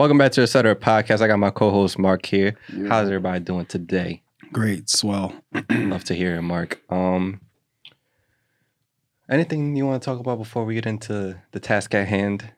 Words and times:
Welcome 0.00 0.16
back 0.16 0.32
to 0.32 0.40
the 0.40 0.46
Sutter 0.46 0.74
Podcast. 0.74 1.20
I 1.20 1.26
got 1.26 1.38
my 1.38 1.50
co-host 1.50 1.98
Mark 1.98 2.24
here. 2.24 2.56
How's 2.88 3.08
everybody 3.08 3.40
doing 3.40 3.66
today? 3.66 4.22
Great, 4.50 4.88
swell. 4.88 5.34
Love 5.70 6.04
to 6.04 6.14
hear 6.14 6.36
it, 6.36 6.40
Mark. 6.40 6.80
Um, 6.88 7.42
anything 9.28 9.76
you 9.76 9.84
want 9.84 10.00
to 10.00 10.06
talk 10.06 10.18
about 10.18 10.38
before 10.38 10.64
we 10.64 10.72
get 10.72 10.86
into 10.86 11.42
the 11.52 11.60
task 11.60 11.94
at 11.94 12.08
hand? 12.08 12.50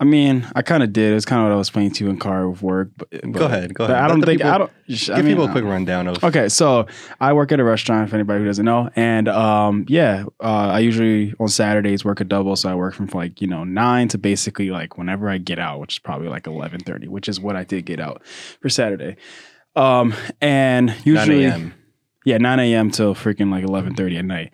I 0.00 0.04
mean, 0.04 0.46
I 0.54 0.62
kind 0.62 0.84
of 0.84 0.92
did. 0.92 1.10
It 1.10 1.14
was 1.14 1.24
kind 1.24 1.40
of 1.42 1.46
what 1.46 1.54
I 1.54 1.56
was 1.56 1.66
explaining 1.68 1.90
to 1.94 2.08
in 2.08 2.18
car 2.18 2.48
with 2.48 2.62
work. 2.62 2.90
But, 2.96 3.10
Go 3.32 3.46
ahead, 3.46 3.74
go 3.74 3.84
ahead. 3.84 3.96
I 3.96 4.06
don't 4.06 4.22
think 4.22 4.38
people- 4.40 4.52
I 4.52 4.58
don't. 4.58 4.70
Give 4.86 5.10
I 5.10 5.16
mean, 5.16 5.26
people 5.26 5.44
a 5.44 5.48
uh, 5.48 5.52
quick 5.52 5.64
rundown 5.64 6.06
of. 6.06 6.22
Okay, 6.22 6.48
so 6.48 6.86
I 7.20 7.32
work 7.32 7.50
at 7.50 7.58
a 7.58 7.64
restaurant. 7.64 8.06
If 8.08 8.14
anybody 8.14 8.40
who 8.40 8.46
doesn't 8.46 8.64
know, 8.64 8.90
and 8.94 9.28
um, 9.28 9.84
yeah, 9.88 10.24
uh, 10.40 10.68
I 10.72 10.78
usually 10.78 11.34
on 11.40 11.48
Saturdays 11.48 12.04
work 12.04 12.20
a 12.20 12.24
double. 12.24 12.54
So 12.56 12.70
I 12.70 12.74
work 12.74 12.94
from 12.94 13.06
like 13.12 13.42
you 13.42 13.48
know 13.48 13.64
nine 13.64 14.06
to 14.08 14.18
basically 14.18 14.70
like 14.70 14.96
whenever 14.96 15.28
I 15.28 15.38
get 15.38 15.58
out, 15.58 15.80
which 15.80 15.94
is 15.96 15.98
probably 15.98 16.28
like 16.28 16.46
eleven 16.46 16.80
thirty, 16.80 17.08
which 17.08 17.28
is 17.28 17.40
what 17.40 17.56
I 17.56 17.64
did 17.64 17.84
get 17.86 17.98
out 18.00 18.24
for 18.62 18.68
Saturday. 18.68 19.16
Um, 19.74 20.14
and 20.40 20.94
usually, 21.04 21.44
a.m. 21.44 21.74
yeah, 22.24 22.38
nine 22.38 22.60
a.m. 22.60 22.90
till 22.90 23.14
freaking 23.14 23.50
like 23.50 23.64
eleven 23.64 23.94
thirty 23.94 24.16
at 24.16 24.24
night, 24.24 24.52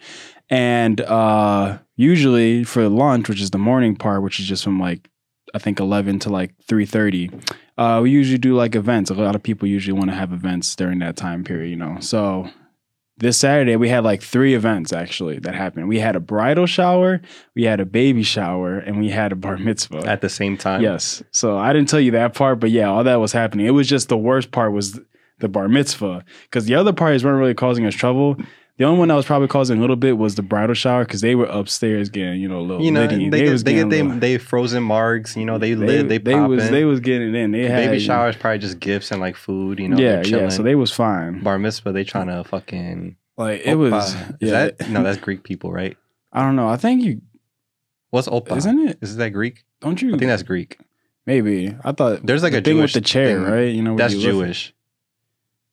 and 0.50 1.00
uh, 1.02 1.78
usually 1.96 2.64
for 2.64 2.88
lunch, 2.88 3.28
which 3.28 3.40
is 3.40 3.50
the 3.50 3.58
morning 3.58 3.94
part, 3.94 4.22
which 4.22 4.40
is 4.40 4.46
just 4.46 4.64
from 4.64 4.80
like 4.80 5.10
I 5.54 5.58
think 5.58 5.80
eleven 5.80 6.18
to 6.20 6.30
like 6.30 6.52
three 6.66 6.84
thirty. 6.84 7.30
Uh, 7.78 8.00
we 8.02 8.10
usually 8.10 8.38
do 8.38 8.54
like 8.54 8.74
events. 8.74 9.10
A 9.10 9.14
lot 9.14 9.34
of 9.34 9.42
people 9.42 9.66
usually 9.68 9.96
want 9.96 10.10
to 10.10 10.16
have 10.16 10.32
events 10.32 10.74
during 10.76 10.98
that 10.98 11.16
time 11.16 11.44
period, 11.44 11.70
you 11.70 11.76
know. 11.76 11.98
So 12.00 12.50
this 13.16 13.38
Saturday 13.38 13.76
we 13.76 13.88
had 13.88 14.02
like 14.04 14.22
three 14.22 14.54
events 14.54 14.92
actually 14.92 15.38
that 15.40 15.54
happened. 15.54 15.88
We 15.88 16.00
had 16.00 16.16
a 16.16 16.20
bridal 16.20 16.66
shower, 16.66 17.20
we 17.54 17.64
had 17.64 17.80
a 17.80 17.84
baby 17.84 18.24
shower, 18.24 18.78
and 18.78 18.98
we 18.98 19.10
had 19.10 19.32
a 19.32 19.36
bar 19.36 19.56
mitzvah. 19.56 20.04
at 20.06 20.20
the 20.20 20.28
same 20.28 20.56
time. 20.56 20.82
Yes. 20.82 21.22
So 21.30 21.56
I 21.56 21.72
didn't 21.72 21.88
tell 21.88 22.00
you 22.00 22.10
that 22.12 22.34
part, 22.34 22.58
but 22.58 22.70
yeah, 22.70 22.90
all 22.90 23.04
that 23.04 23.20
was 23.20 23.32
happening. 23.32 23.66
It 23.66 23.70
was 23.70 23.88
just 23.88 24.08
the 24.08 24.16
worst 24.16 24.50
part 24.50 24.72
was 24.72 25.00
the 25.38 25.48
bar 25.48 25.68
mitzvah 25.68 26.24
because 26.44 26.64
the 26.64 26.74
other 26.74 26.92
parties 26.92 27.24
weren't 27.24 27.38
really 27.38 27.54
causing 27.54 27.86
us 27.86 27.94
trouble. 27.94 28.36
The 28.76 28.84
only 28.84 28.98
one 28.98 29.06
that 29.08 29.14
was 29.14 29.24
probably 29.24 29.46
causing 29.46 29.78
a 29.78 29.80
little 29.80 29.94
bit 29.94 30.18
was 30.18 30.34
the 30.34 30.42
bridal 30.42 30.74
shower 30.74 31.04
because 31.04 31.20
they 31.20 31.36
were 31.36 31.44
upstairs 31.46 32.08
getting 32.08 32.40
you 32.40 32.48
know 32.48 32.58
a 32.58 32.62
little 32.62 32.84
You 32.84 32.90
know, 32.90 33.02
litty. 33.04 33.28
they, 33.28 33.48
was 33.48 33.62
get, 33.62 33.70
they 33.70 33.74
get 33.78 33.90
they, 33.90 34.02
little- 34.02 34.18
they 34.18 34.38
frozen 34.38 34.82
margs. 34.82 35.36
You 35.36 35.44
know, 35.44 35.58
they, 35.58 35.74
they, 35.74 35.86
live, 35.86 36.08
they, 36.08 36.18
they 36.18 36.34
was 36.40 36.66
in. 36.66 36.72
they 36.72 36.84
was 36.84 36.98
getting 37.00 37.28
it 37.28 37.34
in. 37.36 37.52
They 37.52 37.68
had 37.68 37.90
Baby 37.90 38.00
shower 38.00 38.28
is 38.30 38.36
probably 38.36 38.58
just 38.58 38.80
gifts 38.80 39.12
and 39.12 39.20
like 39.20 39.36
food. 39.36 39.78
You 39.78 39.90
know, 39.90 39.98
yeah, 39.98 40.16
yeah. 40.16 40.22
chilling. 40.24 40.50
So 40.50 40.62
they 40.64 40.74
was 40.74 40.90
fine. 40.90 41.42
bar 41.42 41.58
mitzvah. 41.58 41.92
They 41.92 42.02
trying 42.04 42.26
to 42.26 42.42
fucking. 42.44 43.16
Like 43.36 43.62
it 43.64 43.76
was. 43.76 44.14
Is 44.14 44.20
Yeah, 44.40 44.50
that 44.76 44.88
no? 44.90 45.02
That's 45.04 45.18
Greek 45.18 45.44
people, 45.44 45.72
right? 45.72 45.96
I 46.32 46.42
don't 46.42 46.56
know. 46.56 46.68
I 46.68 46.76
think 46.76 47.02
you 47.02 47.20
What's 48.10 48.28
opa? 48.28 48.56
isn't 48.56 48.88
it? 48.88 48.98
Is 49.00 49.16
that 49.16 49.30
Greek? 49.30 49.64
Don't 49.80 50.00
you? 50.02 50.08
I 50.14 50.18
think 50.18 50.28
that's 50.30 50.42
Greek. 50.42 50.78
maybe. 51.26 51.76
I 51.84 51.92
thought 51.92 52.26
There's 52.26 52.42
like 52.42 52.52
the 52.52 52.58
a 52.58 52.62
thing 52.62 52.76
Jewish 52.78 52.94
with 52.94 53.02
the 53.04 53.08
chair, 53.08 53.36
thing. 53.40 53.52
right? 53.52 53.72
You 53.72 53.82
know, 53.82 53.96
That's 53.96 54.14
you. 54.14 54.20
Jewish. 54.20 54.74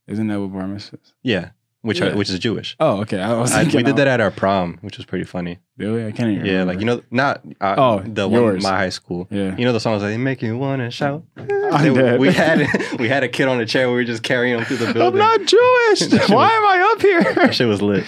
Isn't 0.07 0.27
that 0.27 0.39
what 0.39 0.51
bar 0.53 0.67
mitzvah 0.67 0.97
is? 1.03 1.13
Yeah, 1.23 1.49
which 1.81 1.99
Yeah. 1.99 2.07
are, 2.07 2.15
which 2.15 2.29
is 2.29 2.37
Jewish. 2.39 2.75
Oh, 2.79 3.01
okay. 3.01 3.19
I 3.19 3.33
was 3.33 3.51
I, 3.51 3.63
we 3.63 3.69
did 3.83 3.89
uh, 3.89 3.93
that 3.93 4.07
at 4.07 4.21
our 4.21 4.31
prom, 4.31 4.77
which 4.81 4.97
was 4.97 5.05
pretty 5.05 5.25
funny. 5.25 5.59
Really? 5.77 6.05
I 6.05 6.11
can't 6.11 6.29
even. 6.31 6.45
Yeah, 6.45 6.63
like 6.63 6.79
you 6.79 6.85
know, 6.85 7.01
not 7.09 7.41
uh, 7.59 7.75
Oh, 7.77 7.99
the 8.05 8.27
one 8.27 8.41
yours. 8.41 8.55
in 8.57 8.63
my 8.69 8.77
high 8.77 8.89
school. 8.89 9.27
Yeah. 9.31 9.55
You 9.57 9.65
know 9.65 9.73
the 9.73 9.79
songs 9.79 10.01
like 10.03 10.11
"They 10.11 10.17
Make 10.17 10.41
You 10.41 10.57
Wanna 10.57 10.91
Shout." 10.91 11.23
They- 11.71 12.17
we 12.17 12.31
had 12.33 12.67
we 12.99 13.07
had 13.07 13.23
a 13.23 13.29
kid 13.29 13.47
on 13.47 13.57
the 13.57 13.65
chair. 13.65 13.87
We 13.87 13.95
were 13.95 14.03
just 14.03 14.23
carrying 14.23 14.57
him 14.59 14.65
through 14.65 14.77
the 14.77 14.93
building. 14.93 15.21
I'm 15.21 15.39
not 15.39 15.47
Jewish. 15.47 16.29
Why 16.29 16.45
was- 16.45 16.51
am 16.51 16.65
I 16.65 16.91
up 16.93 17.01
here? 17.01 17.33
that 17.35 17.55
shit 17.55 17.67
was 17.67 17.81
lit. 17.81 18.03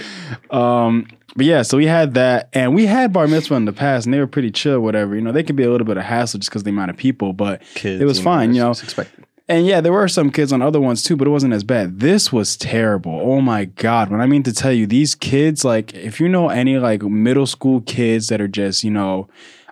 Um, 0.51 1.07
but 1.35 1.45
yeah, 1.45 1.61
so 1.63 1.77
we 1.77 1.87
had 1.87 2.13
that, 2.13 2.49
and 2.53 2.75
we 2.75 2.85
had 2.85 3.11
bar 3.11 3.25
mitzvah 3.27 3.55
in 3.55 3.65
the 3.65 3.73
past, 3.73 4.05
and 4.05 4.13
they 4.13 4.19
were 4.19 4.27
pretty 4.27 4.51
chill, 4.51 4.79
whatever. 4.81 5.15
You 5.15 5.21
know, 5.21 5.31
they 5.31 5.41
could 5.43 5.55
be 5.55 5.63
a 5.63 5.71
little 5.71 5.87
bit 5.87 5.97
of 5.97 6.03
hassle 6.03 6.39
just 6.39 6.51
because 6.51 6.63
the 6.63 6.69
amount 6.69 6.91
of 6.91 6.97
people, 6.97 7.33
but 7.33 7.61
Kids, 7.73 8.01
It 8.01 8.05
was 8.05 8.19
fine, 8.19 8.53
you 8.53 8.61
know. 8.61 8.69
expected. 8.71 9.25
And 9.47 9.65
yeah, 9.65 9.81
there 9.81 9.91
were 9.91 10.07
some 10.07 10.31
kids 10.31 10.53
on 10.53 10.61
other 10.61 10.79
ones 10.79 11.03
too, 11.03 11.15
but 11.15 11.27
it 11.27 11.31
wasn't 11.31 11.53
as 11.53 11.63
bad. 11.63 11.99
This 11.99 12.31
was 12.31 12.55
terrible. 12.55 13.19
Oh 13.23 13.41
my 13.41 13.65
god! 13.65 14.09
When 14.09 14.21
I 14.21 14.25
mean 14.25 14.43
to 14.43 14.53
tell 14.53 14.71
you, 14.71 14.87
these 14.87 15.15
kids, 15.15 15.65
like, 15.65 15.93
if 15.93 16.19
you 16.19 16.29
know 16.29 16.49
any 16.49 16.77
like 16.77 17.03
middle 17.03 17.47
school 17.47 17.81
kids 17.81 18.27
that 18.27 18.41
are 18.41 18.47
just 18.47 18.83
you 18.83 18.91
know 18.91 19.27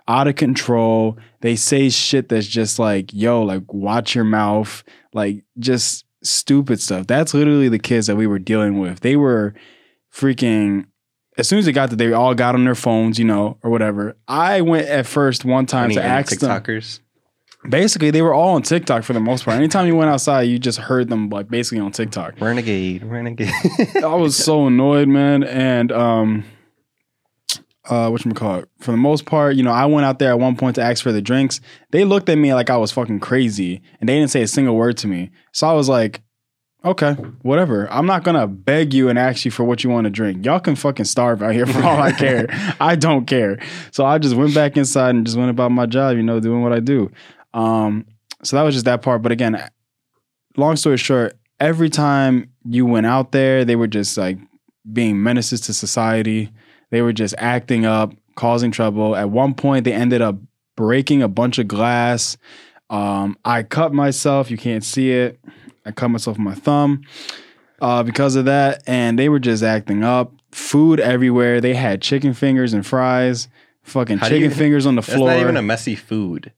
out 0.08 0.28
of 0.28 0.36
control, 0.36 1.16
they 1.40 1.56
say 1.56 1.88
shit 1.88 2.28
that's 2.28 2.46
just 2.46 2.78
like, 2.78 3.12
yo, 3.12 3.42
like, 3.42 3.72
watch 3.72 4.14
your 4.14 4.24
mouth, 4.24 4.82
like, 5.14 5.44
just 5.58 6.04
stupid 6.22 6.80
stuff. 6.80 7.06
That's 7.06 7.34
literally 7.34 7.68
the 7.68 7.78
kids 7.78 8.08
that 8.08 8.16
we 8.16 8.26
were 8.26 8.40
dealing 8.40 8.78
with. 8.78 9.00
They 9.00 9.16
were 9.16 9.54
freaking 10.12 10.86
as 11.38 11.48
soon 11.48 11.58
as 11.58 11.64
they 11.64 11.72
got 11.72 11.90
that, 11.90 11.96
they 11.96 12.12
all 12.12 12.34
got 12.34 12.54
on 12.54 12.64
their 12.64 12.74
phones, 12.74 13.18
you 13.18 13.24
know, 13.24 13.58
or 13.62 13.70
whatever. 13.70 14.16
I 14.28 14.60
went 14.60 14.88
at 14.88 15.06
first 15.06 15.44
one 15.44 15.66
time 15.66 15.86
Any, 15.86 15.94
to 15.94 16.02
ask 16.02 16.38
them. 16.38 16.50
Basically, 17.68 18.10
they 18.10 18.22
were 18.22 18.34
all 18.34 18.54
on 18.54 18.62
TikTok 18.62 19.04
for 19.04 19.12
the 19.12 19.20
most 19.20 19.44
part. 19.44 19.56
Anytime 19.56 19.86
you 19.86 19.94
went 19.94 20.10
outside, 20.10 20.42
you 20.42 20.58
just 20.58 20.78
heard 20.78 21.08
them 21.08 21.28
like 21.28 21.48
basically 21.48 21.78
on 21.78 21.92
TikTok. 21.92 22.40
Renegade, 22.40 23.04
renegade. 23.04 23.52
I 24.02 24.14
was 24.14 24.36
so 24.36 24.66
annoyed, 24.66 25.06
man. 25.06 25.44
And 25.44 25.92
um, 25.92 26.44
uh, 27.88 28.08
what 28.08 28.22
call 28.34 28.60
it? 28.60 28.68
For 28.80 28.90
the 28.90 28.96
most 28.96 29.26
part, 29.26 29.56
you 29.56 29.62
know, 29.62 29.72
I 29.72 29.86
went 29.86 30.06
out 30.06 30.18
there 30.18 30.30
at 30.30 30.38
one 30.38 30.56
point 30.56 30.76
to 30.76 30.82
ask 30.82 31.02
for 31.02 31.12
the 31.12 31.22
drinks. 31.22 31.60
They 31.90 32.04
looked 32.04 32.28
at 32.28 32.36
me 32.36 32.54
like 32.54 32.70
I 32.70 32.76
was 32.76 32.92
fucking 32.92 33.20
crazy, 33.20 33.80
and 34.00 34.08
they 34.08 34.18
didn't 34.18 34.30
say 34.30 34.42
a 34.42 34.48
single 34.48 34.76
word 34.76 34.96
to 34.98 35.06
me. 35.06 35.30
So 35.52 35.66
I 35.68 35.72
was 35.72 35.88
like, 35.88 36.22
okay, 36.84 37.12
whatever. 37.42 37.90
I'm 37.92 38.06
not 38.06 38.24
gonna 38.24 38.46
beg 38.46 38.94
you 38.94 39.08
and 39.08 39.18
ask 39.18 39.44
you 39.44 39.50
for 39.50 39.64
what 39.64 39.82
you 39.82 39.90
want 39.90 40.04
to 40.04 40.10
drink. 40.10 40.44
Y'all 40.44 40.60
can 40.60 40.76
fucking 40.76 41.04
starve 41.06 41.42
out 41.42 41.54
here 41.54 41.66
for 41.66 41.82
all 41.82 42.00
I 42.00 42.12
care. 42.12 42.46
I 42.80 42.96
don't 42.96 43.26
care. 43.26 43.58
So 43.90 44.04
I 44.04 44.18
just 44.18 44.34
went 44.34 44.54
back 44.54 44.76
inside 44.76 45.10
and 45.10 45.26
just 45.26 45.38
went 45.38 45.50
about 45.50 45.72
my 45.72 45.86
job, 45.86 46.16
you 46.16 46.22
know, 46.22 46.40
doing 46.40 46.62
what 46.62 46.72
I 46.72 46.80
do. 46.80 47.10
Um, 47.54 48.06
so 48.42 48.56
that 48.56 48.62
was 48.62 48.74
just 48.74 48.84
that 48.86 49.02
part. 49.02 49.22
But 49.22 49.32
again, 49.32 49.62
long 50.56 50.76
story 50.76 50.96
short, 50.96 51.36
every 51.60 51.90
time 51.90 52.50
you 52.64 52.86
went 52.86 53.06
out 53.06 53.32
there, 53.32 53.64
they 53.64 53.76
were 53.76 53.86
just 53.86 54.16
like 54.16 54.38
being 54.92 55.22
menaces 55.22 55.60
to 55.62 55.74
society. 55.74 56.50
They 56.90 57.02
were 57.02 57.12
just 57.12 57.34
acting 57.38 57.86
up, 57.86 58.12
causing 58.34 58.70
trouble. 58.70 59.16
At 59.16 59.30
one 59.30 59.54
point, 59.54 59.84
they 59.84 59.92
ended 59.92 60.20
up 60.22 60.36
breaking 60.76 61.22
a 61.22 61.28
bunch 61.28 61.58
of 61.58 61.68
glass. 61.68 62.36
Um, 62.90 63.36
I 63.44 63.62
cut 63.62 63.92
myself. 63.94 64.50
You 64.50 64.58
can't 64.58 64.84
see 64.84 65.12
it. 65.12 65.38
I 65.86 65.90
cut 65.92 66.08
myself 66.08 66.36
with 66.36 66.44
my 66.44 66.54
thumb 66.54 67.02
uh, 67.80 68.02
because 68.02 68.36
of 68.36 68.44
that. 68.44 68.82
And 68.86 69.18
they 69.18 69.28
were 69.28 69.38
just 69.38 69.62
acting 69.62 70.04
up. 70.04 70.32
Food 70.50 71.00
everywhere. 71.00 71.60
They 71.62 71.74
had 71.74 72.02
chicken 72.02 72.34
fingers 72.34 72.74
and 72.74 72.86
fries. 72.86 73.48
Fucking 73.84 74.18
How 74.18 74.28
chicken 74.28 74.50
you- 74.50 74.56
fingers 74.56 74.84
on 74.84 74.96
the 74.96 75.02
floor 75.02 75.30
not 75.30 75.40
even 75.40 75.56
a 75.56 75.62
messy 75.62 75.94
food. 75.94 76.52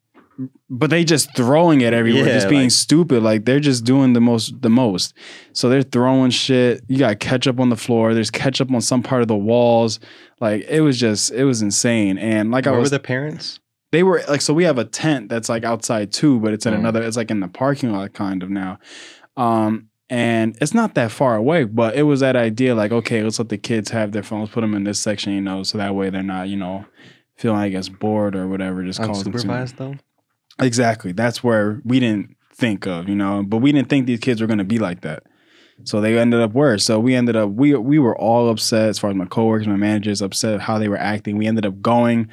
But 0.69 0.91
they 0.91 1.05
just 1.05 1.35
throwing 1.37 1.81
it 1.81 1.93
everywhere, 1.93 2.27
Yeah, 2.27 2.35
just 2.35 2.49
being 2.49 2.63
like- 2.65 2.71
stupid. 2.73 3.23
Like 3.23 3.45
they're 3.45 3.61
just 3.61 3.85
doing 3.85 4.13
the 4.15 4.21
most, 4.21 4.61
the 4.63 4.71
most. 4.71 5.15
So 5.53 5.69
they're 5.69 5.83
throwing 5.83 6.31
shit. 6.31 6.83
You 6.89 6.99
got 6.99 7.21
ketchup 7.21 7.61
on 7.61 7.69
the 7.69 7.77
floor. 7.77 8.15
There's 8.15 8.31
ketchup 8.31 8.71
on 8.73 8.81
some 8.81 9.03
part 9.03 9.23
of 9.23 9.29
the 9.29 9.37
walls. 9.37 10.01
Like 10.41 10.65
it 10.69 10.81
was 10.81 10.99
just, 10.99 11.31
it 11.33 11.45
was 11.45 11.63
insane. 11.63 12.19
And 12.19 12.51
like 12.51 12.65
Where 12.67 12.75
I 12.75 12.77
were 12.77 12.81
was, 12.83 12.91
the 12.91 12.99
parents? 12.99 13.61
they 13.93 14.03
were 14.03 14.23
like, 14.29 14.41
so 14.41 14.53
we 14.53 14.65
have 14.65 14.79
a 14.79 14.85
tent 14.85 15.29
that's 15.29 15.49
like 15.49 15.63
outside 15.65 16.13
too, 16.13 16.41
but 16.41 16.53
it's 16.53 16.67
in 16.67 16.75
Mm. 16.75 16.79
another. 16.79 17.03
It's 17.03 17.17
like 17.17 17.31
in 17.31 17.39
the 17.41 17.49
parking 17.49 17.93
lot 17.93 18.13
kind 18.13 18.43
of 18.43 18.51
now. 18.51 18.79
Um, 19.37 19.89
and 20.11 20.57
it's 20.61 20.75
not 20.75 20.95
that 20.97 21.11
far 21.13 21.37
away, 21.37 21.65
but 21.65 21.95
it 21.97 22.03
was 22.03 22.21
that 22.21 22.37
idea 22.37 22.75
like, 22.75 22.93
okay, 22.93 23.23
let's 23.23 23.39
let 23.39 23.49
the 23.49 23.57
kids 23.59 23.91
have 23.91 24.13
their 24.13 24.23
phones, 24.23 24.51
put 24.51 24.61
them 24.61 24.75
in 24.75 24.85
this 24.85 24.99
section, 25.01 25.33
you 25.33 25.41
know, 25.41 25.63
so 25.63 25.79
that 25.79 25.95
way 25.95 26.11
they're 26.11 26.23
not, 26.23 26.49
you 26.49 26.57
know, 26.57 26.85
feeling 27.37 27.59
I 27.59 27.69
guess 27.71 27.89
bored 27.89 28.37
or 28.37 28.47
whatever. 28.47 28.83
Just 28.85 29.01
causing 29.01 29.33
too- 29.33 29.39
Unsupervised 29.39 29.77
though. 29.77 29.95
Exactly. 30.61 31.13
That's 31.13 31.43
where 31.43 31.81
we 31.85 32.01
didn't 32.01 32.37
think 32.55 32.87
of, 32.87 33.09
you 33.09 33.17
know, 33.17 33.43
but 33.43 33.59
we 33.59 33.73
didn't 33.73 33.89
think 33.89 34.07
these 34.07 34.21
kids 34.21 34.41
were 34.41 34.47
going 34.47 34.59
to 34.59 34.65
be 34.65 34.79
like 34.79 35.01
that. 35.03 35.25
So 35.83 36.01
they 36.01 36.17
ended 36.17 36.41
up 36.41 36.53
worse. 36.53 36.85
So 36.85 37.01
we 37.01 37.15
ended 37.17 37.35
up 37.35 37.51
we 37.51 37.75
we 37.75 37.99
were 37.99 38.17
all 38.17 38.49
upset 38.49 38.89
as 38.89 38.99
far 38.99 39.11
as 39.11 39.17
my 39.17 39.25
coworkers, 39.25 39.67
my 39.67 39.77
managers 39.77 40.23
upset 40.23 40.61
how 40.61 40.79
they 40.79 40.89
were 40.89 40.97
acting. 40.97 41.37
We 41.37 41.47
ended 41.47 41.67
up 41.67 41.83
going. 41.83 42.29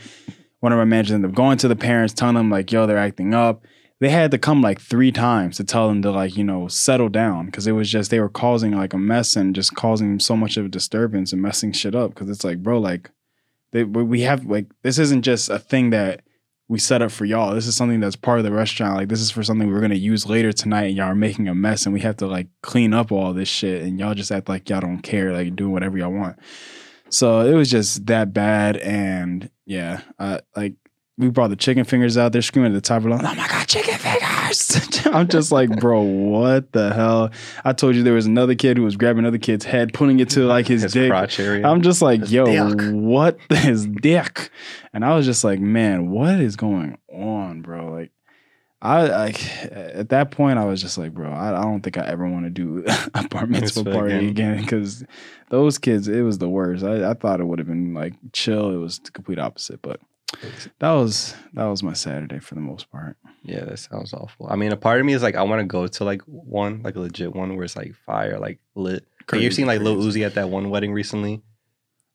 One 0.60 0.72
of 0.72 0.78
our 0.78 0.86
managers 0.86 1.14
ended 1.14 1.32
up 1.32 1.36
going 1.36 1.58
to 1.58 1.68
the 1.68 1.76
parents, 1.76 2.14
telling 2.14 2.36
them 2.36 2.52
like, 2.52 2.72
"Yo, 2.72 2.86
they're 2.86 3.00
acting 3.00 3.34
up." 3.34 3.66
They 4.00 4.10
had 4.10 4.32
to 4.32 4.38
come 4.38 4.62
like 4.62 4.80
three 4.80 5.12
times 5.12 5.58
to 5.58 5.64
tell 5.64 5.88
them 5.88 6.04
to 6.04 6.12
like 6.12 6.38
you 6.38 6.44
know 6.44 6.68
settle 6.68 7.10
down 7.10 7.48
because 7.48 7.66
it 7.66 7.72
was 7.72 7.90
just 7.90 8.12
they 8.12 8.20
were 8.20 8.30
causing 8.30 8.74
like 8.74 8.94
a 8.94 8.98
mess 9.00 9.36
and 9.36 9.56
just 9.56 9.74
causing 9.76 10.20
so 10.20 10.38
much 10.38 10.56
of 10.58 10.66
a 10.66 10.70
disturbance 10.70 11.34
and 11.34 11.42
messing 11.42 11.72
shit 11.72 11.96
up. 11.96 12.14
Because 12.14 12.30
it's 12.30 12.44
like, 12.44 12.62
bro, 12.62 12.80
like 12.80 13.10
they, 13.72 13.84
we 13.84 14.22
have 14.22 14.46
like 14.46 14.68
this 14.84 15.00
isn't 15.00 15.24
just 15.24 15.50
a 15.50 15.58
thing 15.58 15.90
that 15.90 16.22
we 16.72 16.80
set 16.80 17.02
up 17.02 17.12
for 17.12 17.26
y'all. 17.26 17.54
This 17.54 17.68
is 17.68 17.76
something 17.76 18.00
that's 18.00 18.16
part 18.16 18.40
of 18.40 18.46
the 18.46 18.52
restaurant. 18.54 18.96
Like 18.96 19.10
this 19.10 19.20
is 19.20 19.30
for 19.30 19.44
something 19.44 19.70
we're 19.70 19.82
gonna 19.82 19.96
use 19.96 20.26
later 20.26 20.54
tonight, 20.54 20.86
and 20.86 20.96
y'all 20.96 21.08
are 21.08 21.16
making 21.16 21.50
a 21.50 21.54
mess, 21.54 21.86
and 21.86 21.94
we 21.94 22.00
have 22.00 22.16
to 22.18 22.28
like 22.28 22.48
clean 22.64 22.94
up 22.94 23.12
all 23.12 23.34
this 23.34 23.50
shit, 23.50 23.84
and 23.84 24.00
y'all 24.00 24.14
just 24.14 24.32
act 24.32 24.48
like 24.48 24.70
y'all 24.70 24.80
don't 24.80 25.02
care, 25.02 25.34
like 25.34 25.54
doing 25.58 25.74
whatever 25.74 25.98
y'all 25.98 26.14
want. 26.14 26.40
So 27.10 27.42
it 27.42 27.56
was 27.56 27.70
just 27.70 28.06
that 28.06 28.32
bad, 28.32 28.78
and 28.78 29.50
yeah, 29.66 30.00
uh, 30.18 30.40
like 30.56 30.76
we 31.22 31.30
brought 31.30 31.50
the 31.50 31.56
chicken 31.56 31.84
fingers 31.86 32.18
out. 32.18 32.34
They're 32.34 32.42
screaming 32.42 32.72
at 32.72 32.76
the 32.76 32.82
top 32.82 32.98
of 32.98 33.04
the 33.04 33.10
lungs, 33.12 33.24
"Oh 33.26 33.36
my 33.36 33.48
god, 33.48 33.68
chicken 33.68 33.98
fingers!" 33.98 35.06
I'm 35.06 35.28
just 35.28 35.52
like, 35.52 35.70
bro, 35.80 36.02
what 36.02 36.72
the 36.74 36.94
hell? 36.94 37.32
I 37.64 37.74
told 37.74 37.96
you 37.96 38.04
there 38.04 38.14
was 38.14 38.26
another 38.26 38.56
kid 38.56 38.78
who 38.78 38.84
was 38.84 38.96
grabbing 38.98 39.20
another 39.20 39.38
kid's 39.38 39.64
head, 39.66 39.94
putting 39.94 40.20
it 40.20 40.30
to 40.32 40.42
like 40.46 40.68
his, 40.68 40.82
His 40.82 40.94
dick. 40.94 41.10
crotch 41.10 41.40
area. 41.40 41.66
I'm 41.66 41.82
just 41.82 42.02
like, 42.02 42.22
His 42.22 42.34
yo, 42.34 42.46
dick. 42.74 42.92
what 42.94 43.38
his 43.50 43.86
dick? 43.86 44.50
And 44.94 45.06
I 45.06 45.16
was 45.16 45.26
just 45.26 45.44
like, 45.44 45.60
man, 45.60 46.10
what 46.10 46.40
is 46.40 46.56
going 46.56 46.98
on, 47.14 47.62
bro? 47.62 47.92
Like, 47.92 48.12
I, 48.82 49.04
like 49.08 49.66
at 49.72 50.10
that 50.10 50.32
point 50.32 50.58
I 50.58 50.66
was 50.66 50.82
just 50.82 50.98
like, 50.98 51.14
bro, 51.14 51.32
I, 51.32 51.58
I 51.58 51.62
don't 51.62 51.82
think 51.82 51.98
I 51.98 52.06
ever 52.08 52.28
want 52.28 52.46
to 52.46 52.50
do 52.50 52.84
a 53.14 53.28
bar 53.28 53.46
mitzvah 53.46 53.84
party 53.84 54.16
again. 54.16 54.30
again 54.30 54.62
because 54.62 55.06
those 55.50 55.78
kids, 55.78 56.08
it 56.08 56.22
was 56.22 56.40
the 56.40 56.50
worst. 56.50 56.84
I, 56.84 57.10
I 57.12 57.14
thought 57.14 57.40
it 57.42 57.46
would 57.46 57.60
have 57.60 57.68
been 57.68 57.94
like 57.94 58.14
chill. 58.34 58.72
It 58.72 58.78
was 58.78 59.00
the 59.00 59.12
complete 59.12 59.38
opposite, 59.40 59.82
but 59.82 60.00
that 60.80 60.92
was 60.92 61.36
that 61.54 61.66
was 61.66 61.84
my 61.84 61.94
Saturday 61.94 62.40
for 62.40 62.56
the 62.56 62.62
most 62.62 62.90
part. 62.92 63.18
Yeah, 63.44 63.66
that 63.66 63.80
sounds 63.80 64.14
awful. 64.14 64.48
I 64.50 64.56
mean, 64.56 64.72
a 64.72 64.78
part 64.78 65.00
of 65.00 65.06
me 65.06 65.14
is 65.14 65.24
like, 65.24 65.36
I 65.36 65.44
want 65.44 65.62
to 65.62 65.66
go 65.66 65.88
to 65.88 66.04
like 66.04 66.22
one, 66.24 66.82
like 66.84 66.96
a 66.96 67.00
legit 67.00 67.36
one 67.36 67.56
where 67.56 67.66
it's 67.66 67.76
like 67.76 67.96
fire, 68.06 68.40
like 68.40 68.60
lit. 68.76 69.06
You've 69.34 69.54
seen 69.54 69.66
like 69.68 69.82
Lil. 69.82 69.98
Uzi 69.98 70.26
at 70.26 70.36
that 70.36 70.50
one 70.50 70.70
wedding 70.70 70.92
recently. 70.94 71.42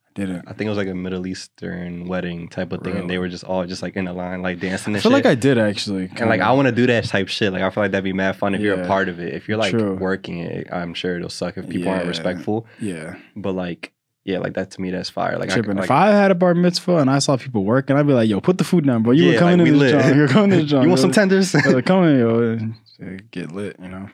I 0.09 0.21
Didn't 0.21 0.49
I 0.49 0.53
think 0.53 0.63
it 0.67 0.69
was 0.71 0.79
like 0.79 0.89
a 0.89 0.95
Middle 0.95 1.27
Eastern 1.27 2.07
wedding 2.09 2.49
type 2.49 2.73
of 2.73 2.83
thing, 2.83 2.97
and 2.97 3.09
they 3.11 3.19
were 3.19 3.29
just 3.29 3.45
all 3.45 3.67
just 3.67 3.83
like 3.83 3.97
in 3.97 4.07
a 4.09 4.13
line, 4.15 4.41
like 4.41 4.61
dancing 4.61 4.93
and 4.93 4.97
I 4.97 5.01
feel 5.01 5.11
shit. 5.11 5.25
like 5.25 5.27
I 5.27 5.35
did 5.35 5.59
actually. 5.59 6.11
and 6.17 6.29
like 6.31 6.41
I 6.41 6.53
want 6.53 6.67
to 6.67 6.73
do 6.73 6.87
that 6.87 7.05
type 7.05 7.29
shit. 7.29 7.53
Like 7.53 7.63
I 7.63 7.71
feel 7.71 7.83
like 7.83 7.91
that'd 7.93 8.05
be 8.05 8.13
mad 8.15 8.37
fun 8.37 8.55
if 8.55 8.61
you're 8.61 8.81
a 8.81 8.87
part 8.87 9.09
of 9.09 9.19
it. 9.21 9.35
If 9.35 9.47
you're 9.49 9.59
like 9.59 9.73
True. 9.73 9.95
working 9.95 10.39
it, 10.39 10.69
I'm 10.73 10.95
sure 10.95 11.17
it'll 11.17 11.29
suck 11.29 11.57
if 11.59 11.69
people 11.69 11.91
aren't 11.91 12.07
respectful. 12.07 12.67
yeah. 12.81 13.17
But 13.35 13.53
like, 13.53 13.93
yeah, 14.27 14.41
like 14.41 14.55
that 14.55 14.73
to 14.73 14.81
me, 14.81 14.91
that's 14.91 15.09
fire. 15.09 15.39
Like, 15.39 15.53
I, 15.53 15.61
like 15.61 15.85
if 15.85 15.91
I 15.91 16.09
had 16.09 16.33
a 16.33 16.35
bar 16.35 16.53
mitzvah 16.53 16.97
and 16.97 17.09
I 17.09 17.21
saw 17.21 17.37
people 17.37 17.65
working, 17.65 17.97
I'd 17.97 18.09
be 18.09 18.13
like, 18.13 18.29
"Yo, 18.29 18.41
put 18.41 18.59
the 18.59 18.65
food 18.65 18.85
down, 18.85 19.05
bro. 19.05 19.13
You 19.13 19.33
were 19.33 19.39
coming 19.39 19.59
like, 19.61 19.67
to 19.69 19.73
we 19.73 19.79
this 19.79 19.93
joint. 19.93 20.17
You're 20.17 20.27
coming 20.29 20.51
to 20.51 20.57
this 20.57 20.67
joint. 20.71 20.83
you 20.83 20.89
want 20.89 21.01
some 21.01 21.13
tenders? 21.13 21.55
Yo, 21.55 21.81
Come 21.83 22.05
in, 22.05 22.75
yo, 22.99 23.17
get 23.31 23.53
lit. 23.53 23.77
You 23.81 23.89
know. 23.89 24.11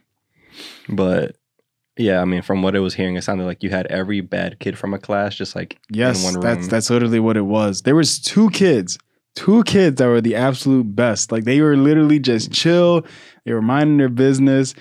but 0.91 1.37
yeah, 1.97 2.21
I 2.21 2.27
mean, 2.27 2.43
from 2.43 2.61
what 2.63 2.77
I 2.77 2.81
was 2.81 2.93
hearing, 2.93 3.17
it 3.17 3.23
sounded 3.25 3.45
like 3.45 3.63
you 3.63 3.71
had 3.71 3.87
every 3.87 4.21
bad 4.21 4.59
kid 4.59 4.77
from 4.79 4.93
a 4.93 4.99
class 4.99 5.35
just 5.35 5.57
like 5.57 5.79
Yes, 5.91 6.19
in 6.19 6.25
one 6.25 6.35
room. 6.35 6.43
that's 6.43 6.69
that's 6.69 6.91
literally 6.91 7.21
what 7.21 7.39
it 7.39 7.47
was. 7.47 7.83
There 7.83 7.97
was 7.97 8.19
two 8.19 8.51
kids, 8.51 8.99
two 9.35 9.63
kids 9.65 9.97
that 9.97 10.07
were 10.07 10.21
the 10.21 10.35
absolute 10.35 10.95
best. 10.95 11.33
Like 11.33 11.45
they 11.45 11.61
were 11.61 11.77
literally 11.77 12.19
just 12.19 12.53
chill. 12.53 13.05
They 13.45 13.53
were 13.53 13.63
minding 13.63 13.97
their 13.97 14.09
business. 14.09 14.73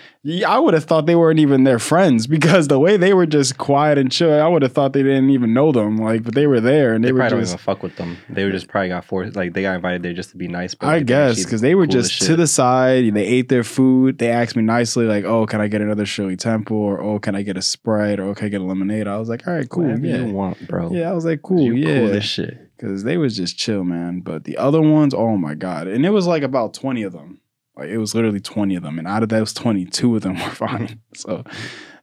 I 0.45 0.59
would 0.59 0.75
have 0.75 0.83
thought 0.83 1.07
they 1.07 1.15
weren't 1.15 1.39
even 1.39 1.63
their 1.63 1.79
friends 1.79 2.27
because 2.35 2.67
the 2.67 2.79
way 2.79 2.95
they 2.95 3.13
were 3.13 3.25
just 3.25 3.57
quiet 3.57 3.97
and 3.97 4.11
chill, 4.11 4.39
I 4.39 4.47
would 4.47 4.61
have 4.61 4.71
thought 4.71 4.93
they 4.93 5.01
didn't 5.01 5.31
even 5.31 5.53
know 5.53 5.71
them. 5.71 5.97
Like, 5.97 6.23
but 6.23 6.35
they 6.35 6.45
were 6.45 6.59
there 6.59 6.93
and 6.93 7.03
they, 7.03 7.07
they, 7.07 7.13
were 7.13 7.21
just. 7.21 7.31
don't 7.31 7.43
even 7.43 7.57
fuck 7.57 7.81
with 7.81 7.95
them. 7.95 8.17
They 8.29 8.43
were 8.43 8.51
just 8.51 8.67
probably 8.67 8.89
got 8.89 9.05
forced. 9.05 9.35
Like 9.35 9.53
they 9.53 9.63
got 9.63 9.75
invited 9.75 10.03
there 10.03 10.13
just 10.13 10.31
to 10.31 10.37
be 10.37 10.47
nice. 10.47 10.75
But 10.75 10.87
I 10.87 10.97
like, 10.97 11.07
guess 11.07 11.43
because 11.43 11.61
they 11.61 11.73
were 11.73 11.87
cool 11.87 11.93
just 11.93 12.21
to 12.23 12.35
the 12.35 12.47
side. 12.47 13.13
They 13.13 13.25
ate 13.25 13.49
their 13.49 13.63
food. 13.63 14.19
They 14.19 14.29
asked 14.29 14.55
me 14.55 14.63
nicely, 14.63 15.05
like, 15.05 15.25
"Oh, 15.25 15.45
can 15.45 15.61
I 15.61 15.67
get 15.67 15.81
another 15.81 16.05
Shirley 16.05 16.35
Temple?" 16.35 16.77
or 16.77 17.01
"Oh, 17.01 17.19
can 17.19 17.35
I 17.35 17.41
get 17.41 17.57
a 17.57 17.61
Sprite?" 17.61 18.19
or 18.19 18.29
"Oh, 18.29 18.35
can 18.35 18.45
I 18.45 18.49
get 18.49 18.61
a 18.61 18.63
lemonade?" 18.63 19.07
I 19.07 19.17
was 19.17 19.29
like, 19.29 19.47
"All 19.47 19.53
right, 19.53 19.67
cool, 19.67 19.83
Whatever 19.83 20.05
yeah, 20.05 20.17
you 20.17 20.33
want, 20.33 20.67
bro. 20.67 20.91
yeah." 20.91 21.09
I 21.09 21.13
was 21.13 21.25
like, 21.25 21.41
"Cool, 21.41 21.61
you 21.61 21.75
yeah." 21.75 21.99
cool 21.99 22.11
as 22.11 22.25
shit. 22.25 22.70
Because 22.81 23.03
they 23.03 23.17
was 23.17 23.37
just 23.37 23.57
chill, 23.57 23.83
man. 23.83 24.21
But 24.21 24.43
the 24.45 24.57
other 24.57 24.81
ones, 24.81 25.13
oh 25.13 25.37
my 25.37 25.53
god! 25.53 25.87
And 25.87 26.05
it 26.05 26.09
was 26.09 26.25
like 26.27 26.43
about 26.43 26.73
twenty 26.73 27.03
of 27.03 27.13
them. 27.13 27.39
Like 27.75 27.89
it 27.89 27.97
was 27.99 28.15
literally 28.15 28.39
twenty 28.39 28.75
of 28.75 28.83
them, 28.83 28.97
and 28.97 29.07
out 29.07 29.23
of 29.23 29.29
those 29.29 29.53
twenty, 29.53 29.85
two 29.85 30.15
of 30.15 30.23
them 30.23 30.33
were 30.43 30.49
fine. 30.49 30.99
So 31.15 31.43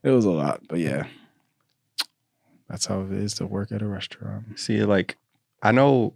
it 0.03 0.11
was 0.11 0.25
a 0.25 0.31
lot. 0.31 0.63
But 0.69 0.79
yeah, 0.79 1.07
that's 2.69 2.87
how 2.87 3.03
it 3.03 3.13
is 3.13 3.35
to 3.35 3.47
work 3.47 3.73
at 3.73 3.83
a 3.83 3.87
restaurant. 3.87 4.59
See, 4.59 4.83
like, 4.85 5.17
I 5.63 5.73
know, 5.73 6.15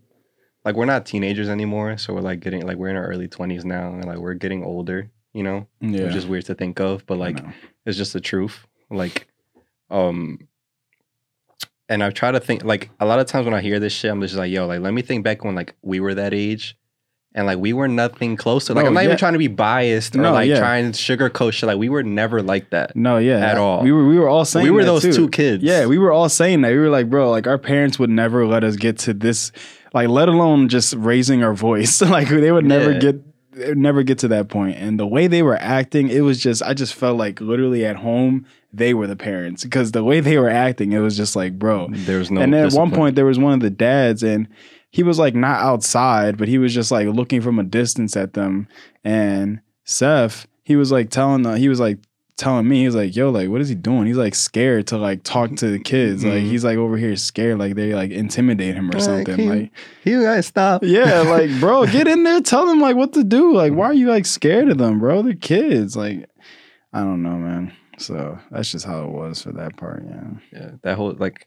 like, 0.64 0.76
we're 0.76 0.84
not 0.84 1.06
teenagers 1.06 1.48
anymore, 1.48 1.98
so 1.98 2.14
we're 2.14 2.20
like 2.20 2.40
getting 2.40 2.64
like 2.64 2.76
we're 2.76 2.90
in 2.90 2.96
our 2.96 3.06
early 3.06 3.28
twenties 3.28 3.64
now, 3.64 3.92
and 3.92 4.04
like 4.04 4.18
we're 4.18 4.34
getting 4.34 4.64
older, 4.64 5.10
you 5.32 5.42
know, 5.42 5.66
Yeah, 5.80 6.04
which 6.04 6.14
is 6.14 6.26
weird 6.26 6.46
to 6.46 6.54
think 6.54 6.78
of, 6.80 7.04
but 7.06 7.18
like 7.18 7.38
it's 7.84 7.98
just 7.98 8.12
the 8.12 8.20
truth. 8.20 8.66
Like, 8.90 9.26
um, 9.90 10.46
and 11.92 12.02
I've 12.02 12.14
tried 12.14 12.32
to 12.32 12.40
think 12.40 12.64
like 12.64 12.90
a 13.00 13.06
lot 13.06 13.18
of 13.20 13.26
times 13.26 13.44
when 13.44 13.54
I 13.54 13.60
hear 13.60 13.78
this 13.78 13.92
shit, 13.92 14.10
I'm 14.10 14.20
just 14.20 14.34
like, 14.34 14.50
yo, 14.50 14.66
like 14.66 14.80
let 14.80 14.92
me 14.92 15.02
think 15.02 15.22
back 15.24 15.44
when 15.44 15.54
like 15.54 15.74
we 15.82 16.00
were 16.00 16.14
that 16.14 16.32
age. 16.34 16.76
And 17.34 17.46
like 17.46 17.56
we 17.58 17.72
were 17.72 17.88
nothing 17.88 18.36
close 18.36 18.66
to 18.66 18.74
Like 18.74 18.82
No, 18.82 18.88
I'm 18.88 18.94
not 18.94 19.00
yeah. 19.00 19.06
even 19.06 19.16
trying 19.16 19.32
to 19.32 19.38
be 19.38 19.46
biased 19.48 20.14
or 20.14 20.18
No, 20.20 20.32
like 20.34 20.48
yeah. 20.50 20.58
trying 20.58 20.92
to 20.92 20.98
sugarcoat 20.98 21.54
shit. 21.54 21.66
Like 21.66 21.78
we 21.78 21.88
were 21.88 22.02
never 22.02 22.42
like 22.42 22.68
that. 22.70 22.94
no, 22.94 23.16
yeah, 23.16 23.38
at 23.38 23.56
all. 23.56 23.82
We 23.82 23.90
were 23.90 24.06
we 24.06 24.18
were 24.18 24.28
all 24.28 24.44
saying 24.44 24.66
that. 24.66 24.72
we 24.72 24.76
were 24.76 24.84
those 24.84 25.00
too. 25.02 25.12
two 25.12 25.28
kids. 25.30 25.64
Yeah, 25.64 25.86
we 25.86 25.96
were 25.96 26.12
all 26.12 26.28
saying 26.28 26.60
that. 26.60 26.68
We 26.72 26.76
were 26.76 26.90
like, 26.90 27.08
bro, 27.08 27.30
like 27.30 27.46
our 27.46 27.56
parents 27.56 27.98
would 27.98 28.10
never 28.10 28.44
let 28.46 28.64
us 28.64 28.76
get 28.76 28.98
to 29.06 29.14
this, 29.14 29.50
like, 29.94 30.08
let 30.08 30.28
alone 30.28 30.68
just 30.68 30.92
raising 30.94 31.42
our 31.42 31.54
voice. 31.54 32.02
like 32.18 32.28
they 32.28 32.52
would 32.52 32.66
never 32.66 32.92
Yeah. 32.92 32.98
get 32.98 33.31
would 33.56 33.78
never 33.78 34.02
get 34.02 34.18
to 34.18 34.28
that 34.28 34.48
point. 34.48 34.76
And 34.78 34.98
the 34.98 35.06
way 35.06 35.26
they 35.26 35.42
were 35.42 35.56
acting, 35.56 36.08
it 36.08 36.20
was 36.20 36.40
just 36.40 36.62
I 36.62 36.74
just 36.74 36.94
felt 36.94 37.18
like 37.18 37.40
literally 37.40 37.84
at 37.84 37.96
home 37.96 38.46
they 38.72 38.94
were 38.94 39.06
the 39.06 39.16
parents 39.16 39.64
because 39.64 39.92
the 39.92 40.04
way 40.04 40.20
they 40.20 40.38
were 40.38 40.48
acting, 40.48 40.92
it 40.92 41.00
was 41.00 41.16
just 41.16 41.36
like, 41.36 41.58
bro. 41.58 41.88
there 41.90 42.18
was 42.18 42.30
no. 42.30 42.40
and 42.40 42.52
then 42.54 42.66
at 42.66 42.72
one 42.72 42.90
point 42.90 43.16
there 43.16 43.26
was 43.26 43.38
one 43.38 43.52
of 43.52 43.60
the 43.60 43.70
dads 43.70 44.22
and 44.22 44.48
he 44.90 45.02
was 45.02 45.18
like 45.18 45.34
not 45.34 45.60
outside, 45.60 46.36
but 46.36 46.48
he 46.48 46.58
was 46.58 46.74
just 46.74 46.90
like 46.90 47.08
looking 47.08 47.40
from 47.40 47.58
a 47.58 47.64
distance 47.64 48.16
at 48.16 48.34
them. 48.34 48.68
And 49.04 49.60
Seth, 49.84 50.46
he 50.64 50.76
was 50.76 50.92
like 50.92 51.10
telling 51.10 51.42
the, 51.42 51.58
he 51.58 51.68
was 51.68 51.80
like 51.80 51.98
telling 52.36 52.66
me, 52.68 52.80
he 52.80 52.86
was 52.86 52.94
like, 52.94 53.14
yo, 53.14 53.30
like, 53.30 53.48
what 53.48 53.60
is 53.60 53.68
he 53.68 53.74
doing? 53.74 54.06
He's 54.06 54.16
like 54.16 54.34
scared 54.34 54.86
to 54.88 54.98
like 54.98 55.22
talk 55.22 55.54
to 55.56 55.70
the 55.70 55.78
kids. 55.78 56.24
Like 56.24 56.42
Mhm. 56.42 56.48
he's 56.50 56.64
like 56.64 56.76
over 56.78 56.96
here 56.96 57.14
scared, 57.16 57.58
like 57.58 57.74
they 57.74 57.94
like 57.94 58.10
intimidate 58.10 58.74
him 58.74 58.88
or 58.90 58.94
Like, 58.94 59.02
something. 59.02 59.38
he- 59.38 59.48
Like, 59.48 59.70
you 60.04 60.22
guys 60.22 60.46
stop. 60.46 60.82
yeah, 60.84 61.20
like, 61.20 61.50
bro, 61.60 61.86
get 61.86 62.08
in 62.08 62.24
there, 62.24 62.40
tell 62.40 62.66
them 62.66 62.80
like 62.80 62.96
what 62.96 63.12
to 63.14 63.22
do. 63.24 63.52
Like, 63.54 63.72
why 63.74 63.86
are 63.86 63.94
you 63.94 64.08
like 64.08 64.26
scared 64.26 64.68
of 64.70 64.78
them, 64.78 64.98
bro? 64.98 65.22
They're 65.22 65.34
kids. 65.34 65.96
Like, 65.96 66.28
I 66.92 67.00
don't 67.00 67.22
know, 67.22 67.36
man. 67.36 67.72
So 67.98 68.38
that's 68.50 68.70
just 68.72 68.86
how 68.86 69.04
it 69.04 69.10
was 69.10 69.42
for 69.42 69.52
that 69.52 69.76
part, 69.76 70.02
yeah. 70.06 70.30
yeah, 70.52 70.70
that 70.82 70.96
whole 70.96 71.12
like, 71.12 71.46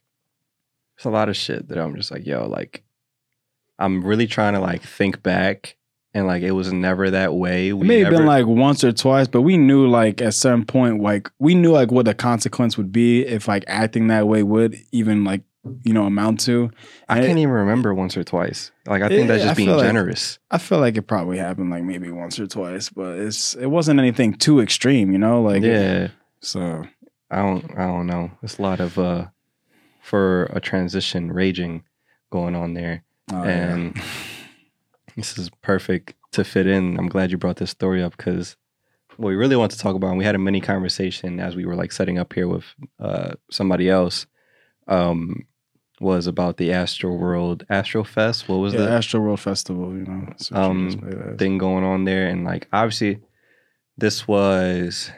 it's 0.96 1.06
a 1.06 1.10
lot 1.10 1.28
of 1.28 1.36
shit 1.36 1.68
that 1.68 1.78
I'm 1.78 1.96
just 1.96 2.12
like, 2.12 2.26
yo, 2.26 2.48
like, 2.48 2.84
I'm 3.78 4.06
really 4.06 4.28
trying 4.28 4.54
to 4.54 4.62
like 4.62 4.82
think 4.84 5.22
back, 5.22 5.76
and 6.16 6.26
like 6.26 6.42
it 6.42 6.52
was 6.52 6.74
never 6.74 7.12
that 7.12 7.36
way. 7.36 7.68
It 7.70 7.76
may 7.78 8.00
have 8.00 8.10
been 8.12 8.26
like 8.26 8.48
once 8.48 8.84
or 8.84 8.92
twice, 8.92 9.28
but 9.28 9.42
we 9.44 9.58
knew 9.58 9.88
like 9.88 10.22
at 10.22 10.34
some 10.34 10.66
point, 10.66 11.02
like 11.02 11.30
we 11.38 11.54
knew 11.54 11.72
like 11.72 11.92
what 11.92 12.06
the 12.06 12.16
consequence 12.16 12.78
would 12.78 12.92
be 12.92 13.22
if 13.26 13.48
like 13.48 13.64
acting 13.68 14.08
that 14.08 14.28
way 14.28 14.42
would 14.42 14.78
even 14.92 15.24
like 15.24 15.42
you 15.84 15.94
know 15.94 16.06
amount 16.06 16.40
to. 16.42 16.72
I 17.10 17.16
can't 17.20 17.38
it- 17.38 17.42
even 17.42 17.50
remember 17.54 17.94
once 17.94 18.16
or 18.18 18.24
twice. 18.24 18.72
Like 18.88 19.02
I 19.02 19.10
think 19.10 19.22
Yeah, 19.22 19.28
that's 19.28 19.44
I 19.44 19.48
just 19.48 19.58
being 19.58 19.70
feel 19.70 19.78
like- 19.78 19.86
generous. 19.88 20.40
I 20.50 20.58
feel 20.58 20.80
like 20.80 20.96
it 20.98 21.04
probably 21.04 21.38
happened 21.38 21.70
like 21.70 21.84
maybe 21.84 22.10
once 22.12 22.40
or 22.40 22.48
twice, 22.48 22.90
but 22.90 23.20
it's 23.20 23.54
it 23.56 23.68
wasn't 23.68 24.00
anything 24.00 24.34
too 24.36 24.60
extreme, 24.62 25.12
you 25.12 25.18
know. 25.20 25.42
Like 25.42 25.64
yeah, 25.64 26.08
so 26.40 26.86
I 27.30 27.42
don't, 27.42 27.66
I 27.78 27.88
don't 27.88 28.08
know. 28.08 28.32
It's 28.42 28.58
a 28.58 28.62
lot 28.62 28.80
of 28.80 28.98
uh, 28.98 29.26
for 30.02 30.46
a 30.54 30.62
transition 30.62 31.32
raging 31.32 31.84
going 32.32 32.56
on 32.56 32.74
there. 32.74 33.04
oh, 33.34 33.44
yeah. 33.44 33.90
this 35.16 35.38
is 35.38 35.50
perfect 35.62 36.14
to 36.34 36.44
fit 36.44 36.68
in. 36.68 36.98
I'm 36.98 37.08
glad 37.08 37.32
you 37.32 37.38
brought 37.38 37.58
this 37.58 37.72
story 37.72 38.04
up 38.04 38.16
because 38.18 38.58
what 39.18 39.30
we 39.30 39.36
really 39.36 39.56
want 39.56 39.72
to 39.72 39.78
talk 39.78 39.96
about, 39.96 40.10
and 40.10 40.18
we 40.18 40.26
had 40.26 40.36
a 40.36 40.40
mini 40.40 40.60
conversation 40.62 41.40
as 41.40 41.56
we 41.56 41.66
were 41.66 41.76
like 41.76 41.92
setting 41.92 42.18
up 42.18 42.34
here 42.34 42.48
with 42.48 42.66
uh, 43.00 43.34
somebody 43.50 43.90
else, 43.90 44.26
um, 44.88 45.46
was 46.02 46.28
about 46.28 46.58
the 46.58 46.74
Astro 46.74 47.14
World 47.14 47.66
Astro 47.70 48.04
Fest. 48.04 48.50
What 48.50 48.58
was 48.58 48.74
yeah, 48.74 48.82
the 48.82 48.90
Astro 48.90 49.22
World 49.22 49.40
Festival, 49.40 49.96
you 49.96 50.04
know. 50.04 50.26
that's 50.28 50.52
what 50.52 50.60
you 50.60 50.66
Um, 50.66 50.90
just 50.90 51.00
played 51.00 51.14
as. 51.14 51.38
thing 51.38 51.58
going 51.58 51.86
on 51.86 52.04
there? 52.04 52.28
And 52.28 52.44
like, 52.44 52.68
obviously, 52.74 53.22
this 53.98 54.28
was 54.28 55.10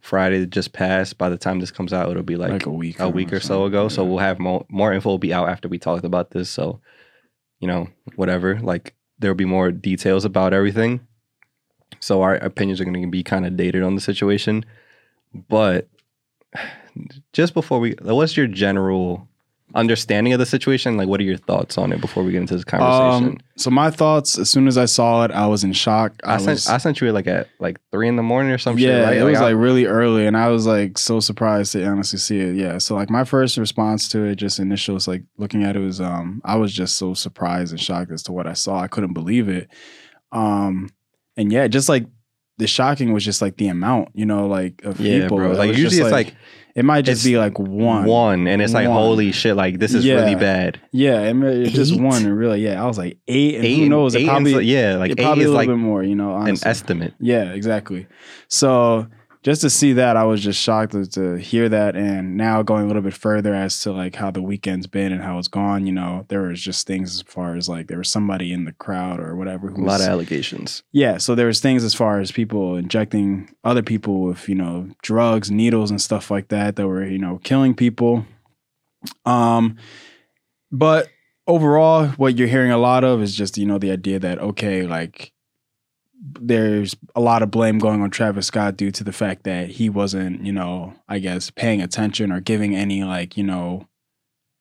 Friday 0.00 0.38
that 0.40 0.48
just 0.50 0.72
passed. 0.72 1.18
By 1.18 1.28
the 1.28 1.36
time 1.36 1.60
this 1.60 1.70
comes 1.70 1.92
out, 1.92 2.10
it'll 2.10 2.22
be 2.22 2.36
like, 2.36 2.52
like 2.52 2.66
a 2.66 2.70
week, 2.70 2.98
a 2.98 3.10
week 3.10 3.30
or 3.32 3.40
so 3.40 3.46
something, 3.46 3.66
ago. 3.66 3.88
So 3.88 4.04
we'll 4.04 4.18
have 4.18 4.38
more 4.38 4.64
more 4.70 4.94
info 4.94 5.10
will 5.10 5.18
be 5.18 5.34
out 5.34 5.50
after 5.50 5.68
we 5.68 5.78
talked 5.78 6.04
about 6.06 6.30
this. 6.30 6.48
So, 6.48 6.80
you 7.60 7.68
know, 7.68 7.88
whatever. 8.16 8.58
Like 8.60 8.94
there'll 9.24 9.34
be 9.34 9.44
more 9.44 9.70
details 9.70 10.24
about 10.24 10.52
everything. 10.52 11.00
So 12.00 12.22
our 12.22 12.36
opinions 12.36 12.80
are 12.80 12.84
going 12.84 13.00
to 13.00 13.08
be 13.08 13.22
kind 13.22 13.46
of 13.46 13.56
dated 13.56 13.82
on 13.82 13.94
the 13.94 14.00
situation. 14.00 14.64
But 15.48 15.88
just 17.32 17.54
before 17.54 17.80
we, 17.80 17.94
what's 18.02 18.36
your 18.36 18.46
general 18.46 19.28
understanding 19.74 20.32
of 20.32 20.38
the 20.38 20.46
situation? 20.46 20.96
Like, 20.96 21.08
what 21.08 21.20
are 21.20 21.24
your 21.24 21.36
thoughts 21.36 21.76
on 21.76 21.92
it 21.92 22.00
before 22.00 22.22
we 22.22 22.32
get 22.32 22.40
into 22.40 22.54
this 22.54 22.64
conversation? 22.64 23.34
Um, 23.34 23.38
so 23.56 23.70
my 23.70 23.90
thoughts, 23.90 24.38
as 24.38 24.48
soon 24.48 24.68
as 24.68 24.78
I 24.78 24.84
saw 24.84 25.24
it, 25.24 25.30
I 25.30 25.46
was 25.46 25.64
in 25.64 25.72
shock. 25.72 26.14
I, 26.24 26.34
I, 26.34 26.36
sent 26.38 26.50
was, 26.50 26.68
I 26.68 26.78
sent 26.78 27.00
you 27.00 27.10
like 27.12 27.26
at 27.26 27.48
like 27.58 27.78
three 27.90 28.08
in 28.08 28.16
the 28.16 28.22
morning 28.22 28.52
or 28.52 28.58
something. 28.58 28.82
yeah, 28.82 28.98
shit, 28.98 29.04
right? 29.04 29.16
it 29.18 29.24
was 29.24 29.38
I- 29.38 29.52
like 29.52 29.56
really 29.56 29.86
early, 29.86 30.26
and 30.26 30.36
I 30.36 30.48
was 30.48 30.66
like 30.66 30.98
so 30.98 31.20
surprised 31.20 31.72
to 31.72 31.84
honestly 31.84 32.18
see 32.18 32.40
it. 32.40 32.56
Yeah, 32.56 32.78
so 32.78 32.94
like 32.94 33.10
my 33.10 33.24
first 33.24 33.56
response 33.56 34.08
to 34.10 34.24
it, 34.24 34.36
just 34.36 34.58
initial, 34.58 34.94
was 34.94 35.08
like 35.08 35.22
looking 35.36 35.64
at 35.64 35.76
it 35.76 35.80
was, 35.80 36.00
um, 36.00 36.40
I 36.44 36.56
was 36.56 36.72
just 36.72 36.96
so 36.96 37.14
surprised 37.14 37.72
and 37.72 37.80
shocked 37.80 38.12
as 38.12 38.22
to 38.24 38.32
what 38.32 38.46
I 38.46 38.52
saw. 38.52 38.80
I 38.80 38.88
couldn't 38.88 39.12
believe 39.12 39.48
it. 39.48 39.68
Um, 40.32 40.90
and 41.36 41.52
yeah, 41.52 41.68
just 41.68 41.88
like 41.88 42.06
the 42.58 42.66
shocking 42.66 43.12
was 43.12 43.24
just 43.24 43.42
like 43.42 43.56
the 43.56 43.68
amount, 43.68 44.10
you 44.14 44.26
know, 44.26 44.46
like 44.46 44.84
of 44.84 45.00
yeah, 45.00 45.22
people. 45.22 45.38
bro. 45.38 45.52
Like 45.52 45.76
usually 45.76 46.00
it's 46.02 46.12
like 46.12 46.34
it 46.74 46.84
might 46.84 47.02
just 47.04 47.20
it's 47.20 47.24
be 47.24 47.38
like 47.38 47.58
one, 47.58 48.04
one, 48.04 48.46
and 48.48 48.60
it's 48.60 48.72
like 48.74 48.86
holy 48.88 49.30
shit, 49.32 49.54
like 49.56 49.78
this 49.78 49.94
is 49.94 50.04
Yeah. 50.04 50.14
really 50.16 50.34
bad. 50.34 50.80
yeah, 50.92 51.20
it 51.20 51.68
just 51.68 51.98
one, 52.00 52.24
and 52.24 52.36
really, 52.36 52.62
yeah, 52.64 52.82
I 52.82 52.86
was 52.86 52.98
like 52.98 53.18
eight, 53.28 53.54
and 53.56 53.64
eight 53.64 53.78
who 53.78 53.88
knows? 53.88 54.14
It 54.14 54.22
eight 54.22 54.28
probably, 54.28 54.52
so- 54.52 54.58
yeah, 54.58 54.96
like 54.96 55.12
eight 55.12 55.18
probably 55.18 55.44
is 55.44 55.50
a 55.50 55.52
little 55.52 55.56
like 55.56 55.68
bit 55.68 55.76
more, 55.78 56.02
you 56.02 56.14
know, 56.16 56.34
an 56.36 56.56
estimate. 56.64 57.14
Yeah, 57.20 57.52
exactly. 57.52 58.06
So 58.48 59.06
just 59.44 59.60
to 59.60 59.68
see 59.68 59.92
that, 59.92 60.16
I 60.16 60.24
was 60.24 60.42
just 60.42 60.58
shocked 60.58 60.92
to, 60.92 61.06
to 61.10 61.34
hear 61.34 61.68
that. 61.68 61.94
And 61.94 62.34
now 62.34 62.62
going 62.62 62.84
a 62.84 62.86
little 62.86 63.02
bit 63.02 63.12
further 63.12 63.54
as 63.54 63.78
to 63.82 63.92
like 63.92 64.16
how 64.16 64.30
the 64.30 64.40
weekend's 64.40 64.86
been 64.86 65.12
and 65.12 65.22
how 65.22 65.38
it's 65.38 65.48
gone, 65.48 65.86
you 65.86 65.92
know, 65.92 66.24
there 66.28 66.42
was 66.42 66.62
just 66.62 66.86
things 66.86 67.14
as 67.14 67.20
far 67.22 67.54
as 67.54 67.68
like 67.68 67.86
there 67.86 67.98
was 67.98 68.08
somebody 68.08 68.54
in 68.54 68.64
the 68.64 68.72
crowd 68.72 69.20
or 69.20 69.36
whatever 69.36 69.68
A 69.68 69.72
lot 69.72 69.84
was 69.84 70.00
of 70.00 70.08
allegations. 70.08 70.82
yeah, 70.92 71.18
so 71.18 71.34
there 71.34 71.46
was 71.46 71.60
things 71.60 71.84
as 71.84 71.92
far 71.94 72.20
as 72.20 72.32
people 72.32 72.76
injecting 72.76 73.54
other 73.62 73.82
people 73.82 74.22
with, 74.22 74.48
you 74.48 74.54
know, 74.54 74.88
drugs, 75.02 75.50
needles 75.50 75.90
and 75.90 76.00
stuff 76.00 76.30
like 76.30 76.48
that 76.48 76.76
that 76.76 76.88
were, 76.88 77.04
you 77.04 77.18
know, 77.18 77.38
killing 77.44 77.74
people. 77.74 78.24
Um 79.26 79.76
but 80.72 81.08
overall 81.46 82.06
what 82.16 82.38
you're 82.38 82.48
hearing 82.48 82.70
a 82.70 82.78
lot 82.78 83.04
of 83.04 83.20
is 83.20 83.36
just, 83.36 83.58
you 83.58 83.66
know, 83.66 83.76
the 83.76 83.90
idea 83.90 84.18
that 84.18 84.38
okay, 84.38 84.84
like 84.84 85.33
there's 86.26 86.96
a 87.14 87.20
lot 87.20 87.42
of 87.42 87.50
blame 87.50 87.78
going 87.78 88.00
on 88.00 88.10
Travis 88.10 88.46
Scott 88.46 88.76
due 88.76 88.90
to 88.92 89.04
the 89.04 89.12
fact 89.12 89.44
that 89.44 89.68
he 89.68 89.90
wasn't, 89.90 90.44
you 90.44 90.52
know, 90.52 90.94
I 91.08 91.18
guess 91.18 91.50
paying 91.50 91.82
attention 91.82 92.32
or 92.32 92.40
giving 92.40 92.74
any 92.74 93.04
like, 93.04 93.36
you 93.36 93.44
know, 93.44 93.86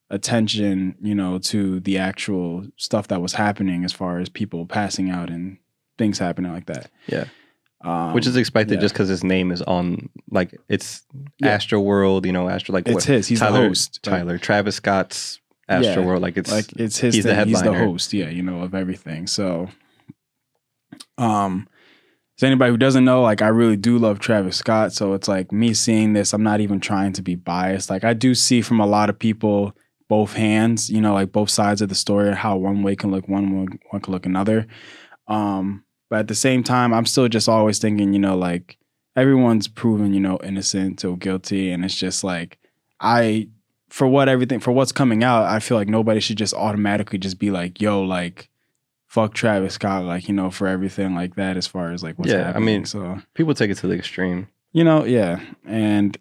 attention, 0.10 0.96
you 1.02 1.16
know, 1.16 1.38
to 1.40 1.80
the 1.80 1.98
actual 1.98 2.68
stuff 2.78 3.08
that 3.08 3.22
was 3.22 3.34
happening 3.34 3.84
as 3.86 3.94
far 3.94 4.20
as 4.20 4.30
people 4.30 4.66
passing 4.66 5.10
out 5.10 5.30
and 5.30 5.58
things 5.98 6.20
happening 6.20 6.52
like 6.52 6.66
that. 6.68 6.92
Yeah. 7.08 7.26
Um, 7.82 8.14
Which 8.14 8.28
is 8.28 8.36
expected 8.38 8.76
yeah. 8.76 8.82
just 8.82 8.94
because 8.94 9.10
his 9.10 9.24
name 9.24 9.52
is 9.52 9.62
on, 9.62 10.10
like, 10.30 10.58
it's 10.70 11.04
Yeah. 11.40 11.50
Astro 11.50 11.82
World, 11.82 12.26
you 12.26 12.32
know, 12.32 12.48
Astro, 12.48 12.74
like, 12.74 12.88
it's 12.88 12.96
what? 12.96 13.04
his. 13.06 13.28
He's 13.28 13.40
Tyler, 13.40 13.62
the 13.62 13.68
host. 13.70 14.00
Like- 14.06 14.20
Tyler, 14.20 14.38
Travis 14.38 14.76
Scott's 14.76 15.40
Astro 15.68 16.02
Yeah. 16.02 16.08
World. 16.08 16.22
Like, 16.22 16.38
it's, 16.38 16.52
like 16.52 16.72
it's 16.78 16.98
his 17.00 17.16
he's 17.16 17.24
the 17.26 17.36
thing. 17.36 17.48
he's 17.48 17.62
the 17.62 17.74
host 17.74 18.14
yeah 18.14 18.28
you 18.30 18.44
know 18.44 18.62
of 18.64 18.76
everything 18.76 19.28
so 19.28 19.70
um 21.18 21.68
so 22.38 22.48
anybody 22.48 22.72
who 22.72 22.78
doesn't 22.78 23.06
know 23.06 23.22
like 23.22 23.42
i 23.42 23.48
really 23.48 23.78
do 23.78 23.98
love 23.98 24.20
travis 24.20 24.58
scott 24.58 24.92
so 24.92 25.14
it's 25.14 25.28
like 25.28 25.52
me 25.52 25.74
seeing 25.74 26.14
this 26.14 26.34
i'm 26.34 26.44
not 26.44 26.62
even 26.62 26.80
trying 26.80 27.14
to 27.14 27.22
be 27.22 27.36
biased. 27.36 27.90
Like 27.90 28.04
i 28.04 28.14
do 28.14 28.34
see 28.36 28.62
from 28.62 28.80
a 28.80 28.86
lot 28.86 29.10
of 29.10 29.20
people 29.20 29.76
both 30.10 30.34
hands 30.34 30.90
you 30.90 31.02
know 31.02 31.14
like 31.14 31.32
both 31.32 31.50
sides 31.50 31.82
of 31.82 31.90
the 31.90 31.96
story 31.96 32.34
how 32.36 32.58
one 32.58 32.84
way 32.84 32.96
can 32.96 33.12
look 33.12 33.28
one 33.28 33.60
way 33.60 33.78
one 33.92 34.02
can 34.02 34.14
look 34.14 34.26
another. 34.26 34.68
Um 35.28 35.84
but 36.10 36.20
at 36.20 36.28
the 36.28 36.36
same 36.36 36.64
time 36.64 36.94
i'm 36.94 37.06
still 37.06 37.28
just 37.28 37.50
always 37.50 37.80
thinking 37.80 38.14
you 38.14 38.20
know 38.20 38.38
like 38.38 38.78
everyone's 39.16 39.68
proven 39.68 40.14
you 40.14 40.20
know 40.20 40.40
innocent 40.44 41.04
or 41.06 41.18
guilty 41.18 41.72
and 41.72 41.86
it's 41.86 41.96
just 41.96 42.24
like 42.24 42.60
i 43.00 43.48
for 43.94 44.08
what 44.08 44.28
everything 44.28 44.60
for 44.60 44.72
what's 44.72 44.92
coming 44.92 45.24
out, 45.24 45.46
I 45.46 45.60
feel 45.60 45.78
like 45.78 45.88
nobody 45.88 46.20
should 46.20 46.40
just 46.40 46.56
automatically 46.56 47.20
just 47.20 47.38
be 47.38 47.52
like, 47.52 47.80
"Yo, 47.80 48.02
like, 48.02 48.50
fuck 49.14 49.34
Travis 49.34 49.76
Scott," 49.76 50.04
like 50.06 50.28
you 50.28 50.34
know, 50.34 50.50
for 50.50 50.68
everything 50.68 51.14
like 51.16 51.36
that. 51.36 51.56
As 51.58 51.68
far 51.68 51.92
as 51.92 52.02
like 52.04 52.18
what's 52.18 52.32
Yeah, 52.32 52.52
I 52.56 52.60
mean- 52.60 52.86
so 52.86 53.20
people 53.36 53.54
take 53.54 53.70
it 53.72 53.78
to 53.78 53.88
the 53.88 53.96
extreme. 53.96 54.48
you 54.72 54.84
know, 54.84 55.06
yeah, 55.06 55.40
and 55.66 56.18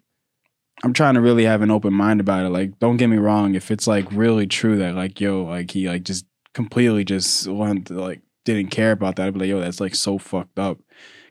I'm 0.83 0.93
trying 0.93 1.15
to 1.15 1.21
really 1.21 1.45
have 1.45 1.61
an 1.61 1.71
open 1.71 1.93
mind 1.93 2.19
about 2.19 2.45
it. 2.45 2.49
Like, 2.49 2.77
don't 2.79 2.97
get 2.97 3.07
me 3.07 3.17
wrong, 3.17 3.55
if 3.55 3.71
it's 3.71 3.87
like 3.87 4.05
really 4.11 4.47
true 4.47 4.77
that 4.77 4.95
like, 4.95 5.19
yo, 5.21 5.43
like 5.43 5.71
he 5.71 5.87
like 5.87 6.03
just 6.03 6.25
completely 6.53 7.03
just 7.03 7.47
wanted 7.47 7.85
to, 7.87 7.93
like 7.95 8.21
didn't 8.45 8.69
care 8.71 8.91
about 8.91 9.15
that, 9.15 9.27
I'd 9.27 9.33
be 9.33 9.39
like, 9.41 9.49
yo, 9.49 9.59
that's 9.61 9.79
like 9.79 9.95
so 9.95 10.17
fucked 10.17 10.59
up. 10.59 10.77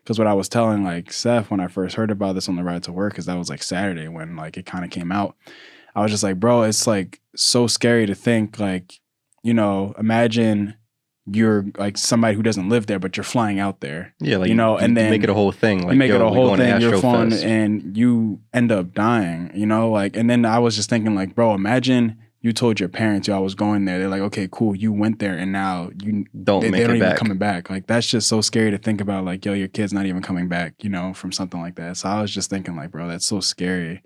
Because 0.02 0.18
what 0.18 0.26
I 0.26 0.32
was 0.34 0.48
telling 0.48 0.82
like 0.82 1.12
Seth 1.12 1.50
when 1.50 1.60
I 1.60 1.68
first 1.68 1.94
heard 1.94 2.10
about 2.10 2.34
this 2.34 2.48
on 2.48 2.56
the 2.56 2.64
ride 2.64 2.82
to 2.84 2.92
work, 2.92 3.12
because 3.12 3.26
that 3.26 3.38
was 3.38 3.48
like 3.50 3.62
Saturday 3.62 4.08
when 4.08 4.34
like 4.36 4.56
it 4.56 4.66
kind 4.66 4.84
of 4.84 4.90
came 4.90 5.12
out. 5.12 5.36
I 5.94 6.00
was 6.02 6.10
just 6.10 6.22
like, 6.24 6.40
bro, 6.40 6.62
it's 6.62 6.86
like 6.86 7.20
so 7.36 7.66
scary 7.68 8.06
to 8.06 8.14
think 8.14 8.58
like, 8.58 8.94
you 9.44 9.54
know, 9.54 9.94
imagine 9.98 10.74
you're 11.30 11.66
like 11.78 11.96
somebody 11.96 12.34
who 12.34 12.42
doesn't 12.42 12.68
live 12.68 12.86
there, 12.86 12.98
but 12.98 13.16
you're 13.16 13.24
flying 13.24 13.60
out 13.60 13.80
there. 13.80 14.14
Yeah, 14.20 14.38
like 14.38 14.48
You 14.48 14.54
know, 14.54 14.76
and 14.76 14.96
then 14.96 15.10
make 15.10 15.22
it 15.22 15.30
a 15.30 15.34
whole 15.34 15.52
thing. 15.52 15.82
Like 15.82 15.92
you 15.92 15.98
make 15.98 16.08
yo, 16.08 16.16
it 16.16 16.20
a 16.22 16.28
whole 16.28 16.56
thing, 16.56 16.80
you're 16.80 16.94
Astrofest. 16.94 17.44
and 17.44 17.96
you 17.96 18.40
end 18.52 18.72
up 18.72 18.92
dying. 18.92 19.50
You 19.54 19.66
know, 19.66 19.90
like, 19.90 20.16
and 20.16 20.28
then 20.28 20.44
I 20.44 20.58
was 20.58 20.74
just 20.74 20.90
thinking, 20.90 21.14
like, 21.14 21.34
bro, 21.34 21.54
imagine 21.54 22.18
you 22.40 22.52
told 22.52 22.80
your 22.80 22.88
parents 22.88 23.28
yo, 23.28 23.36
I 23.36 23.38
was 23.38 23.54
going 23.54 23.84
there. 23.84 24.00
They're 24.00 24.08
like, 24.08 24.22
okay, 24.22 24.48
cool, 24.50 24.74
you 24.74 24.92
went 24.92 25.20
there, 25.20 25.38
and 25.38 25.52
now 25.52 25.90
you 26.02 26.24
don't 26.42 26.60
they, 26.60 26.70
make 26.70 26.80
they 26.80 26.86
don't 26.88 26.96
it 26.96 26.98
even 26.98 27.08
back. 27.10 27.18
coming 27.18 27.38
back. 27.38 27.70
Like 27.70 27.86
that's 27.86 28.08
just 28.08 28.28
so 28.28 28.40
scary 28.40 28.72
to 28.72 28.78
think 28.78 29.00
about. 29.00 29.24
Like, 29.24 29.44
yo, 29.44 29.52
your 29.52 29.68
kid's 29.68 29.92
not 29.92 30.06
even 30.06 30.22
coming 30.22 30.48
back. 30.48 30.74
You 30.82 30.90
know, 30.90 31.14
from 31.14 31.30
something 31.30 31.60
like 31.60 31.76
that. 31.76 31.98
So 31.98 32.08
I 32.08 32.20
was 32.20 32.34
just 32.34 32.50
thinking, 32.50 32.74
like, 32.74 32.90
bro, 32.90 33.06
that's 33.06 33.28
so 33.28 33.38
scary 33.38 34.02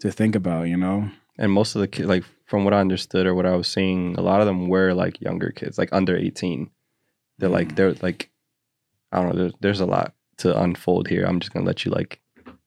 to 0.00 0.10
think 0.10 0.34
about. 0.34 0.68
You 0.68 0.78
know. 0.78 1.10
and 1.36 1.52
most 1.52 1.74
of 1.74 1.82
the 1.82 1.88
kids, 1.88 2.08
like 2.08 2.24
from 2.48 2.64
what 2.64 2.74
I 2.74 2.80
understood 2.80 3.26
or 3.26 3.34
what 3.34 3.46
I 3.46 3.54
was 3.54 3.68
seeing, 3.68 4.16
a 4.18 4.22
lot 4.22 4.40
of 4.40 4.46
them 4.46 4.68
were 4.68 4.92
like 4.94 5.20
younger 5.20 5.50
kids, 5.50 5.78
like 5.78 5.90
under 5.92 6.16
eighteen. 6.16 6.70
They're 7.38 7.48
like 7.48 7.68
Mhm. 7.68 7.76
they're 7.76 7.94
like, 8.02 8.30
I 9.12 9.20
don't 9.22 9.28
know. 9.30 9.38
There's 9.38 9.52
there's 9.60 9.80
a 9.80 9.86
lot 9.86 10.14
to 10.38 10.60
unfold 10.60 11.08
here. 11.08 11.24
I'm 11.24 11.38
just 11.40 11.52
gonna 11.52 11.66
let 11.66 11.84
you 11.84 11.90
like 11.92 12.20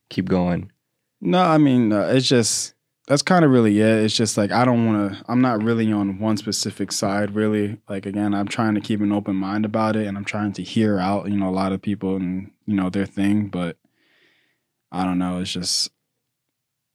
keep 0.09 0.29
going. 0.29 0.71
No, 1.19 1.39
I 1.41 1.57
mean, 1.57 1.91
uh, 1.91 2.11
it's 2.13 2.27
just 2.27 2.73
that's 3.07 3.21
kind 3.23 3.43
of 3.43 3.51
really 3.51 3.79
it. 3.79 4.03
It's 4.05 4.15
just 4.15 4.37
like 4.37 4.51
I 4.51 4.63
don't 4.65 4.85
want 4.85 5.13
to. 5.13 5.23
I'm 5.27 5.41
not 5.41 5.61
really 5.63 5.91
on 5.91 6.19
one 6.19 6.37
specific 6.37 6.91
side. 6.91 7.33
Really, 7.35 7.77
like 7.89 8.05
again, 8.05 8.33
I'm 8.33 8.47
trying 8.47 8.75
to 8.75 8.81
keep 8.81 9.01
an 9.01 9.11
open 9.11 9.35
mind 9.35 9.65
about 9.65 9.95
it, 9.95 10.05
and 10.07 10.15
I'm 10.17 10.25
trying 10.25 10.53
to 10.53 10.63
hear 10.63 10.99
out, 10.99 11.27
you 11.29 11.37
know, 11.37 11.49
a 11.49 11.51
lot 11.51 11.71
of 11.73 11.81
people 11.81 12.15
and 12.15 12.51
you 12.67 12.75
know 12.75 12.89
their 12.89 13.05
thing. 13.07 13.47
But 13.47 13.77
I 14.91 15.03
don't 15.05 15.17
know. 15.19 15.39
It's 15.41 15.51
just 15.51 15.89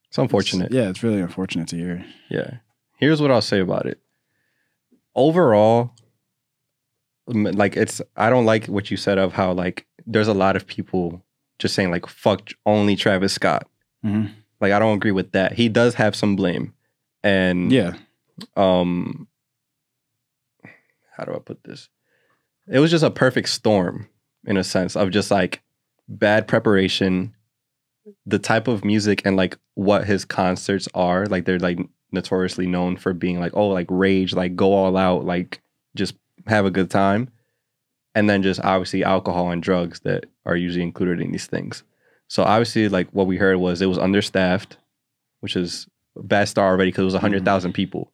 It's 0.09 0.19
unfortunate. 0.19 0.73
yeah, 0.73 0.89
it's 0.89 1.03
really 1.03 1.21
unfortunate 1.21 1.69
to 1.69 1.77
hear. 1.77 2.05
Yeah. 2.31 2.59
Here's 2.97 3.21
what 3.23 3.31
I'll 3.31 3.43
say 3.43 3.61
about 3.61 3.87
it. 3.87 4.01
Overall, 5.15 5.93
like 7.27 7.77
it's 7.77 8.01
I 8.17 8.31
don't 8.31 8.45
like 8.47 8.67
what 8.67 8.91
you 8.91 8.97
said 8.97 9.19
of 9.19 9.33
how 9.33 9.53
like 9.53 9.87
there's 10.07 10.29
a 10.29 10.35
lot 10.35 10.57
of 10.57 10.67
people 10.67 11.23
just 11.59 11.75
saying 11.75 11.91
like 11.91 12.07
fuck 12.07 12.51
only 12.65 12.97
Travis 12.97 13.33
Scott. 13.33 13.67
Mhm. 14.05 14.31
Like 14.61 14.73
I 14.73 14.79
don't 14.79 14.97
agree 14.97 15.13
with 15.13 15.33
that. 15.33 15.53
He 15.55 15.69
does 15.69 15.95
have 15.95 16.15
some 16.15 16.37
blame. 16.37 16.75
And 17.23 17.73
Yeah, 17.73 17.95
um 18.57 19.27
how 21.17 21.25
do 21.25 21.33
I 21.35 21.39
put 21.39 21.65
this? 21.65 21.89
It 22.69 22.79
was 22.79 22.91
just 22.91 23.05
a 23.05 23.11
perfect 23.11 23.49
storm 23.49 24.09
in 24.45 24.57
a 24.57 24.65
sense 24.65 24.97
of 24.97 25.11
just 25.11 25.31
like 25.31 25.63
bad 26.09 26.47
preparation, 26.47 27.35
the 28.27 28.39
type 28.39 28.69
of 28.69 28.85
music 28.85 29.23
and 29.25 29.37
like 29.37 29.57
what 29.75 30.05
his 30.05 30.25
concerts 30.25 30.89
are. 30.95 31.27
Like 31.27 31.45
they're 31.47 31.59
like 31.59 31.79
notoriously 32.13 32.67
known 32.67 32.97
for 32.97 33.13
being 33.13 33.41
like, 33.41 33.53
oh, 33.55 33.69
like 33.69 33.87
rage, 33.91 34.33
like 34.35 34.57
go 34.57 34.73
all 34.73 34.97
out, 34.97 35.25
like 35.25 35.61
just 35.95 36.15
have 36.47 36.67
a 36.67 36.71
good 36.71 36.91
time. 36.91 37.31
And 38.15 38.31
then 38.31 38.43
just 38.43 38.61
obviously 38.61 39.05
alcohol 39.05 39.51
and 39.51 39.63
drugs 39.63 40.01
that 40.01 40.27
are 40.47 40.57
usually 40.57 40.83
included 40.83 41.21
in 41.21 41.33
these 41.33 41.47
things. 41.47 41.83
So 42.29 42.43
obviously, 42.43 42.89
like 42.89 43.09
what 43.11 43.27
we 43.27 43.37
heard 43.37 43.59
was 43.59 43.83
it 43.83 43.87
was 43.87 43.99
understaffed, 43.99 44.79
which 45.41 45.57
is 45.57 45.87
a 46.17 46.23
bad 46.23 46.49
start 46.49 46.71
already 46.71 46.91
because 46.91 47.03
it 47.03 47.05
was 47.05 47.15
100,000 47.15 47.73
people. 47.73 48.13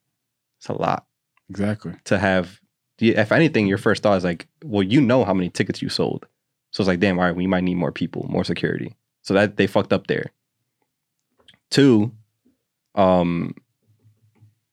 It's 0.59 0.69
a 0.69 0.75
lot 0.75 1.07
exactly. 1.49 1.95
to 2.05 2.19
have. 2.19 2.61
If 2.99 3.33
anything, 3.33 3.67
your 3.67 3.79
first 3.79 4.03
thought 4.03 4.19
is 4.19 4.25
like, 4.25 4.47
well, 4.65 4.83
you 4.83 5.01
know 5.01 5.25
how 5.25 5.35
many 5.35 5.51
tickets 5.51 5.83
you 5.83 5.89
sold. 5.89 6.27
So 6.71 6.83
it's 6.83 6.89
like, 6.89 7.01
damn, 7.01 7.19
all 7.19 7.25
right, 7.25 7.35
we 7.35 7.49
might 7.49 7.65
need 7.65 7.75
more 7.75 7.91
people, 7.91 8.27
more 8.29 8.45
security. 8.45 8.95
So 9.23 9.35
that 9.35 9.57
they 9.57 9.67
fucked 9.67 9.93
up 9.93 10.07
there. 10.07 10.31
Two, 11.71 12.13
um, 12.95 13.55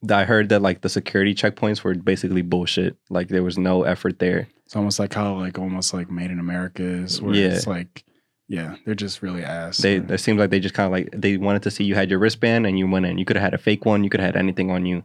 I 0.10 0.24
heard 0.26 0.50
that 0.50 0.62
like 0.62 0.82
the 0.82 0.90
security 0.90 1.34
checkpoints 1.36 1.84
were 1.84 1.94
basically 1.96 2.42
bullshit. 2.42 2.96
Like 3.10 3.28
there 3.28 3.44
was 3.44 3.58
no 3.58 3.84
effort 3.84 4.20
there. 4.20 4.48
It's 4.66 4.76
almost 4.76 5.00
like 5.00 5.14
how 5.14 5.34
like 5.36 5.58
almost 5.60 5.94
like 5.94 6.10
Made 6.10 6.32
in 6.32 6.40
America 6.40 6.84
is, 6.84 7.22
where 7.22 7.36
Yeah. 7.36 7.48
it's 7.48 7.68
like, 7.68 8.04
yeah, 8.48 8.76
they're 8.86 8.96
just 8.96 9.22
really 9.22 9.44
ass. 9.44 9.78
They 9.78 9.98
Or- 9.98 10.14
it 10.14 10.20
seemed 10.20 10.40
like 10.40 10.52
they 10.52 10.60
just 10.60 10.74
kind 10.76 10.86
of 10.86 10.92
like 10.92 11.10
they 11.12 11.38
wanted 11.38 11.64
to 11.64 11.72
see 11.72 11.84
you 11.84 11.96
had 11.96 12.10
your 12.10 12.20
wristband 12.20 12.66
and 12.66 12.80
you 12.80 12.88
went 12.88 13.06
in. 13.06 13.18
You 13.18 13.26
could 13.26 13.36
have 13.36 13.44
had 13.44 13.54
a 13.54 13.58
fake 13.58 13.86
one. 13.86 14.04
You 14.04 14.10
could 14.10 14.20
have 14.22 14.34
had 14.36 14.40
anything 14.40 14.72
on 14.72 14.86
you, 14.86 15.04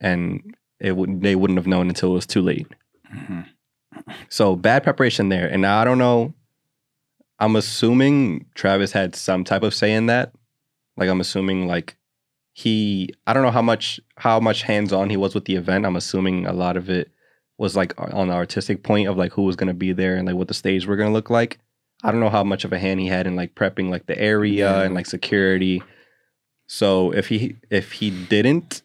and 0.00 0.54
it 0.80 0.96
would 0.96 1.20
they 1.22 1.34
wouldn't 1.34 1.58
have 1.58 1.66
known 1.66 1.88
until 1.88 2.10
it 2.12 2.14
was 2.14 2.26
too 2.26 2.42
late. 2.42 2.68
Mhm. 3.12 3.46
So 4.28 4.54
bad 4.54 4.84
preparation 4.84 5.28
there. 5.28 5.48
And 5.48 5.60
now 5.62 5.78
I 5.80 5.84
don't 5.84 5.98
know. 5.98 6.34
I'm 7.40 7.56
assuming 7.56 8.46
Travis 8.54 8.92
had 8.92 9.14
some 9.16 9.44
type 9.44 9.62
of 9.62 9.74
say 9.74 9.92
in 9.92 10.06
that. 10.06 10.32
Like 10.96 11.08
I'm 11.08 11.20
assuming 11.20 11.66
like 11.66 11.96
he 12.58 13.10
I 13.24 13.32
don't 13.32 13.44
know 13.44 13.52
how 13.52 13.62
much 13.62 14.00
how 14.16 14.40
much 14.40 14.62
hands 14.62 14.92
on 14.92 15.10
he 15.10 15.16
was 15.16 15.32
with 15.32 15.44
the 15.44 15.54
event. 15.54 15.86
I'm 15.86 15.94
assuming 15.94 16.44
a 16.44 16.52
lot 16.52 16.76
of 16.76 16.90
it 16.90 17.08
was 17.56 17.76
like 17.76 17.94
on 17.98 18.26
the 18.28 18.34
artistic 18.34 18.82
point 18.82 19.06
of 19.08 19.16
like 19.16 19.32
who 19.32 19.42
was 19.42 19.54
gonna 19.54 19.74
be 19.74 19.92
there 19.92 20.16
and 20.16 20.26
like 20.26 20.34
what 20.34 20.48
the 20.48 20.54
stage 20.54 20.84
were 20.84 20.96
gonna 20.96 21.12
look 21.12 21.30
like. 21.30 21.60
I 22.02 22.10
don't 22.10 22.18
know 22.18 22.30
how 22.30 22.42
much 22.42 22.64
of 22.64 22.72
a 22.72 22.78
hand 22.78 22.98
he 22.98 23.06
had 23.06 23.28
in 23.28 23.36
like 23.36 23.54
prepping 23.54 23.90
like 23.90 24.06
the 24.06 24.18
area 24.18 24.70
Yeah. 24.72 24.82
and 24.82 24.92
like 24.92 25.06
security. 25.06 25.84
So 26.66 27.12
if 27.12 27.28
he 27.28 27.54
if 27.70 27.92
he 27.92 28.10
didn't 28.10 28.82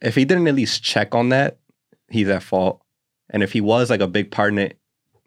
if 0.00 0.14
he 0.14 0.24
didn't 0.24 0.48
at 0.48 0.54
least 0.54 0.82
check 0.82 1.14
on 1.14 1.28
that, 1.28 1.58
he's 2.08 2.28
at 2.30 2.42
fault. 2.42 2.80
And 3.28 3.42
if 3.42 3.52
he 3.52 3.60
was 3.60 3.90
like 3.90 4.00
a 4.00 4.08
big 4.08 4.30
part 4.30 4.52
in 4.54 4.58
it, 4.58 4.78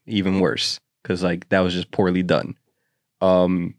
even 0.08 0.40
worse 0.40 0.80
because 1.04 1.22
like 1.22 1.48
that 1.50 1.60
was 1.60 1.74
just 1.76 1.92
poorly 1.92 2.24
done. 2.24 2.56
Um, 3.22 3.76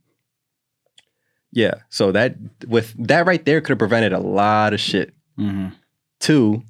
yeah. 1.56 1.74
So 1.88 2.12
that 2.12 2.36
with 2.68 2.94
that 3.08 3.24
right 3.26 3.42
there 3.46 3.62
could 3.62 3.70
have 3.70 3.78
prevented 3.78 4.12
a 4.12 4.18
lot 4.20 4.74
of 4.74 4.80
shit. 4.80 5.14
Mhm. 5.38 5.72
Two, 6.20 6.62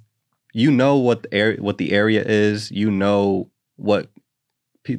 you 0.55 0.71
know 0.71 0.97
what 0.97 1.25
the 1.25 1.35
area 1.35 1.61
what 1.61 1.79
the 1.79 1.91
area 1.93 2.23
is. 2.25 2.71
You 2.71 2.91
know 2.93 3.51
what 3.75 4.09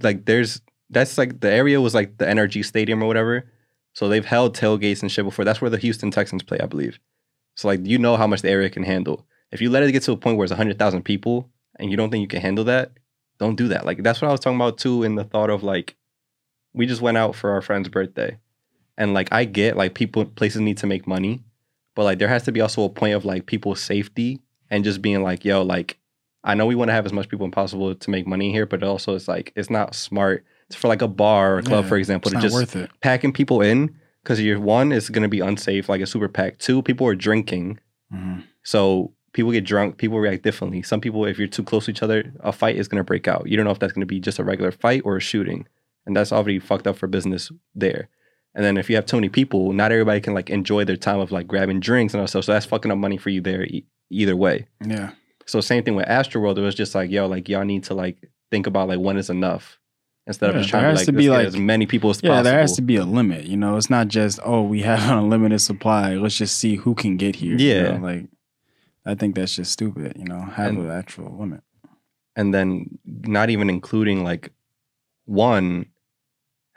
like 0.01 0.25
there's 0.25 0.62
that's 0.89 1.17
like 1.17 1.39
the 1.39 1.50
area 1.50 1.79
was 1.79 1.96
like 1.96 2.17
the 2.17 2.25
NRG 2.25 2.65
Stadium 2.65 3.01
or 3.01 3.08
whatever. 3.08 3.50
So 3.94 4.10
they've 4.10 4.25
held 4.25 4.56
tailgates 4.58 5.01
and 5.01 5.12
shit 5.12 5.24
before. 5.25 5.46
That's 5.46 5.62
where 5.62 5.72
the 5.72 5.77
Houston 5.77 6.12
Texans 6.12 6.44
play, 6.44 6.60
I 6.60 6.65
believe. 6.65 7.00
So 7.56 7.70
like 7.70 7.86
you 7.86 7.98
know 7.98 8.17
how 8.17 8.27
much 8.27 8.41
the 8.41 8.50
area 8.50 8.70
can 8.70 8.84
handle. 8.84 9.25
If 9.53 9.62
you 9.62 9.70
let 9.70 9.84
it 9.84 9.91
get 9.94 10.03
to 10.03 10.12
a 10.12 10.17
point 10.17 10.38
where 10.38 10.44
it's 10.44 10.53
hundred 10.53 10.77
thousand 10.77 11.03
people 11.03 11.50
and 11.79 11.89
you 11.89 11.96
don't 11.96 12.10
think 12.12 12.22
you 12.22 12.27
can 12.27 12.41
handle 12.41 12.65
that, 12.65 12.91
don't 13.39 13.56
do 13.56 13.70
that. 13.70 13.86
Like 13.86 14.03
that's 14.03 14.22
what 14.22 14.27
I 14.27 14.32
was 14.32 14.41
talking 14.41 14.58
about 14.58 14.77
too. 14.77 15.03
In 15.03 15.15
the 15.15 15.24
thought 15.24 15.50
of 15.50 15.63
like, 15.63 15.96
we 16.74 16.86
just 16.86 17.01
went 17.01 17.17
out 17.17 17.36
for 17.36 17.51
our 17.51 17.62
friend's 17.62 17.88
birthday, 17.88 18.38
and 18.97 19.13
like 19.13 19.31
I 19.31 19.45
get 19.45 19.77
like 19.77 19.93
people 19.93 20.25
places 20.25 20.61
need 20.61 20.77
to 20.77 20.87
make 20.87 21.07
money, 21.07 21.43
but 21.95 22.03
like 22.03 22.19
there 22.19 22.27
has 22.27 22.43
to 22.43 22.51
be 22.51 22.61
also 22.61 22.83
a 22.83 22.89
point 22.89 23.13
of 23.15 23.25
like 23.25 23.45
people's 23.45 23.81
safety 23.81 24.39
and 24.69 24.83
just 24.83 25.01
being 25.01 25.23
like, 25.23 25.45
yo, 25.45 25.61
like 25.61 25.97
I 26.43 26.53
know 26.55 26.65
we 26.65 26.75
want 26.75 26.89
to 26.89 26.93
have 26.93 27.05
as 27.05 27.13
much 27.13 27.29
people 27.29 27.47
as 27.47 27.51
possible 27.51 27.93
to 27.95 28.09
make 28.09 28.25
money 28.27 28.51
here, 28.51 28.65
but 28.65 28.83
also 28.83 29.15
it's 29.15 29.27
like 29.27 29.51
it's 29.55 29.69
not 29.69 29.95
smart 29.95 30.43
for 30.73 30.87
like 30.87 31.01
a 31.01 31.07
bar 31.07 31.55
or 31.55 31.59
a 31.59 31.63
club, 31.63 31.85
Yeah, 31.85 31.89
for 31.89 31.97
example, 31.97 32.29
It's 32.31 32.41
to 32.41 32.41
just 32.41 32.53
worth 32.53 32.75
it. 32.75 32.89
packing 33.01 33.31
people 33.31 33.61
in 33.61 33.95
because 34.23 34.41
you're 34.41 34.59
one 34.59 34.91
is 34.91 35.09
going 35.09 35.23
to 35.23 35.29
be 35.29 35.39
unsafe, 35.39 35.87
like 35.89 36.01
a 36.01 36.05
super 36.05 36.27
pack. 36.27 36.59
Two, 36.59 36.81
people 36.81 37.07
are 37.07 37.15
drinking, 37.15 37.79
Mhm. 38.13 38.43
so 38.63 39.13
people 39.33 39.51
get 39.51 39.63
drunk. 39.63 39.97
People 39.97 40.19
react 40.19 40.43
differently. 40.43 40.81
Some 40.81 40.99
people, 40.99 41.25
if 41.25 41.37
you're 41.37 41.47
too 41.47 41.63
close 41.63 41.85
to 41.85 41.91
each 41.91 42.01
other, 42.03 42.33
a 42.41 42.51
fight 42.51 42.75
is 42.75 42.87
going 42.87 42.99
to 42.99 43.03
break 43.03 43.27
out. 43.27 43.47
You 43.47 43.55
don't 43.55 43.65
know 43.65 43.71
if 43.71 43.79
that's 43.79 43.93
going 43.93 44.01
to 44.01 44.05
be 44.07 44.19
just 44.19 44.39
a 44.39 44.43
regular 44.43 44.71
fight 44.71 45.03
or 45.05 45.15
a 45.17 45.21
shooting, 45.21 45.67
and 46.05 46.15
that's 46.15 46.31
already 46.33 46.59
fucked 46.59 46.87
up 46.87 46.97
for 46.97 47.07
business 47.07 47.51
there. 47.75 48.09
And 48.57 48.65
then 48.65 48.75
if 48.75 48.89
you 48.89 48.95
have 48.97 49.05
too 49.05 49.15
many 49.17 49.29
people, 49.29 49.71
not 49.71 49.91
everybody 49.93 50.19
can 50.19 50.33
like 50.33 50.49
enjoy 50.49 50.83
their 50.83 50.97
time 50.97 51.19
of 51.19 51.31
like 51.31 51.47
grabbing 51.47 51.79
drinks 51.79 52.13
and 52.13 52.19
all 52.21 52.27
stuff. 52.27 52.43
So 52.43 52.51
that's 52.53 52.65
fucking 52.65 52.91
up 52.91 52.97
money 52.97 53.15
for 53.17 53.29
you 53.29 53.39
there 53.39 53.63
e- 53.63 53.85
either 54.09 54.35
way. 54.35 54.67
Yeah. 54.85 55.11
So 55.45 55.61
same 55.61 55.83
thing 55.83 55.95
with 55.95 56.07
Astroworld. 56.07 56.57
It 56.57 56.61
was 56.61 56.75
just 56.75 56.93
like, 56.95 57.09
yo, 57.11 57.27
like 57.27 57.47
y'all 57.47 57.63
need 57.63 57.83
to 57.85 57.93
like 57.93 58.17
think 58.51 58.65
about 58.67 58.89
like 58.89 58.99
when 58.99 59.15
is 59.17 59.29
enough 59.29 59.79
instead 60.25 60.49
of 60.49 60.55
just 60.57 60.69
trying 60.69 60.83
to 60.91 60.95
like, 60.95 61.05
to 61.05 61.11
be, 61.13 61.29
like- 61.29 61.45
as 61.47 61.55
many 61.55 61.85
people 61.85 62.09
as 62.09 62.17
possible. 62.17 62.27
Yeah, 62.29 62.33
possible. 62.39 62.51
there 62.51 62.59
has 62.59 62.75
to 62.77 62.81
be 62.81 62.95
a 62.97 63.05
limit. 63.05 63.45
You 63.45 63.55
know, 63.57 63.77
it's 63.77 63.89
not 63.91 64.07
just 64.09 64.39
oh 64.43 64.63
we 64.63 64.81
have 64.81 65.07
an 65.09 65.17
unlimited 65.23 65.61
supply. 65.61 66.15
Let's 66.15 66.35
just 66.37 66.57
see 66.57 66.75
who 66.77 66.95
can 66.95 67.15
get 67.15 67.35
here. 67.35 67.55
you 67.57 67.67
Yeah. 67.67 67.91
know, 67.97 68.03
like 68.03 68.25
I 69.05 69.13
think 69.15 69.35
that's 69.35 69.55
just 69.55 69.71
stupid. 69.71 70.13
You 70.17 70.25
know, 70.25 70.41
have 70.41 70.69
And- 70.69 70.79
an 70.79 70.89
actual 70.89 71.37
limit. 71.39 71.61
and 72.35 72.53
then 72.55 72.97
not 73.05 73.51
even 73.51 73.69
including 73.69 74.23
like 74.23 74.51
one 75.25 75.85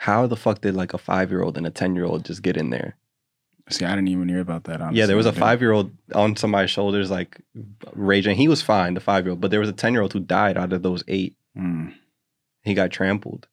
how 0.00 0.26
the 0.26 0.37
fuck 0.37 0.62
did 0.62 0.75
like 0.75 0.95
a 0.95 0.99
five 0.99 1.30
year 1.30 1.42
old 1.42 1.59
and 1.59 1.66
a 1.66 1.71
ten 1.71 1.95
year 1.95 2.07
old 2.07 2.25
just 2.25 2.40
get 2.40 2.57
in 2.57 2.71
there? 2.71 2.97
See, 3.69 3.85
I 3.85 3.90
didn't 3.90 4.09
even 4.09 4.30
hear 4.30 4.40
about 4.40 4.64
that. 4.64 4.80
Honestly. 4.80 4.99
yeah, 4.99 5.04
there 5.04 5.16
was 5.16 5.26
a 5.26 5.33
five 5.33 5.61
year 5.61 5.73
old 5.73 5.92
on 6.14 6.37
somebody's 6.37 6.71
shoulders, 6.71 7.11
like 7.11 7.38
raging. 7.92 8.35
He 8.35 8.49
was 8.49 8.62
fine, 8.62 8.95
the 8.95 9.00
five 9.00 9.26
year 9.26 9.33
old, 9.33 9.42
but 9.42 9.50
there 9.50 9.61
was 9.61 9.69
a 9.69 9.75
ten 9.75 9.92
year 9.92 10.00
old 10.00 10.14
who 10.14 10.21
died 10.21 10.57
out 10.57 10.73
of 10.73 10.83
those 10.83 11.04
eight. 11.07 11.37
Mm. 11.57 11.92
He 12.62 12.73
got 12.73 12.90
trampled. 12.90 13.47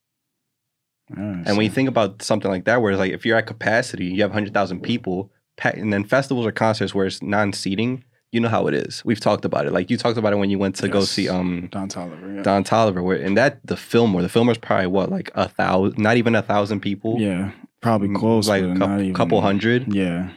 Yeah, 1.10 1.44
And 1.46 1.58
when 1.58 1.66
you 1.66 1.70
think 1.70 1.90
about 1.90 2.22
something 2.22 2.50
like 2.50 2.64
that, 2.64 2.82
where 2.82 2.94
it's 2.94 3.00
like 3.00 3.12
if 3.12 3.26
you're 3.26 3.38
at 3.38 3.46
capacity, 3.46 4.06
you 4.06 4.22
have 4.22 4.32
hundred 4.32 4.54
thousand 4.54 4.84
people, 4.84 5.30
and 5.62 5.92
then 5.92 6.06
festivals 6.06 6.46
or 6.46 6.54
concerts 6.54 6.96
where 6.96 7.08
it's 7.08 7.22
non-seating, 7.22 8.06
you 8.38 8.42
know 8.42 8.50
how 8.50 8.68
it 8.68 8.76
is. 8.76 9.04
We've 9.04 9.20
talked 9.20 9.46
about 9.46 9.66
it. 9.66 9.74
Like 9.74 9.90
you 9.90 9.98
talked 9.98 10.16
about 10.18 10.32
it 10.32 10.36
when 10.36 10.52
you 10.52 10.60
went 10.60 10.76
to 10.76 10.88
go 10.88 11.02
see 11.02 11.28
um 11.28 11.70
Don 11.72 11.90
Toliver, 11.90 12.36
yeah. 12.36 12.44
Don 12.44 12.64
Toliver, 12.64 13.04
where 13.04 13.18
and 13.18 13.36
that 13.36 13.66
the 13.66 13.76
Fillmore, 13.76 14.22
the 14.22 14.30
Fillmore's 14.30 14.60
probably 14.60 14.86
what 14.86 15.10
like 15.10 15.32
a 15.34 15.50
thousand, 15.50 15.98
not 15.98 16.18
even 16.18 16.36
a 16.36 16.44
thousand 16.44 16.82
people, 16.82 17.20
yeah, 17.20 17.52
probably 17.82 18.14
close, 18.14 18.48
like 18.48 18.64
a 18.64 18.76
couple, 18.76 19.02
even, 19.02 19.14
couple 19.16 19.42
hundred. 19.42 19.92
Yeah, 19.92 20.30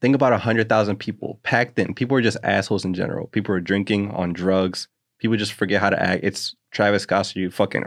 Think 0.00 0.14
about 0.14 0.32
a 0.32 0.38
hundred 0.38 0.70
thousand 0.70 0.96
people 0.96 1.38
packed 1.42 1.78
in. 1.78 1.92
People 1.92 2.16
are 2.16 2.22
just 2.22 2.38
assholes 2.42 2.86
in 2.86 2.94
general. 2.94 3.26
People 3.26 3.54
are 3.54 3.60
drinking 3.60 4.10
on 4.12 4.32
drugs. 4.32 4.88
People 5.18 5.36
just 5.36 5.52
forget 5.52 5.82
how 5.82 5.90
to 5.90 6.00
act. 6.00 6.24
It's 6.24 6.54
Travis 6.70 7.02
Scott, 7.02 7.36
you 7.36 7.50
fucking 7.50 7.84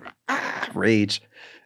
rage, 0.75 1.21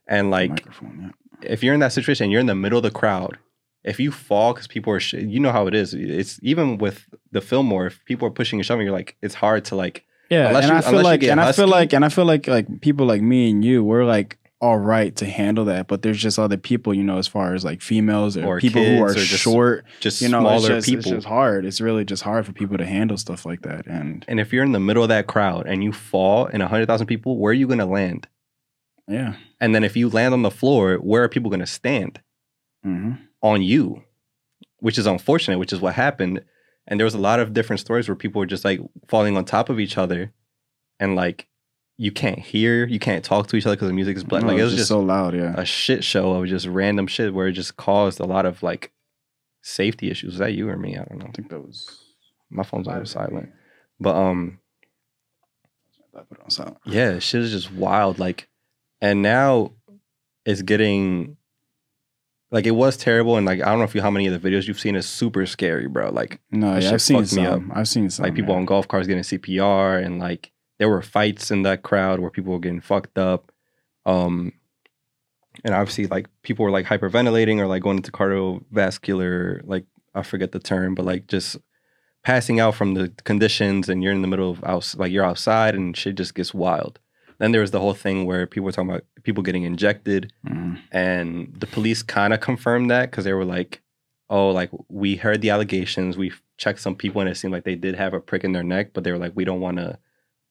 and 0.08 0.32
like. 0.32 0.66
Yeah. 0.82 1.10
if 1.42 1.62
you're 1.62 1.74
in 1.74 1.82
that 1.82 1.92
situation, 1.92 2.32
you're 2.32 2.40
in 2.40 2.48
the 2.48 2.56
middle 2.56 2.78
of 2.78 2.84
the 2.84 2.92
crowd. 2.92 3.38
If 3.86 4.00
you 4.00 4.12
fall 4.12 4.54
because 4.54 4.68
people 4.68 4.92
are, 4.94 5.00
sh- 5.00 5.14
you 5.14 5.40
know 5.40 5.52
how 5.52 5.68
it 5.68 5.74
is. 5.76 5.94
It's 5.94 6.40
even 6.42 6.78
with 6.80 7.06
the 7.32 7.40
Fillmore. 7.40 7.86
If 7.88 8.04
people 8.06 8.28
are 8.28 8.32
pushing 8.32 8.60
and 8.60 8.66
shoving, 8.66 8.86
you're 8.86 8.96
like, 8.96 9.16
it's 9.22 9.36
hard 9.36 9.64
to 9.66 9.76
like. 9.76 10.06
Yeah, 10.30 10.48
and 10.58 10.66
you- 10.72 10.74
I 10.78 10.82
feel 10.82 11.02
like, 11.04 11.22
and 11.24 11.40
I 11.40 11.52
feel 11.52 11.68
like, 11.68 11.94
and 11.94 12.04
I 12.04 12.10
feel 12.10 12.26
like, 12.26 12.48
like 12.48 12.82
people 12.82 13.06
like 13.06 13.22
me 13.22 13.52
and 13.52 13.64
you, 13.64 13.84
we're 13.84 14.04
like 14.04 14.40
all 14.60 14.80
right 14.80 15.16
to 15.18 15.26
handle 15.26 15.66
that, 15.66 15.86
but 15.88 16.02
there's 16.02 16.18
just 16.20 16.40
other 16.40 16.58
people, 16.58 16.94
you 16.96 17.04
know, 17.04 17.20
as 17.20 17.28
far 17.28 17.54
as 17.54 17.64
like 17.64 17.82
females 17.84 18.36
or, 18.38 18.46
Or 18.46 18.60
people 18.60 18.82
who 18.82 19.04
are 19.04 19.14
just 19.14 19.44
short, 19.44 19.86
Just 20.00 20.22
you 20.22 20.30
know, 20.30 20.40
smaller 20.40 20.70
just, 20.70 20.88
people. 20.88 21.00
It's 21.02 21.10
just 21.10 21.28
hard. 21.28 21.66
It's 21.66 21.80
really 21.80 22.06
just 22.06 22.24
hard 22.24 22.46
for 22.48 22.54
people 22.54 22.78
to 22.80 22.86
handle 22.86 23.18
stuff 23.18 23.46
like 23.46 23.62
that, 23.64 23.86
and 23.86 24.26
and 24.28 24.40
if 24.40 24.52
you're 24.52 24.64
in 24.64 24.72
the 24.72 24.80
middle 24.80 25.04
of 25.04 25.10
that 25.10 25.28
crowd 25.28 25.68
and 25.68 25.84
you 25.84 25.92
fall 25.92 26.48
in 26.48 26.62
a 26.62 26.68
hundred 26.68 26.88
thousand 26.88 27.06
people, 27.06 27.38
where 27.38 27.52
are 27.52 27.54
you 27.54 27.68
going 27.68 27.80
to 27.80 27.86
land? 27.86 28.28
yeah, 29.08 29.36
And 29.62 29.76
then 29.76 29.84
if 29.84 29.96
you 29.96 30.10
land 30.10 30.34
on 30.34 30.42
the 30.42 30.50
floor, 30.50 30.96
where 30.96 31.22
are 31.24 31.30
people 31.30 31.52
going 31.52 31.60
to 31.60 31.68
stand 31.68 32.22
hmm 32.84 33.12
on 33.46 33.62
you? 33.62 34.04
Which 34.80 34.98
is 34.98 35.06
unfortunate. 35.06 35.60
Which 35.60 35.74
is 35.74 35.80
what 35.80 35.94
happened. 35.94 36.44
And 36.88 37.00
there 37.00 37.06
was 37.06 37.14
a 37.14 37.20
lot 37.20 37.40
of 37.40 37.54
different 37.54 37.80
stories 37.80 38.08
where 38.08 38.16
people 38.16 38.40
were 38.40 38.46
just 38.46 38.66
like 38.66 38.80
falling 39.08 39.38
on 39.38 39.46
top 39.46 39.70
of 39.70 39.80
each 39.80 39.98
other, 39.98 40.32
and 41.00 41.16
like 41.16 41.48
you 41.98 42.12
can't 42.12 42.40
hear, 42.40 42.86
you 42.86 43.00
can't 43.00 43.24
talk 43.24 43.48
to 43.48 43.56
each 43.56 43.66
other 43.66 43.76
because 43.76 43.88
the 43.88 43.94
music 43.94 44.18
is 44.18 44.24
black. 44.24 44.44
like 44.44 44.58
it 44.58 44.64
was 44.64 44.76
just 44.76 44.90
so 44.90 45.00
loud. 45.00 45.34
Yeah, 45.34 45.54
a 45.58 45.66
shit 45.66 46.04
show 46.04 46.34
of 46.34 46.48
just 46.48 46.68
random 46.68 47.08
shit 47.08 47.34
where 47.34 47.48
it 47.48 47.54
just 47.54 47.78
caused 47.78 48.20
a 48.20 48.26
lot 48.26 48.46
of 48.46 48.62
like 48.62 48.92
safety 49.62 50.12
issues. 50.12 50.34
Was 50.34 50.40
that 50.40 50.54
you 50.54 50.70
or 50.70 50.78
me? 50.78 50.96
I 50.96 51.06
don't 51.06 51.20
know. 51.20 51.28
I 51.28 51.32
think 51.32 51.50
that 51.50 51.60
was. 51.60 52.02
My 52.52 52.64
phone's 52.64 52.88
on 52.88 53.06
silent. 53.06 53.50
But 54.00 54.16
um 54.16 54.60
I 56.16 56.20
put 56.22 56.38
it 56.38 56.44
on 56.44 56.50
silent. 56.52 56.78
yeah, 56.86 57.18
shit 57.20 57.42
is 57.42 57.52
just 57.52 57.72
wild. 57.74 58.20
Like 58.20 58.48
and 59.02 59.22
now 59.24 59.72
it's 60.46 60.62
getting 60.62 61.38
like 62.56 62.66
it 62.66 62.72
was 62.72 62.96
terrible 62.96 63.36
and 63.36 63.46
like 63.46 63.62
I 63.62 63.66
don't 63.66 63.80
know 63.80 63.84
if 63.84 63.94
you 63.94 64.02
how 64.02 64.10
many 64.10 64.28
of 64.28 64.42
the 64.42 64.50
videos 64.50 64.66
you've 64.66 64.80
seen 64.80 64.96
is 64.96 65.06
super 65.06 65.46
scary, 65.46 65.90
bro. 65.90 66.10
Like 66.10 66.40
No, 66.52 66.78
yeah, 66.78 66.92
I've 66.94 67.02
seen 67.02 67.18
fucked 67.18 67.36
me 67.36 67.44
some. 67.44 67.72
I've 67.76 67.90
seen 67.90 68.10
some. 68.10 68.24
like 68.24 68.34
people 68.34 68.54
yeah. 68.54 68.60
on 68.60 68.66
golf 68.66 68.88
cars 68.88 69.08
getting 69.08 69.24
CPR 69.24 70.02
and 70.02 70.20
like 70.20 70.54
there 70.80 70.88
were 70.88 71.02
fights 71.02 71.52
in 71.52 71.64
that 71.64 71.84
crowd 71.84 72.22
where 72.22 72.32
people 72.32 72.54
were 72.54 72.60
getting 72.60 72.80
fucked 72.80 73.18
up. 73.18 73.52
Um 74.06 74.54
and 75.66 75.74
obviously 75.74 76.08
like 76.08 76.30
people 76.44 76.64
were 76.64 76.72
like 76.72 76.86
hyperventilating 76.86 77.60
or 77.60 77.68
like 77.68 77.84
going 77.84 77.98
into 77.98 78.14
cardiovascular 78.14 79.60
like 79.66 79.86
I 80.14 80.24
forget 80.24 80.54
the 80.54 80.60
term, 80.60 80.96
but 80.96 81.04
like 81.04 81.28
just 81.28 81.58
passing 82.24 82.62
out 82.62 82.76
from 82.76 82.94
the 82.94 83.12
conditions 83.26 83.90
and 83.90 84.02
you're 84.02 84.14
in 84.14 84.22
the 84.22 84.30
middle 84.30 84.50
of 84.50 84.64
out 84.64 84.96
like 84.98 85.12
you're 85.12 85.26
outside 85.26 85.76
and 85.76 85.98
shit 85.98 86.16
just 86.16 86.34
gets 86.34 86.54
wild. 86.54 87.02
Then 87.38 87.52
there 87.52 87.62
was 87.62 87.72
the 87.72 87.80
whole 87.80 87.94
thing 87.94 88.26
where 88.26 88.48
people 88.48 88.66
were 88.66 88.72
talking 88.72 88.90
about 88.90 89.04
people 89.24 89.44
getting 89.44 89.64
injected 89.64 90.32
Mhm. 90.46 90.80
and 90.92 91.54
the 91.58 91.68
police 91.68 92.02
kind 92.04 92.34
of 92.34 92.40
confirmed 92.40 92.90
that 92.92 93.12
because 93.12 93.26
they 93.26 93.34
were 93.34 93.46
like, 93.46 93.82
"Oh, 94.30 94.50
like 94.50 94.70
we 94.90 95.16
heard 95.18 95.42
the 95.42 95.50
allegations. 95.50 96.18
We 96.18 96.32
checked 96.58 96.80
some 96.80 96.96
people, 96.96 97.20
and 97.22 97.30
it 97.30 97.36
seemed 97.36 97.52
like 97.54 97.64
they 97.66 97.76
did 97.76 97.96
have 97.96 98.14
a 98.14 98.20
prick 98.22 98.44
in 98.44 98.54
their 98.54 98.64
neck, 98.64 98.92
but 98.94 99.04
they 99.04 99.12
were 99.12 99.18
like, 99.18 99.34
we 99.36 99.44
don't 99.46 99.60
want 99.60 99.78
to 99.78 99.98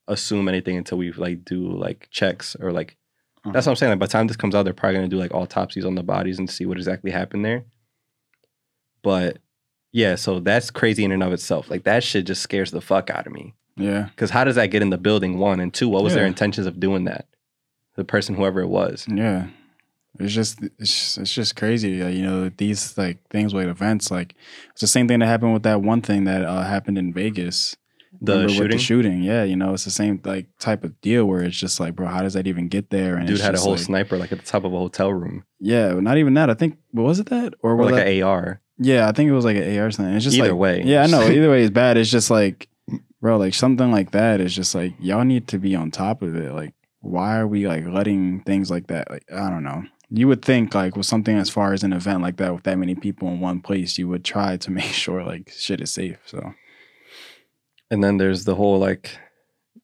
assume 0.07 0.49
anything 0.49 0.77
until 0.77 0.99
we 0.99 1.11
like 1.13 1.45
do 1.45 1.71
like 1.73 2.09
checks 2.11 2.55
or 2.61 2.73
like." 2.73 2.97
That's 3.53 3.67
what 3.67 3.73
I'm 3.73 3.77
saying. 3.77 3.91
Like 3.91 3.99
by 3.99 4.07
the 4.07 4.13
time 4.13 4.27
this 4.27 4.37
comes 4.39 4.55
out, 4.55 4.63
they're 4.65 4.73
probably 4.73 4.97
gonna 4.97 5.09
do 5.09 5.19
like 5.19 5.35
autopsies 5.35 5.85
on 5.85 5.95
the 5.97 6.03
bodies 6.03 6.39
and 6.39 6.49
see 6.49 6.65
what 6.67 6.79
exactly 6.79 7.11
happened 7.11 7.45
there. 7.45 7.65
But 9.03 9.39
yeah, 9.93 10.15
so 10.17 10.41
that's 10.41 10.71
crazy 10.71 11.05
in 11.05 11.13
and 11.13 11.23
of 11.23 11.33
itself. 11.33 11.71
Like 11.71 11.85
that 11.85 12.03
shit 12.03 12.27
just 12.27 12.43
scares 12.43 12.71
the 12.71 12.81
fuck 12.81 13.11
out 13.11 13.27
of 13.27 13.33
me. 13.33 13.55
Yeah, 13.77 14.05
Because 14.05 14.31
how 14.31 14.45
does 14.45 14.55
that 14.57 14.69
get 14.69 14.83
in 14.83 14.91
the 14.91 14.99
building? 14.99 15.39
One 15.39 15.59
and 15.61 15.73
two, 15.75 15.89
what 15.89 16.05
was 16.05 16.15
their 16.15 16.27
intentions 16.27 16.67
of 16.67 16.79
doing 16.79 17.05
that? 17.05 17.27
The 17.97 18.05
person, 18.05 18.35
whoever 18.35 18.61
it 18.61 18.69
was. 18.69 19.07
yeah. 19.09 19.49
It's 20.21 20.33
just 20.33 20.63
it's 20.79 20.93
just, 20.93 21.19
it's 21.19 21.35
just 21.35 21.57
crazy. 21.57 21.91
You 21.91 22.23
know, 22.23 22.49
these 22.49 22.97
like 22.97 23.19
things 23.31 23.53
with 23.53 23.67
events 23.67 24.13
like 24.13 24.37
it's 24.71 24.81
the 24.81 24.87
same 24.87 25.09
thing 25.09 25.19
that 25.19 25.27
happened 25.27 25.55
with 25.55 25.65
that 25.65 25.83
one 25.83 26.03
thing 26.03 26.23
that 26.25 26.45
uh, 26.45 26.63
happened 26.63 26.99
in 26.99 27.13
Vegas. 27.13 27.77
The 28.21 28.47
shooting. 28.47 28.71
the 28.71 28.79
shooting. 28.79 29.23
Yeah, 29.25 29.43
you 29.43 29.57
know, 29.57 29.75
it's 29.75 29.85
the 29.85 29.91
same 29.91 30.21
like 30.25 30.47
type 30.61 30.85
of 30.85 31.01
deal 31.01 31.25
where 31.25 31.43
it's 31.43 31.59
just 31.59 31.81
like, 31.81 31.97
bro, 31.97 32.07
how 32.07 32.23
does 32.23 32.35
that 32.35 32.47
even 32.47 32.69
get 32.69 32.91
there? 32.91 33.17
And 33.17 33.27
Dude 33.27 33.41
had 33.41 33.57
a 33.57 33.59
whole 33.59 33.73
like, 33.73 33.81
sniper 33.81 34.17
like 34.17 34.31
at 34.31 34.39
the 34.39 34.45
top 34.45 34.63
of 34.63 34.73
a 34.73 34.79
hotel 34.79 35.13
room, 35.13 35.45
Yeah, 35.59 35.95
not 35.95 36.17
even 36.17 36.35
that. 36.35 36.49
I 36.49 36.55
think 36.55 36.79
was 36.93 37.19
it 37.19 37.27
that 37.31 37.55
or, 37.61 37.73
or 37.73 37.77
was 37.77 37.87
like 37.91 38.05
that, 38.05 38.07
an 38.07 38.23
AR. 38.23 38.61
Yeah, 38.79 39.09
I 39.09 39.13
think 39.13 39.29
it 39.29 39.33
was 39.33 39.45
like 39.45 39.57
an 39.57 39.79
AR 39.79 39.91
something. 39.91 40.15
It's 40.15 40.25
just 40.25 40.37
Either 40.37 40.51
like, 40.53 40.59
way. 40.61 40.83
Yeah, 40.85 41.03
I 41.03 41.07
know. 41.09 41.23
Either 41.29 41.51
way 41.51 41.63
is 41.63 41.71
bad. 41.71 41.97
It's 41.97 42.09
just 42.11 42.31
like, 42.31 42.69
bro, 43.25 43.39
like 43.39 43.55
something 43.55 43.91
like 43.91 44.11
that 44.11 44.39
is 44.39 44.55
just 44.55 44.75
like 44.75 44.93
y'all 45.01 45.25
need 45.25 45.49
to 45.49 45.59
be 45.59 45.75
on 45.75 45.91
top 45.91 46.21
of 46.21 46.37
it. 46.37 46.53
Like, 46.53 46.75
why 47.01 47.39
are 47.39 47.47
we 47.47 47.67
like 47.67 47.87
letting 47.87 48.43
things 48.43 48.71
like 48.71 48.89
that? 48.89 49.11
Like, 49.11 49.25
I 49.33 49.49
don't 49.49 49.65
know. 49.65 49.85
You 50.11 50.29
would 50.29 50.45
think 50.45 50.75
like 50.75 50.95
with 50.95 51.07
something 51.07 51.35
as 51.39 51.49
far 51.49 51.73
as 51.73 51.83
an 51.83 51.95
event 51.95 52.21
like 52.21 52.37
that 52.37 52.53
with 52.53 52.65
that 52.65 52.77
many 52.77 52.95
people 52.95 53.29
in 53.29 53.41
one 53.41 53.63
place, 53.63 53.97
you 53.97 54.09
would 54.09 54.27
try 54.27 54.59
to 54.59 54.71
make 54.79 54.93
sure 54.93 55.25
like 55.25 55.51
shit 55.57 55.81
is 55.81 55.91
safe. 55.91 56.19
So 56.27 56.53
And 57.91 58.05
then 58.05 58.19
there's 58.19 58.45
the 58.45 58.57
whole 58.57 58.79
like, 58.79 59.19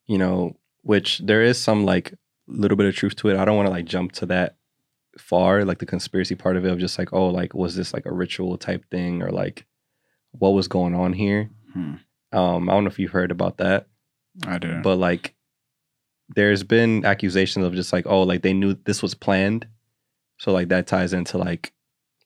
you 0.04 0.18
know, 0.18 0.58
which 0.82 1.22
there 1.24 1.40
is 1.40 1.58
some 1.58 1.86
like 1.86 2.12
little 2.46 2.76
bit 2.76 2.88
of 2.88 2.94
truth 2.94 3.16
to 3.16 3.30
it. 3.30 3.38
I 3.38 3.46
don't 3.46 3.56
want 3.56 3.68
to 3.68 3.72
like 3.72 3.86
jump 3.86 4.12
to 4.12 4.26
that 4.26 4.56
far, 5.16 5.64
like 5.64 5.78
the 5.78 5.86
conspiracy 5.86 6.34
part 6.34 6.58
of 6.58 6.66
it 6.66 6.72
of 6.72 6.78
just 6.78 6.98
like, 6.98 7.14
oh, 7.14 7.28
like 7.28 7.54
was 7.54 7.74
this 7.74 7.94
like 7.94 8.04
a 8.04 8.12
ritual 8.12 8.58
type 8.58 8.84
thing 8.90 9.22
or 9.22 9.30
like 9.30 9.64
what 10.32 10.50
was 10.50 10.68
going 10.68 10.94
on 10.94 11.14
here? 11.14 11.48
Hmm. 11.72 11.94
Um, 12.32 12.68
I 12.68 12.72
don't 12.72 12.84
know 12.84 12.90
if 12.90 12.98
you've 12.98 13.10
heard 13.10 13.30
about 13.30 13.58
that, 13.58 13.86
I 14.46 14.58
do. 14.58 14.80
but 14.82 14.96
like 14.96 15.34
there's 16.36 16.62
been 16.62 17.04
accusations 17.04 17.64
of 17.66 17.74
just 17.74 17.92
like, 17.92 18.06
oh, 18.06 18.22
like 18.22 18.42
they 18.42 18.52
knew 18.52 18.74
this 18.84 19.02
was 19.02 19.14
planned. 19.14 19.66
So 20.38 20.52
like 20.52 20.68
that 20.68 20.86
ties 20.86 21.12
into 21.12 21.38
like 21.38 21.72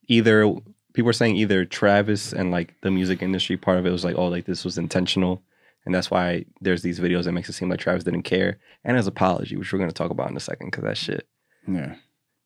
either 0.09 0.53
people 0.93 1.09
are 1.09 1.15
saying 1.15 1.37
either 1.37 1.65
Travis 1.65 2.33
and 2.33 2.51
like 2.51 2.75
the 2.83 2.91
music 2.91 3.23
industry 3.23 3.57
part 3.57 3.79
of 3.79 3.87
it 3.87 3.91
was 3.91 4.05
like, 4.05 4.17
oh, 4.17 4.27
like 4.29 4.45
this 4.45 4.65
was 4.65 4.77
intentional. 4.79 5.43
And 5.87 5.95
that's 5.95 6.11
why 6.11 6.45
there's 6.61 6.83
these 6.83 7.01
videos 7.01 7.25
that 7.25 7.33
makes 7.33 7.49
it 7.49 7.55
seem 7.55 7.69
like 7.71 7.81
Travis 7.81 8.05
didn't 8.05 8.23
care. 8.23 8.59
And 8.85 8.97
his 8.97 9.07
apology, 9.07 9.57
which 9.57 9.73
we're 9.73 9.79
gonna 9.79 9.93
talk 9.93 10.11
about 10.11 10.31
in 10.31 10.37
a 10.37 10.41
second, 10.41 10.71
because 10.71 10.85
that 10.85 10.97
shit 10.99 11.27
Yeah. 11.67 11.95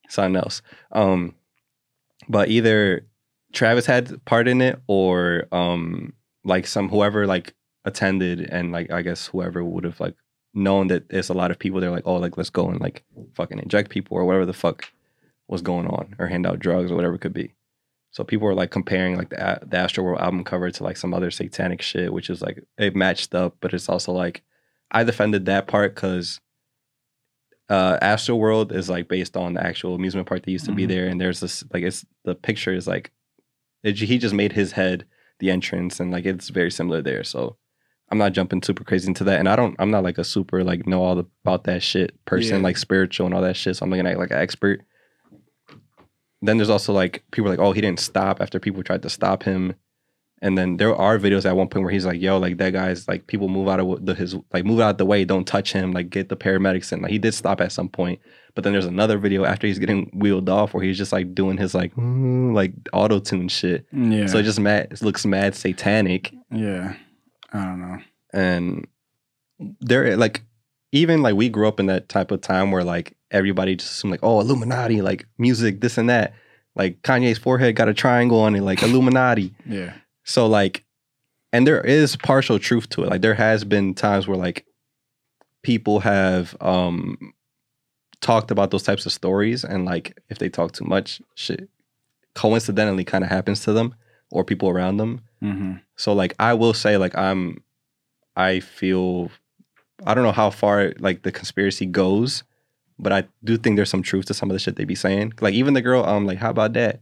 something 0.09 0.37
else. 0.37 0.63
Um, 0.93 1.35
but 2.29 2.49
either 2.49 3.05
Travis 3.53 3.87
had 3.87 4.25
part 4.25 4.47
in 4.49 4.61
it, 4.61 4.81
or 4.87 5.47
um, 5.53 6.13
like 6.49 6.67
some 6.67 6.89
whoever 6.89 7.27
like 7.27 7.55
attended, 7.85 8.41
and 8.41 8.73
like 8.73 8.91
I 8.91 9.03
guess 9.03 9.27
whoever 9.29 9.65
would 9.65 9.85
have 9.85 10.01
like 10.01 10.15
known 10.55 10.89
that 10.89 11.09
there's 11.11 11.29
a 11.29 11.35
lot 11.35 11.51
of 11.51 11.59
people. 11.59 11.81
They're 11.81 11.91
like, 11.91 12.07
oh, 12.07 12.17
like 12.17 12.37
let's 12.37 12.51
go 12.51 12.69
and 12.69 12.81
like 12.81 13.05
fucking 13.35 13.59
inject 13.61 13.91
people 13.91 14.17
or 14.17 14.25
whatever 14.25 14.47
the 14.47 14.53
fuck 14.53 14.91
was 15.47 15.63
going 15.63 15.87
on, 15.87 16.17
or 16.19 16.27
hand 16.27 16.47
out 16.47 16.59
drugs 16.59 16.91
or 16.91 16.97
whatever 16.97 17.15
it 17.15 17.21
could 17.21 17.33
be. 17.33 17.55
So 18.11 18.25
people 18.25 18.47
were 18.47 18.55
like 18.55 18.71
comparing 18.71 19.17
like 19.17 19.31
the 19.31 19.61
the 19.67 19.77
Astro 19.77 20.03
World 20.05 20.21
album 20.21 20.43
cover 20.45 20.71
to 20.71 20.83
like 20.85 20.97
some 20.97 21.15
other 21.15 21.31
satanic 21.31 21.83
shit, 21.83 22.13
which 22.13 22.31
is 22.31 22.41
like 22.43 22.65
it 22.79 22.97
matched 22.97 23.35
up, 23.35 23.57
but 23.61 23.73
it's 23.75 23.89
also 23.89 24.13
like 24.13 24.43
I 24.91 25.05
defended 25.05 25.47
that 25.47 25.67
part 25.67 25.95
because 25.95 26.41
uh 27.69 27.99
Astro 28.01 28.37
World 28.37 28.73
is 28.73 28.89
like 28.89 29.09
based 29.09 29.37
on 29.37 29.55
the 29.55 29.63
actual 29.65 29.95
amusement 29.95 30.27
park 30.27 30.45
that 30.45 30.51
used 30.51 30.65
to 30.67 30.73
be 30.73 30.85
Mhm. 30.85 30.89
there, 30.89 31.07
and 31.07 31.21
there's 31.21 31.41
this 31.41 31.65
like 31.73 31.83
it's 31.83 32.05
the 32.25 32.35
picture 32.35 32.73
is 32.73 32.87
like 32.87 33.11
it, 33.85 33.97
he 33.99 34.19
just 34.19 34.35
made 34.35 34.53
his 34.53 34.73
head 34.73 35.05
the 35.41 35.51
entrance, 35.51 36.01
and 36.01 36.11
like 36.11 36.25
it's 36.27 36.49
very 36.49 36.71
similar 36.71 37.01
there. 37.03 37.25
So 37.25 37.57
I'm 38.11 38.19
not 38.19 38.33
jumping 38.33 38.63
super 38.63 38.85
crazy 38.85 39.07
into 39.09 39.25
that, 39.25 39.39
and 39.39 39.49
I 39.49 39.57
don't 39.57 39.77
I'm 39.79 39.91
not 39.91 40.05
like 40.05 40.19
a 40.19 40.25
super 40.25 40.65
like 40.65 40.87
know 40.87 41.03
all 41.03 41.15
the, 41.17 41.25
about 41.45 41.65
that 41.65 41.83
shit 41.83 42.25
person, 42.25 42.59
Yeah. 42.59 42.63
like 42.63 42.77
spiritual 42.77 43.27
and 43.27 43.35
all 43.35 43.43
that 43.43 43.57
shit. 43.57 43.77
So 43.77 43.85
I'm 43.85 43.91
looking 43.91 44.07
at 44.07 44.19
like 44.19 44.31
an 44.31 44.39
expert. 44.39 44.83
Then 46.41 46.57
there's 46.57 46.71
also 46.71 46.93
like 46.93 47.25
people 47.33 47.51
like, 47.51 47.59
oh, 47.59 47.73
he 47.73 47.81
didn't 47.81 48.01
stop 48.01 48.41
after 48.41 48.61
people 48.61 48.83
tried 48.83 49.03
to 49.03 49.11
stop 49.11 49.43
him. 49.43 49.75
And 50.41 50.57
then 50.57 50.77
there 50.77 50.95
are 50.95 51.19
videos 51.19 51.45
at 51.45 51.57
one 51.57 51.67
point 51.67 51.83
where 51.83 51.93
he's 51.93 52.07
like, 52.07 52.21
"Yo, 52.21 52.39
like 52.39 52.59
that 52.59 52.73
guy's 52.73 53.09
like 53.09 53.27
people 53.27 53.49
move 53.49 53.67
out 53.69 53.81
of 53.81 54.07
the 54.07 54.15
his 54.15 54.37
like 54.53 54.65
move 54.65 54.79
out 54.79 54.97
the 54.97 55.05
way, 55.05 55.25
don't 55.25 55.47
touch 55.47 55.73
him, 55.73 55.91
like 55.91 56.11
get 56.11 56.29
the 56.29 56.37
paramedics 56.37 56.93
in." 56.93 57.03
Like 57.03 57.11
he 57.11 57.19
did 57.19 57.35
stop 57.35 57.61
at 57.61 57.73
some 57.73 57.89
point, 57.89 58.21
but 58.59 58.65
then 58.65 58.73
there's 58.73 58.87
another 58.87 59.19
video 59.19 59.45
after 59.45 59.69
he's 59.69 59.79
getting 59.79 60.11
wheeled 60.13 60.49
off 60.49 60.75
where 60.75 60.83
he's 60.83 60.99
just 60.99 61.13
like 61.13 61.33
doing 61.33 61.57
his 61.57 61.77
like 61.77 61.95
mm, 61.95 62.53
like 62.53 62.73
auto 62.93 63.21
tune 63.21 63.47
shit. 63.47 63.87
Yeah. 63.93 64.27
So 64.27 64.39
it 64.39 64.43
just 64.43 64.59
mad 64.59 64.89
it 64.91 65.01
looks 65.01 65.25
mad 65.25 65.55
satanic, 65.55 66.35
yeah. 66.51 66.97
I 67.53 67.65
don't 67.65 67.81
know. 67.81 67.99
and 68.33 68.89
there 69.79 70.17
like 70.17 70.43
even 70.91 71.23
like 71.23 71.37
we 71.37 71.49
grew 71.49 71.69
up 71.69 71.79
in 71.79 71.87
that 71.87 72.09
type 72.09 72.33
of 72.33 72.41
time 72.41 72.73
where 72.73 72.83
like 72.83 73.17
everybody 73.31 73.77
just 73.77 73.93
assumed 73.93 74.11
like 74.11 74.25
oh 74.25 74.41
Illuminati 74.41 75.03
like 75.03 75.25
music 75.39 75.81
this 75.81 75.97
and 75.97 76.11
that 76.11 76.35
like 76.75 77.01
Kanye's 77.03 77.39
forehead 77.39 77.77
got 77.77 77.89
a 77.89 77.95
triangle 77.95 78.41
on 78.41 78.57
it 78.57 78.63
like 78.63 78.83
Illuminati. 78.83 79.55
Yeah. 79.67 79.93
So 80.25 80.49
like, 80.49 80.85
and 81.53 81.65
there 81.65 81.81
is 81.81 82.17
partial 82.17 82.59
truth 82.59 82.89
to 82.89 83.05
it. 83.05 83.11
Like 83.11 83.23
there 83.23 83.35
has 83.35 83.63
been 83.63 83.95
times 83.95 84.27
where 84.27 84.37
like 84.37 84.67
people 85.63 86.01
have 86.01 86.57
um 86.61 87.35
talked 88.21 88.51
about 88.51 88.71
those 88.71 88.83
types 88.83 89.07
of 89.07 89.13
stories, 89.13 89.65
and 89.65 89.85
like 89.85 90.19
if 90.29 90.39
they 90.39 90.49
talk 90.49 90.73
too 90.73 90.85
much, 90.85 91.21
shit 91.35 91.69
coincidentally 92.35 93.05
kind 93.05 93.25
of 93.25 93.31
happens 93.31 93.65
to 93.65 93.73
them 93.73 93.95
or 94.31 94.45
people 94.45 94.69
around 94.69 94.97
them. 94.99 95.21
Mm-hmm. 95.43 95.73
So 95.97 96.13
like 96.13 96.35
I 96.39 96.55
will 96.55 96.75
say 96.75 96.97
like 96.97 97.17
I'm 97.19 97.63
I 98.37 98.61
feel 98.61 99.31
I 100.07 100.15
don't 100.15 100.25
know 100.25 100.33
how 100.33 100.51
far 100.51 100.93
like 101.01 101.23
the 101.23 101.33
conspiracy 101.33 101.87
goes, 101.87 102.45
but 102.99 103.13
I 103.13 103.25
do 103.43 103.57
think 103.57 103.77
there's 103.77 103.91
some 103.91 104.03
truth 104.03 104.27
to 104.27 104.35
some 104.35 104.51
of 104.51 104.55
the 104.55 104.61
shit 104.61 104.77
they 104.77 104.85
be 104.85 104.95
saying. 104.95 105.33
Like 105.41 105.55
even 105.55 105.75
the 105.75 105.83
girl 105.83 106.05
um 106.05 106.27
like 106.27 106.39
how 106.39 106.51
about 106.51 106.75
that? 106.75 107.01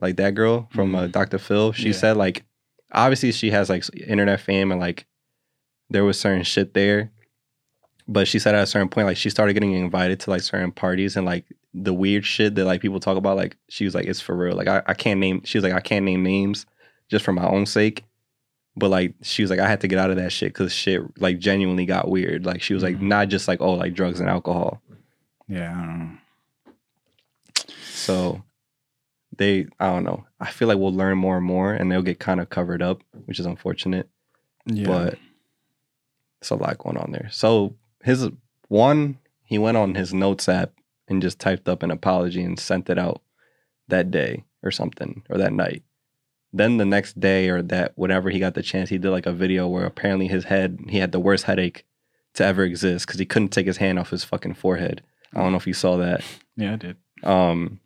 Like 0.00 0.16
that 0.16 0.34
girl 0.36 0.68
from 0.72 0.94
uh, 0.94 1.08
Dr. 1.08 1.38
Phil, 1.38 1.72
she 1.72 1.88
Yeah. 1.88 1.94
said 1.94 2.16
like 2.16 2.44
obviously 2.92 3.32
she 3.32 3.50
has 3.50 3.68
like 3.68 3.84
internet 4.06 4.40
fame 4.40 4.70
and 4.70 4.80
like 4.80 5.06
there 5.90 6.04
was 6.04 6.20
certain 6.20 6.44
shit 6.44 6.74
there. 6.74 7.10
But 8.10 8.26
she 8.26 8.38
said 8.38 8.54
at 8.54 8.62
a 8.62 8.66
certain 8.66 8.88
point 8.88 9.06
like 9.06 9.18
she 9.18 9.28
started 9.30 9.52
getting 9.52 9.72
invited 9.74 10.18
to 10.20 10.30
like 10.30 10.40
certain 10.40 10.72
parties 10.72 11.16
and 11.16 11.26
like 11.26 11.44
the 11.74 11.92
weird 11.92 12.24
shit 12.24 12.54
that 12.54 12.64
like 12.64 12.80
people 12.80 13.00
talk 13.00 13.18
about 13.18 13.36
like 13.36 13.56
she 13.68 13.84
was 13.84 13.94
like 13.94 14.06
it's 14.06 14.20
for 14.20 14.34
real. 14.34 14.56
Like 14.56 14.66
I, 14.68 14.82
I 14.86 14.94
can't 14.94 15.20
name 15.20 15.42
she 15.44 15.58
was 15.58 15.62
like 15.64 15.74
I 15.74 15.80
can't 15.80 16.04
name 16.06 16.22
names 16.22 16.64
just 17.10 17.24
for 17.24 17.32
my 17.32 17.46
own 17.46 17.66
sake. 17.66 18.04
But 18.76 18.88
like 18.90 19.14
she 19.22 19.42
was 19.42 19.50
like, 19.50 19.60
I 19.60 19.68
had 19.68 19.80
to 19.82 19.88
get 19.88 19.98
out 19.98 20.10
of 20.10 20.16
that 20.16 20.32
shit 20.32 20.54
because 20.54 20.72
shit 20.72 21.02
like 21.20 21.38
genuinely 21.38 21.84
got 21.84 22.08
weird. 22.08 22.46
Like 22.46 22.62
she 22.62 22.72
was 22.74 22.82
like, 22.82 22.96
Mhm. 22.96 23.02
not 23.02 23.28
just 23.28 23.46
like 23.46 23.60
oh 23.60 23.74
like 23.74 23.92
drugs 23.92 24.20
and 24.20 24.28
alcohol. 24.30 24.80
Yeah. 25.46 25.70
I 25.72 25.86
don't 25.86 25.98
know. 25.98 26.18
So 27.92 28.42
they 29.36 29.66
I 29.78 29.86
don't 29.90 30.04
know. 30.04 30.24
I 30.40 30.50
feel 30.50 30.68
like 30.68 30.78
we'll 30.78 30.94
learn 30.94 31.18
more 31.18 31.36
and 31.36 31.44
more, 31.46 31.72
and 31.74 31.90
they'll 31.92 32.02
get 32.02 32.18
kind 32.20 32.40
of 32.40 32.48
covered 32.48 32.80
up, 32.82 33.02
which 33.26 33.38
is 33.38 33.46
unfortunate. 33.46 34.08
Yeah. 34.66 34.86
But 34.86 35.18
it's 36.40 36.50
a 36.50 36.54
lot 36.56 36.78
going 36.78 36.96
on 36.96 37.10
there. 37.12 37.28
So 37.30 37.74
his 38.08 38.28
one, 38.68 39.18
he 39.44 39.58
went 39.58 39.76
on 39.76 39.94
his 39.94 40.14
notes 40.14 40.48
app 40.48 40.72
and 41.08 41.20
just 41.20 41.38
typed 41.38 41.68
up 41.68 41.82
an 41.82 41.90
apology 41.90 42.42
and 42.42 42.58
sent 42.58 42.88
it 42.88 42.98
out 42.98 43.20
that 43.88 44.10
day 44.10 44.44
or 44.62 44.70
something 44.70 45.22
or 45.28 45.36
that 45.36 45.52
night. 45.52 45.82
Then 46.50 46.78
the 46.78 46.86
next 46.86 47.20
day 47.20 47.50
or 47.50 47.60
that 47.62 47.92
whatever 47.96 48.30
he 48.30 48.38
got 48.38 48.54
the 48.54 48.62
chance, 48.62 48.88
he 48.88 48.96
did 48.96 49.10
like 49.10 49.26
a 49.26 49.32
video 49.32 49.68
where 49.68 49.84
apparently 49.84 50.26
his 50.26 50.44
head 50.44 50.78
he 50.88 50.98
had 50.98 51.12
the 51.12 51.20
worst 51.20 51.44
headache 51.44 51.84
to 52.34 52.44
ever 52.44 52.62
exist 52.64 53.06
because 53.06 53.18
he 53.20 53.26
couldn't 53.26 53.50
take 53.50 53.66
his 53.66 53.76
hand 53.76 53.98
off 53.98 54.08
his 54.10 54.24
fucking 54.24 54.54
forehead. 54.54 55.02
I 55.34 55.40
don't 55.42 55.52
know 55.52 55.58
if 55.58 55.66
you 55.66 55.74
saw 55.74 55.98
that. 55.98 56.24
yeah, 56.56 56.72
I 56.72 56.76
did. 56.76 56.96
Um, 57.22 57.80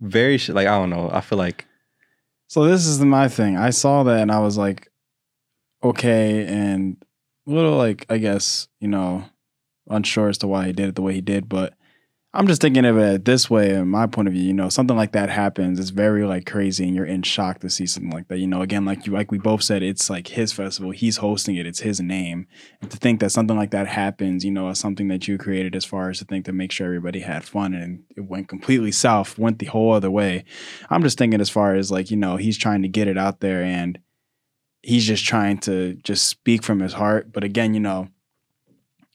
very 0.00 0.38
sh- 0.38 0.48
like 0.48 0.66
I 0.66 0.76
don't 0.76 0.90
know. 0.90 1.08
I 1.12 1.20
feel 1.20 1.38
like 1.38 1.66
So 2.48 2.64
this 2.64 2.84
is 2.86 2.98
my 3.00 3.28
thing. 3.28 3.56
I 3.56 3.70
saw 3.70 4.02
that 4.02 4.20
and 4.20 4.32
I 4.32 4.40
was 4.40 4.58
like, 4.58 4.90
okay, 5.84 6.44
and 6.46 6.96
a 7.00 7.06
little 7.54 7.76
like 7.76 8.06
I 8.08 8.18
guess 8.18 8.68
you 8.80 8.88
know 8.88 9.24
unsure 9.88 10.28
as 10.28 10.38
to 10.38 10.46
why 10.46 10.66
he 10.66 10.72
did 10.72 10.88
it 10.88 10.94
the 10.94 11.02
way 11.02 11.14
he 11.14 11.20
did, 11.20 11.48
but 11.48 11.74
I'm 12.34 12.46
just 12.46 12.60
thinking 12.60 12.84
of 12.84 12.98
it 12.98 13.24
this 13.24 13.48
way, 13.48 13.70
in 13.70 13.88
my 13.88 14.06
point 14.06 14.28
of 14.28 14.34
view. 14.34 14.42
You 14.42 14.52
know, 14.52 14.68
something 14.68 14.96
like 14.96 15.12
that 15.12 15.30
happens. 15.30 15.80
It's 15.80 15.88
very 15.88 16.26
like 16.26 16.44
crazy, 16.44 16.86
and 16.86 16.94
you're 16.94 17.06
in 17.06 17.22
shock 17.22 17.60
to 17.60 17.70
see 17.70 17.86
something 17.86 18.12
like 18.12 18.28
that. 18.28 18.38
You 18.38 18.46
know, 18.46 18.60
again, 18.60 18.84
like 18.84 19.06
you 19.06 19.12
like 19.14 19.32
we 19.32 19.38
both 19.38 19.62
said, 19.62 19.82
it's 19.82 20.10
like 20.10 20.28
his 20.28 20.52
festival. 20.52 20.90
He's 20.90 21.16
hosting 21.16 21.56
it. 21.56 21.66
It's 21.66 21.80
his 21.80 22.00
name. 22.00 22.46
And 22.82 22.90
to 22.90 22.98
think 22.98 23.20
that 23.20 23.32
something 23.32 23.56
like 23.56 23.70
that 23.70 23.86
happens, 23.86 24.44
you 24.44 24.50
know, 24.50 24.68
as 24.68 24.78
something 24.78 25.08
that 25.08 25.26
you 25.26 25.38
created, 25.38 25.74
as 25.74 25.86
far 25.86 26.10
as 26.10 26.18
to 26.18 26.26
think 26.26 26.44
to 26.44 26.52
make 26.52 26.70
sure 26.70 26.86
everybody 26.86 27.20
had 27.20 27.44
fun, 27.44 27.72
and 27.72 28.04
it 28.14 28.26
went 28.28 28.48
completely 28.48 28.92
south, 28.92 29.38
went 29.38 29.58
the 29.58 29.66
whole 29.66 29.92
other 29.92 30.10
way. 30.10 30.44
I'm 30.90 31.02
just 31.02 31.16
thinking 31.16 31.40
as 31.40 31.50
far 31.50 31.74
as 31.76 31.90
like, 31.90 32.10
you 32.10 32.18
know, 32.18 32.36
he's 32.36 32.58
trying 32.58 32.82
to 32.82 32.88
get 32.88 33.08
it 33.08 33.16
out 33.16 33.40
there 33.40 33.62
and 33.62 33.98
he's 34.82 35.04
just 35.04 35.24
trying 35.24 35.58
to 35.58 35.94
just 36.02 36.28
speak 36.28 36.62
from 36.62 36.80
his 36.80 36.94
heart. 36.94 37.32
But 37.32 37.44
again, 37.44 37.74
you 37.74 37.80
know, 37.80 38.08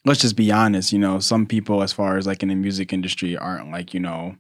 let's 0.06 0.22
just 0.22 0.36
be 0.36 0.52
honest, 0.52 0.92
you 0.92 1.00
know, 1.00 1.20
some 1.20 1.46
people 1.46 1.82
as 1.82 1.94
far 1.94 2.18
as 2.18 2.28
like 2.28 2.44
in 2.44 2.50
the 2.50 2.56
music 2.56 2.92
industry 2.92 3.38
aren't 3.38 3.72
like, 3.72 3.94
you 3.94 4.00
know, 4.00 4.36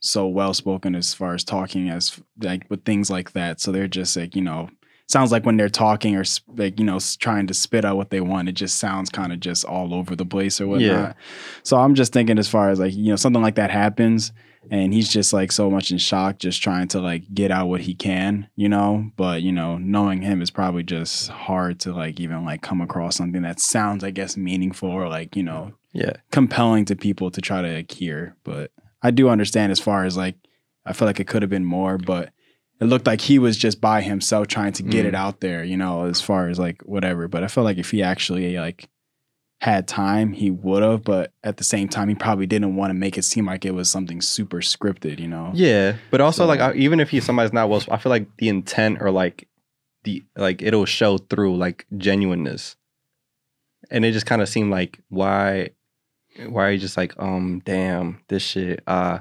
so 0.00 0.28
well 0.28 0.54
spoken 0.54 0.94
as 0.94 1.12
far 1.12 1.34
as 1.34 1.42
talking 1.42 1.88
as 1.88 2.20
like 2.40 2.64
with 2.70 2.84
things 2.84 3.10
like 3.10 3.32
that. 3.32 3.60
So 3.60 3.72
they're 3.72 3.88
just 3.88 4.16
like, 4.16 4.36
you 4.36 4.42
know, 4.42 4.68
sounds 5.08 5.32
like 5.32 5.44
when 5.44 5.56
they're 5.56 5.68
talking 5.68 6.14
or 6.14 6.24
like, 6.56 6.78
you 6.78 6.84
know, 6.86 7.00
trying 7.18 7.48
to 7.48 7.54
spit 7.54 7.84
out 7.84 7.96
what 7.96 8.10
they 8.10 8.20
want, 8.20 8.48
it 8.48 8.52
just 8.52 8.78
sounds 8.78 9.10
kind 9.10 9.32
of 9.32 9.40
just 9.40 9.64
all 9.64 9.92
over 9.92 10.14
the 10.14 10.26
place 10.26 10.60
or 10.60 10.68
whatnot. 10.68 10.86
Yeah. 10.86 11.12
So 11.64 11.78
I'm 11.78 11.94
just 11.94 12.12
thinking 12.12 12.38
as 12.38 12.48
far 12.48 12.70
as 12.70 12.78
like, 12.78 12.94
you 12.94 13.10
know, 13.10 13.16
something 13.16 13.42
like 13.42 13.56
that 13.56 13.72
happens 13.72 14.32
and 14.70 14.92
he's 14.92 15.08
just 15.08 15.32
like 15.32 15.52
so 15.52 15.70
much 15.70 15.90
in 15.90 15.98
shock 15.98 16.38
just 16.38 16.62
trying 16.62 16.88
to 16.88 17.00
like 17.00 17.22
get 17.32 17.50
out 17.50 17.68
what 17.68 17.80
he 17.82 17.94
can 17.94 18.48
you 18.56 18.68
know? 18.68 19.10
But 19.16 19.42
you 19.42 19.52
know 19.52 19.78
knowing 19.78 20.22
him 20.22 20.42
is 20.42 20.50
probably 20.50 20.82
just 20.82 21.28
hard 21.30 21.80
to 21.80 21.92
like 21.92 22.18
even 22.20 22.44
like 22.44 22.62
come 22.62 22.80
across 22.80 23.16
something 23.16 23.42
that 23.42 23.60
sounds 23.60 24.02
i 24.04 24.10
guess 24.10 24.36
meaningful 24.36 24.90
or 24.90 25.08
like 25.08 25.36
you 25.36 25.42
know 25.42 25.72
yeah, 25.92 26.12
compelling 26.30 26.84
to 26.84 26.94
people 26.96 27.30
to 27.30 27.40
try 27.40 27.62
to 27.62 27.74
like, 27.76 27.90
hear. 27.90 28.36
But 28.44 28.70
i 29.02 29.10
do 29.10 29.28
understand 29.28 29.72
as 29.72 29.80
far 29.80 30.04
as 30.04 30.16
like 30.16 30.36
i 30.84 30.92
feel 30.92 31.06
like 31.06 31.20
it 31.20 31.26
could 31.28 31.42
have 31.42 31.50
been 31.50 31.64
more 31.64 31.98
but 31.98 32.30
it 32.80 32.84
looked 32.84 33.06
like 33.06 33.20
he 33.20 33.38
was 33.40 33.56
just 33.56 33.80
by 33.80 34.02
himself 34.02 34.46
trying 34.46 34.72
to 34.74 34.82
get 34.84 35.04
Mm. 35.04 35.08
it 35.08 35.14
out 35.14 35.40
there 35.40 35.64
you 35.64 35.76
know 35.76 36.04
as 36.06 36.20
far 36.20 36.48
as 36.48 36.58
like 36.58 36.82
whatever. 36.82 37.26
But 37.28 37.42
i 37.42 37.48
felt 37.48 37.64
like 37.64 37.78
if 37.78 37.90
he 37.90 38.02
actually 38.02 38.56
like 38.58 38.88
had 39.60 39.88
time, 39.88 40.32
he 40.34 40.50
would 40.50 40.82
have, 40.84 41.02
but 41.02 41.32
at 41.42 41.56
the 41.56 41.64
same 41.64 41.88
time, 41.88 42.08
he 42.08 42.14
probably 42.14 42.46
didn't 42.46 42.76
want 42.76 42.90
to 42.90 42.94
make 42.94 43.18
it 43.18 43.22
seem 43.24 43.46
like 43.46 43.64
it 43.64 43.72
was 43.74 43.90
something 43.90 44.20
super 44.20 44.58
scripted, 44.58 45.18
you 45.18 45.26
know? 45.26 45.50
yeah. 45.54 45.96
But 46.10 46.20
also 46.20 46.42
So- 46.42 46.46
like 46.46 46.76
even 46.76 47.00
if 47.00 47.10
he 47.10 47.20
somebody's 47.20 47.52
not 47.52 47.68
well, 47.68 47.82
I 47.90 47.96
feel 47.98 48.10
like 48.10 48.28
the 48.38 48.48
intent 48.48 48.98
or 49.02 49.10
like 49.10 49.48
the 50.04 50.24
like 50.36 50.62
it'll 50.62 50.84
show 50.84 51.18
through 51.18 51.56
like 51.56 51.86
genuineness, 51.96 52.76
and 53.90 54.04
it 54.04 54.12
just 54.12 54.26
kind 54.26 54.40
of 54.42 54.48
seemed 54.48 54.70
like 54.70 55.00
why 55.08 55.70
why 56.46 56.68
are 56.68 56.72
you 56.72 56.78
just 56.78 56.96
like 56.96 57.14
um 57.18 57.60
damn 57.64 58.20
this 58.28 58.42
shit 58.44 58.80
uh 58.86 59.18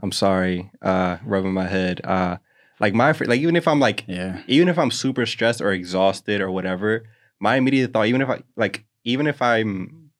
I'm 0.00 0.12
sorry 0.12 0.70
uh 0.80 1.18
rubbing 1.24 1.52
my 1.52 1.66
head 1.66 2.00
uh 2.04 2.38
like 2.80 2.94
my 2.94 3.12
like 3.12 3.40
even 3.40 3.56
if 3.56 3.68
I'm 3.68 3.80
like 3.80 4.04
Yeah. 4.06 4.42
even 4.46 4.68
if 4.68 4.78
I'm 4.78 4.90
super 4.90 5.26
stressed 5.26 5.60
or 5.60 5.72
exhausted 5.72 6.40
or 6.40 6.50
whatever, 6.50 7.04
my 7.40 7.56
immediate 7.56 7.92
thought, 7.92 8.06
even 8.06 8.22
if 8.22 8.28
I 8.30 8.40
like, 8.56 8.84
even 9.06 9.26
if 9.26 9.40
I'm 9.40 10.10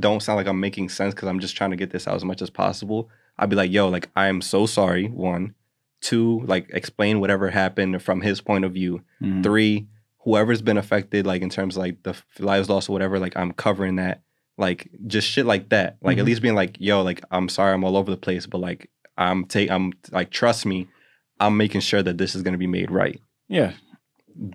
don't 0.00 0.22
sound 0.22 0.38
like 0.38 0.46
I'm 0.48 0.58
making 0.60 0.88
sense 0.88 1.14
because 1.14 1.28
I'm 1.28 1.38
just 1.38 1.54
trying 1.56 1.70
to 1.70 1.76
get 1.76 1.90
this 1.90 2.08
out 2.08 2.16
as 2.16 2.24
much 2.24 2.40
as 2.42 2.48
possible, 2.50 3.10
I'd 3.38 3.50
be 3.50 3.56
like, 3.56 3.70
yo, 3.70 3.88
like 3.88 4.08
I 4.16 4.26
am 4.26 4.40
so 4.40 4.66
sorry. 4.66 5.06
One, 5.08 5.54
Two, 6.00 6.40
like 6.46 6.68
explain 6.70 7.20
whatever 7.20 7.48
happened 7.50 8.02
from 8.02 8.22
his 8.22 8.40
point 8.40 8.64
of 8.64 8.72
view. 8.72 9.02
Mhm. 9.22 9.42
Three, 9.44 9.86
whoever's 10.24 10.60
been 10.62 10.76
affected, 10.78 11.26
like 11.26 11.42
in 11.42 11.50
terms 11.50 11.76
of 11.76 11.82
like 11.82 12.02
the 12.02 12.16
lives 12.40 12.68
lost 12.68 12.88
or 12.88 12.92
whatever, 12.92 13.20
like 13.20 13.36
I'm 13.36 13.52
covering 13.52 13.96
that. 13.96 14.22
Like 14.58 14.90
just 15.06 15.28
shit 15.28 15.46
like 15.46 15.68
that. 15.68 15.98
Like 16.02 16.18
at 16.18 16.24
Mhm. 16.24 16.26
least 16.26 16.42
being 16.42 16.54
like, 16.56 16.76
yo, 16.80 17.02
like 17.02 17.22
I'm 17.30 17.48
sorry, 17.48 17.72
I'm 17.74 17.84
all 17.84 17.96
over 17.96 18.10
the 18.10 18.16
place, 18.16 18.46
but 18.46 18.58
like 18.58 18.90
I'm 19.16 19.44
take, 19.44 19.70
I'm 19.70 19.92
like, 20.10 20.30
trust 20.30 20.66
me, 20.66 20.88
I'm 21.38 21.56
making 21.56 21.82
sure 21.82 22.02
that 22.02 22.18
this 22.18 22.34
is 22.34 22.42
gonna 22.42 22.58
be 22.58 22.66
made 22.66 22.90
right. 22.90 23.20
Yeah. 23.48 23.72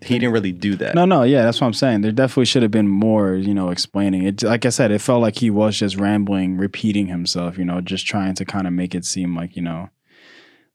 He 0.04 0.20
didn't 0.20 0.34
really 0.34 0.52
do 0.52 0.76
that. 0.78 0.96
No, 0.96 1.06
no, 1.06 1.24
yeah, 1.24 1.44
that's 1.44 1.62
what 1.62 1.68
I'm 1.68 1.74
saying. 1.74 2.02
There 2.02 2.12
definitely 2.12 2.46
should 2.46 2.64
have 2.64 2.72
been 2.72 2.88
more, 2.88 3.36
you 3.36 3.54
know, 3.54 3.70
explaining 3.70 4.24
it. 4.24 4.44
Like 4.44 4.66
I 4.66 4.70
said, 4.70 4.92
it 4.92 5.02
felt 5.02 5.22
like 5.22 5.38
he 5.38 5.50
was 5.50 5.78
just 5.78 5.98
rambling, 5.98 6.58
repeating 6.58 7.08
himself, 7.08 7.58
you 7.58 7.66
know, 7.66 7.82
just 7.82 8.06
trying 8.06 8.34
to 8.36 8.46
kind 8.46 8.68
of 8.68 8.74
make 8.74 8.96
it 8.96 9.06
seem 9.06 9.36
like, 9.36 9.56
you 9.56 9.62
know, 9.62 9.90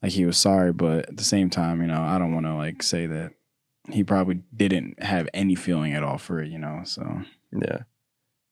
like 0.03 0.13
he 0.13 0.25
was 0.25 0.39
sorry, 0.39 0.73
but 0.73 1.09
at 1.09 1.17
the 1.17 1.25
same 1.25 1.51
time, 1.51 1.81
you 1.81 1.89
know, 1.89 2.01
I 2.01 2.19
don't 2.19 2.35
want 2.35 2.47
to 2.47 2.55
like 2.55 2.83
say 2.83 3.07
that 3.07 3.33
he 3.91 4.05
probably 4.05 4.43
didn't 4.55 5.03
have 5.03 5.29
any 5.35 5.55
feeling 5.55 5.95
at 5.95 6.03
all 6.03 6.19
for 6.19 6.41
it, 6.41 6.51
you 6.51 6.59
know. 6.59 6.83
So 6.85 7.23
Yeah. 7.53 7.79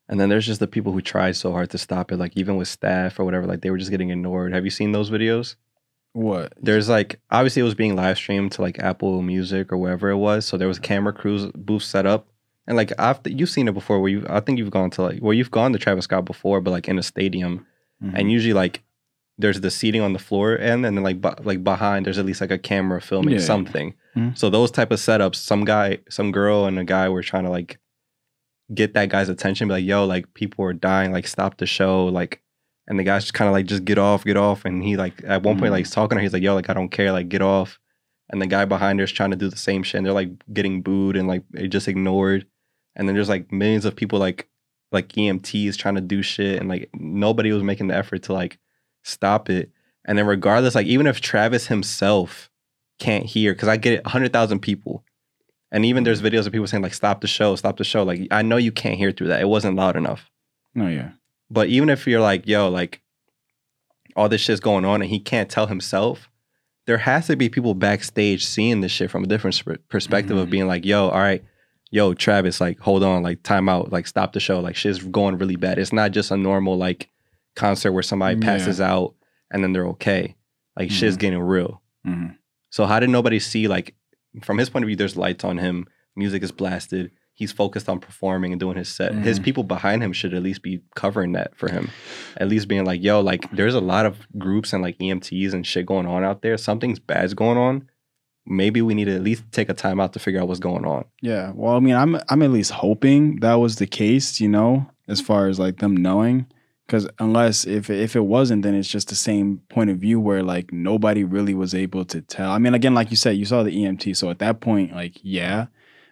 And 0.08 0.18
then 0.18 0.28
there's 0.28 0.46
just 0.46 0.60
the 0.60 0.66
people 0.66 0.92
who 0.92 1.00
tried 1.00 1.36
so 1.36 1.52
hard 1.52 1.70
to 1.70 1.78
stop 1.78 2.10
it, 2.10 2.16
like 2.16 2.36
even 2.36 2.56
with 2.56 2.66
staff 2.66 3.20
or 3.20 3.24
whatever, 3.24 3.46
like 3.46 3.60
they 3.60 3.70
were 3.70 3.78
just 3.78 3.92
getting 3.92 4.10
ignored. 4.10 4.52
Have 4.52 4.64
you 4.64 4.70
seen 4.70 4.92
those 4.92 5.10
videos? 5.10 5.54
What? 6.12 6.52
There's 6.60 6.88
like 6.88 7.20
obviously 7.30 7.60
it 7.60 7.64
was 7.64 7.74
being 7.74 7.96
live 7.96 8.16
streamed 8.16 8.52
to 8.52 8.62
like 8.62 8.78
Apple 8.78 9.22
Music 9.22 9.72
or 9.72 9.76
wherever 9.78 10.10
it 10.10 10.16
was. 10.16 10.44
So 10.46 10.56
there 10.56 10.68
was 10.68 10.78
camera 10.78 11.12
crews 11.12 11.46
booths 11.54 11.86
set 11.86 12.06
up. 12.06 12.26
And 12.66 12.76
like 12.76 12.92
after 12.98 13.30
you've 13.30 13.50
seen 13.50 13.68
it 13.68 13.74
before 13.74 14.00
where 14.00 14.10
you 14.10 14.26
I 14.28 14.40
think 14.40 14.58
you've 14.58 14.70
gone 14.70 14.90
to 14.90 15.02
like 15.02 15.18
well 15.22 15.32
you've 15.34 15.50
gone 15.50 15.72
to 15.72 15.78
Travis 15.78 16.04
Scott 16.04 16.24
before, 16.24 16.60
but 16.60 16.70
like 16.72 16.88
in 16.88 16.98
a 16.98 17.02
stadium. 17.02 17.66
Mhm. 18.02 18.12
And 18.18 18.30
usually 18.32 18.52
like 18.54 18.82
there's 19.38 19.60
the 19.60 19.70
seating 19.70 20.02
on 20.02 20.12
the 20.12 20.18
floor 20.18 20.58
end 20.58 20.84
and 20.84 20.96
then 20.96 21.02
like 21.04 21.20
bu- 21.20 21.42
like 21.42 21.64
behind 21.64 22.04
there's 22.06 22.18
at 22.18 22.26
least 22.26 22.40
like 22.40 22.50
a 22.50 22.58
camera 22.58 23.00
filming 23.00 23.34
Yeah. 23.34 23.40
something. 23.40 23.94
Mhm. 24.16 24.36
So 24.36 24.50
those 24.50 24.70
type 24.70 24.90
of 24.90 24.98
setups, 24.98 25.36
some 25.36 25.64
guy, 25.64 25.98
some 26.10 26.30
girl 26.32 26.66
and 26.66 26.78
a 26.78 26.84
guy 26.84 27.08
were 27.08 27.22
trying 27.22 27.44
to 27.44 27.50
like 27.50 27.78
get 28.74 28.94
that 28.94 29.08
guy's 29.08 29.28
attention, 29.28 29.66
be 29.68 29.74
like, 29.74 29.84
yo, 29.84 30.04
like 30.04 30.32
people 30.34 30.64
are 30.64 30.72
dying, 30.72 31.10
like 31.12 31.26
stop 31.26 31.56
the 31.56 31.66
show, 31.66 32.06
like 32.06 32.40
and 32.86 32.98
the 32.98 33.04
guy's 33.04 33.22
just 33.24 33.34
kind 33.34 33.48
of 33.48 33.52
like 33.52 33.66
just 33.66 33.84
get 33.84 33.98
off, 33.98 34.24
get 34.24 34.36
off. 34.36 34.64
And 34.64 34.82
he 34.82 34.96
like 34.96 35.22
at 35.26 35.42
one 35.42 35.56
point 35.56 35.68
Mhm. 35.68 35.72
like 35.72 35.78
he's 35.86 35.90
talking 35.90 36.16
to 36.16 36.20
her, 36.20 36.22
he's 36.22 36.32
like, 36.32 36.42
yo, 36.42 36.54
like 36.54 36.68
I 36.70 36.74
don't 36.74 36.88
care, 36.90 37.12
like 37.12 37.28
get 37.28 37.42
off. 37.42 37.78
And 38.30 38.40
the 38.40 38.46
guy 38.46 38.64
behind 38.64 38.98
her 39.00 39.04
is 39.04 39.12
trying 39.12 39.30
to 39.32 39.36
do 39.36 39.48
the 39.48 39.56
same 39.56 39.82
shit. 39.82 39.98
And 39.98 40.06
they're 40.06 40.12
like 40.12 40.30
getting 40.52 40.82
booed 40.82 41.16
and 41.16 41.26
like 41.28 41.42
just 41.68 41.88
ignored. 41.88 42.46
And 42.96 43.08
then 43.08 43.14
there's 43.14 43.28
like 43.28 43.50
millions 43.52 43.84
of 43.84 43.96
people 43.96 44.18
like 44.18 44.48
like 44.92 45.08
EMTs 45.08 45.76
trying 45.76 45.94
to 45.94 46.00
do 46.00 46.20
shit 46.22 46.58
and 46.58 46.68
like 46.68 46.90
nobody 46.94 47.52
was 47.52 47.62
making 47.62 47.86
the 47.88 47.94
effort 47.96 48.22
to 48.24 48.32
like 48.32 48.58
stop 49.04 49.48
it. 49.48 49.70
And 50.04 50.18
then 50.18 50.26
regardless, 50.26 50.74
like 50.74 50.86
even 50.86 51.06
if 51.06 51.20
Travis 51.20 51.68
himself 51.68 52.50
can't 52.98 53.24
hear, 53.26 53.52
because 53.54 53.68
I 53.68 53.76
get 53.76 53.94
it, 53.94 54.06
hundred 54.06 54.32
thousand 54.32 54.60
people. 54.60 55.04
And 55.72 55.84
even 55.84 56.02
there's 56.02 56.20
videos 56.20 56.46
of 56.46 56.52
people 56.52 56.66
saying 56.66 56.82
like 56.82 56.94
stop 56.94 57.20
the 57.20 57.28
show, 57.28 57.54
stop 57.54 57.76
the 57.76 57.84
show. 57.84 58.02
Like 58.02 58.26
I 58.32 58.42
know 58.42 58.56
you 58.56 58.72
can't 58.72 58.96
hear 58.96 59.12
through 59.12 59.28
that. 59.28 59.40
It 59.40 59.48
wasn't 59.48 59.76
loud 59.76 59.94
enough. 59.96 60.28
No, 60.74 60.88
yeah. 60.88 61.10
But 61.50 61.68
even 61.68 61.88
if 61.88 62.06
you're 62.06 62.20
like, 62.20 62.46
yo, 62.46 62.68
like 62.68 63.00
all 64.16 64.28
this 64.28 64.40
shit's 64.40 64.60
going 64.60 64.84
on 64.84 65.02
and 65.02 65.10
he 65.10 65.18
can't 65.20 65.50
tell 65.50 65.66
himself, 65.66 66.28
there 66.86 66.98
has 66.98 67.26
to 67.28 67.36
be 67.36 67.48
people 67.48 67.74
backstage 67.74 68.44
seeing 68.44 68.80
this 68.80 68.92
shit 68.92 69.10
from 69.10 69.24
a 69.24 69.26
different 69.26 69.54
sp- 69.58 69.82
perspective 69.88 70.36
of 70.36 70.48
Mhm. 70.48 70.50
being 70.50 70.66
like, 70.66 70.84
yo, 70.84 71.08
all 71.08 71.18
right, 71.18 71.44
yo, 71.90 72.14
Travis, 72.14 72.60
like, 72.60 72.78
hold 72.80 73.02
on, 73.02 73.22
like, 73.22 73.42
time 73.42 73.68
out, 73.68 73.92
like, 73.92 74.06
stop 74.06 74.32
the 74.32 74.40
show. 74.40 74.60
Like, 74.60 74.76
shit's 74.76 75.02
going 75.02 75.38
really 75.38 75.56
bad. 75.56 75.78
It's 75.78 75.92
not 75.92 76.10
just 76.12 76.30
a 76.30 76.36
normal, 76.36 76.76
like, 76.76 77.08
concert 77.56 77.92
where 77.92 78.02
somebody 78.02 78.36
Yeah. 78.36 78.44
passes 78.46 78.80
out 78.80 79.14
and 79.50 79.62
then 79.62 79.72
they're 79.72 79.88
okay. 79.88 80.34
Like, 80.76 80.90
shit's 80.90 81.16
Mhm. 81.16 81.20
getting 81.20 81.38
real. 81.40 81.82
hmm 82.04 82.26
So, 82.70 82.86
how 82.86 83.00
did 83.00 83.10
nobody 83.10 83.38
see, 83.40 83.66
like, 83.68 83.94
from 84.42 84.58
his 84.58 84.70
point 84.70 84.84
of 84.84 84.86
view, 84.86 84.96
there's 84.96 85.16
lights 85.16 85.42
on 85.44 85.58
him, 85.58 85.86
music 86.16 86.42
is 86.44 86.52
blasted. 86.52 87.10
He's 87.34 87.52
focused 87.52 87.88
on 87.88 88.00
performing 88.00 88.52
and 88.52 88.60
doing 88.60 88.76
his 88.76 88.88
set. 88.88 89.14
His 89.14 89.40
Mhm. 89.40 89.44
people 89.44 89.64
behind 89.64 90.02
him 90.02 90.12
should 90.12 90.34
at 90.34 90.42
least 90.42 90.62
be 90.62 90.82
covering 90.94 91.32
that 91.32 91.56
for 91.56 91.70
him. 91.70 91.88
At 92.36 92.48
least 92.48 92.68
being 92.68 92.84
like, 92.84 93.02
yo, 93.02 93.20
like 93.20 93.50
there's 93.50 93.74
a 93.74 93.80
lot 93.80 94.04
of 94.04 94.26
groups 94.38 94.72
and 94.74 94.82
like 94.82 94.98
EMTs 95.00 95.54
and 95.54 95.66
shit 95.66 95.86
going 95.86 96.06
on 96.06 96.22
out 96.22 96.42
there. 96.42 96.58
Something's 96.58 96.98
bad's 96.98 97.32
going 97.34 97.56
on. 97.56 97.84
Maybe 98.46 98.82
we 98.82 98.94
need 98.94 99.04
to 99.06 99.14
at 99.14 99.22
least 99.22 99.44
take 99.52 99.68
a 99.68 99.74
time 99.74 100.00
out 100.00 100.12
to 100.14 100.18
figure 100.18 100.40
out 100.40 100.48
what's 100.48 100.60
going 100.60 100.84
on. 100.84 101.04
Yeah. 101.22 101.52
Well, 101.54 101.76
I 101.76 101.80
mean, 101.80 101.94
I'm 101.94 102.18
I'm 102.28 102.42
at 102.42 102.50
least 102.50 102.72
hoping 102.72 103.36
that 103.40 103.54
was 103.54 103.76
the 103.76 103.86
case, 103.86 104.40
you 104.40 104.48
know, 104.48 104.90
as 105.08 105.20
far 105.20 105.46
as 105.46 105.58
like 105.58 105.78
them 105.78 105.96
knowing. 105.96 106.46
Because 106.86 107.08
unless 107.20 107.64
if 107.66 107.88
if 107.88 108.16
it 108.16 108.24
wasn't, 108.24 108.62
then 108.64 108.74
it's 108.74 108.88
just 108.88 109.08
the 109.08 109.14
same 109.14 109.58
point 109.68 109.90
of 109.90 109.98
view 109.98 110.18
where 110.18 110.42
like 110.42 110.72
nobody 110.72 111.22
really 111.22 111.54
was 111.54 111.74
able 111.74 112.04
to 112.06 112.20
tell. 112.20 112.50
I 112.50 112.58
mean, 112.58 112.74
again, 112.74 112.94
like 112.94 113.10
you 113.10 113.16
said, 113.16 113.36
you 113.36 113.44
saw 113.44 113.62
the 113.62 113.70
EMT, 113.70 114.14
so 114.16 114.28
at 114.30 114.40
that 114.40 114.60
point, 114.60 114.92
like 114.92 115.18
yeah. 115.22 115.66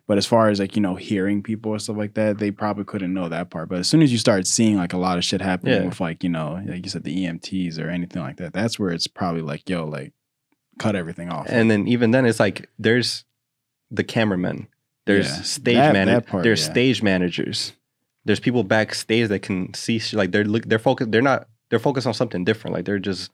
But 0.09 0.19
as 0.19 0.27
far 0.27 0.49
as 0.49 0.59
like 0.59 0.75
you 0.75 0.83
know, 0.83 0.97
hearing 0.97 1.43
people 1.43 1.71
or 1.71 1.79
stuff 1.79 1.97
like 1.97 2.15
that, 2.15 2.39
they 2.39 2.51
probably 2.51 2.85
couldn't 2.85 3.13
know 3.15 3.29
that 3.29 3.51
part. 3.51 3.69
But 3.69 3.79
as 3.79 3.89
soon 3.89 4.03
as 4.03 4.11
you 4.11 4.19
start 4.19 4.47
seeing 4.47 4.77
like 4.77 4.93
a 4.95 4.99
lot 4.99 5.19
of 5.19 5.25
shit 5.25 5.41
happening 5.43 5.75
Yeah. 5.83 5.87
with 5.87 6.01
like 6.01 6.25
you 6.25 6.31
know, 6.31 6.61
like 6.67 6.85
you 6.85 6.91
said, 6.91 7.05
the 7.05 7.15
EMTs 7.25 7.79
or 7.79 7.91
anything 7.91 8.23
like 8.23 8.39
that, 8.39 8.53
that's 8.55 8.79
where 8.79 8.91
it's 8.91 9.07
probably 9.07 9.43
like 9.43 9.69
yo, 9.69 9.85
like 9.85 10.13
cut 10.79 10.97
everything 10.97 11.29
off. 11.31 11.47
And 11.49 11.71
then 11.71 11.87
even 11.87 12.11
then 12.11 12.25
it's 12.27 12.41
like 12.41 12.69
there's 12.79 13.25
the 13.91 14.03
cameramen. 14.03 14.67
There's 15.07 15.29
Yeah. 15.29 15.43
stage 15.43 15.75
That- 15.77 15.93
man 15.93 16.25
there's 16.43 16.67
yeah. 16.67 16.73
stage 16.73 17.03
managers. 17.03 17.73
There's 18.25 18.41
people 18.41 18.63
backstage 18.65 19.29
that 19.29 19.41
can 19.43 19.73
see 19.75 20.01
like 20.15 20.33
they're 20.33 20.45
look 20.45 20.65
they're 20.67 20.79
focused 20.79 21.13
they're 21.13 21.23
not 21.23 21.49
they're 21.71 21.79
focused 21.79 22.07
on 22.07 22.15
something 22.15 22.45
different. 22.45 22.75
Like 22.75 22.87
they're 22.87 22.99
just 22.99 23.31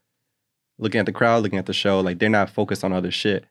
looking 0.78 0.98
at 0.98 1.06
the 1.06 1.12
crowd, 1.12 1.42
looking 1.44 1.58
at 1.60 1.66
the 1.66 1.72
show, 1.72 2.00
like 2.00 2.18
they're 2.18 2.28
not 2.28 2.50
focused 2.50 2.82
on 2.82 2.92
other 2.92 3.12
shit. 3.12 3.44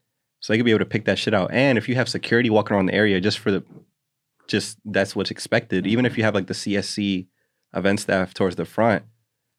So 0.43 0.51
they 0.51 0.57
could 0.57 0.65
be 0.65 0.71
able 0.71 0.79
to 0.79 0.85
pick 0.85 1.05
that 1.05 1.17
shit 1.17 1.33
out. 1.33 1.51
And 1.53 1.77
if 1.77 1.87
you 1.87 1.95
have 1.95 2.09
security 2.09 2.49
walking 2.49 2.75
around 2.75 2.87
the 2.87 2.93
area 2.93 3.21
just 3.21 3.39
for 3.39 3.49
the 3.49 3.63
just 4.47 4.77
that's 4.83 5.15
what's 5.15 5.31
expected. 5.31 5.87
Even 5.87 6.05
if 6.05 6.17
you 6.17 6.23
have 6.25 6.35
like 6.35 6.47
the 6.47 6.53
CSC 6.53 7.27
event 7.73 7.99
staff 8.01 8.33
towards 8.33 8.55
the 8.57 8.65
front, 8.65 9.03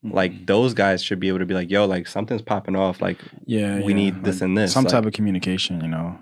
Mm-hmm. 0.05 0.15
like 0.17 0.47
those 0.47 0.75
guys 0.75 1.03
should 1.03 1.19
be 1.19 1.29
able 1.29 1.39
to 1.39 1.47
be 1.47 1.55
like, 1.55 1.71
yo, 1.71 1.87
like 1.87 2.07
something's 2.07 2.43
popping 2.43 2.77
off. 2.77 3.01
Like 3.01 3.17
yeah, 3.47 3.79
we 3.81 3.93
yeah, 3.93 3.95
need 3.95 4.23
this 4.25 4.37
like, 4.43 4.49
and 4.49 4.59
this. 4.59 4.71
some 4.75 4.85
Like, 4.85 4.93
type 4.93 5.07
of 5.07 5.15
communication, 5.15 5.81
you 5.81 5.89
know, 5.89 6.19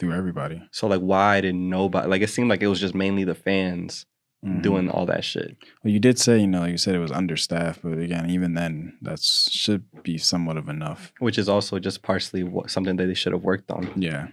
through 0.00 0.12
everybody. 0.14 0.60
So 0.72 0.88
like, 0.88 0.98
why 1.00 1.40
did 1.40 1.54
nobody? 1.54 2.08
Like, 2.08 2.22
it 2.22 2.30
seemed 2.30 2.50
like 2.50 2.60
it 2.60 2.66
was 2.66 2.80
just 2.80 2.92
mainly 2.92 3.22
the 3.22 3.36
fans 3.36 4.04
Mhm. 4.44 4.62
doing 4.62 4.88
all 4.88 5.04
that 5.06 5.22
shit. 5.22 5.56
Well, 5.84 5.92
you 5.92 6.00
did 6.00 6.18
say, 6.18 6.38
you 6.38 6.46
know, 6.46 6.64
you 6.64 6.78
said 6.78 6.94
it 6.94 6.98
was 6.98 7.12
understaffed, 7.12 7.82
but 7.82 7.98
again, 7.98 8.30
even 8.30 8.54
then, 8.54 8.96
that 9.02 9.20
should 9.20 9.84
be 10.02 10.16
somewhat 10.16 10.56
of 10.56 10.68
enough. 10.68 11.12
which 11.18 11.36
is 11.38 11.48
also 11.48 11.78
just 11.78 12.00
partially 12.02 12.42
what, 12.42 12.70
something 12.70 12.96
that 12.96 13.06
they 13.06 13.12
should 13.14 13.32
have 13.34 13.42
worked 13.42 13.70
on. 13.70 13.92
Yeah. 14.00 14.28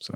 So 0.00 0.14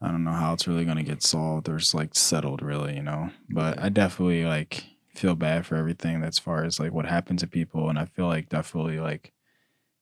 I 0.00 0.08
don't 0.10 0.24
know 0.24 0.32
how 0.32 0.52
it's 0.54 0.66
really 0.66 0.84
gonna 0.84 1.04
get 1.04 1.22
solved 1.22 1.68
or 1.68 1.76
it's 1.76 1.94
like 1.94 2.14
settled, 2.16 2.62
really, 2.62 2.96
you 2.96 3.02
know. 3.02 3.30
But 3.48 3.78
I 3.78 3.88
definitely 3.88 4.44
like 4.44 4.84
feel 5.14 5.36
bad 5.36 5.64
for 5.64 5.76
everything 5.76 6.24
as 6.24 6.38
far 6.40 6.64
as 6.64 6.80
like 6.80 6.92
what 6.92 7.06
happened 7.06 7.38
to 7.40 7.46
people, 7.46 7.88
and 7.88 7.98
I 7.98 8.06
feel 8.06 8.26
like 8.26 8.48
definitely 8.48 8.98
like 8.98 9.32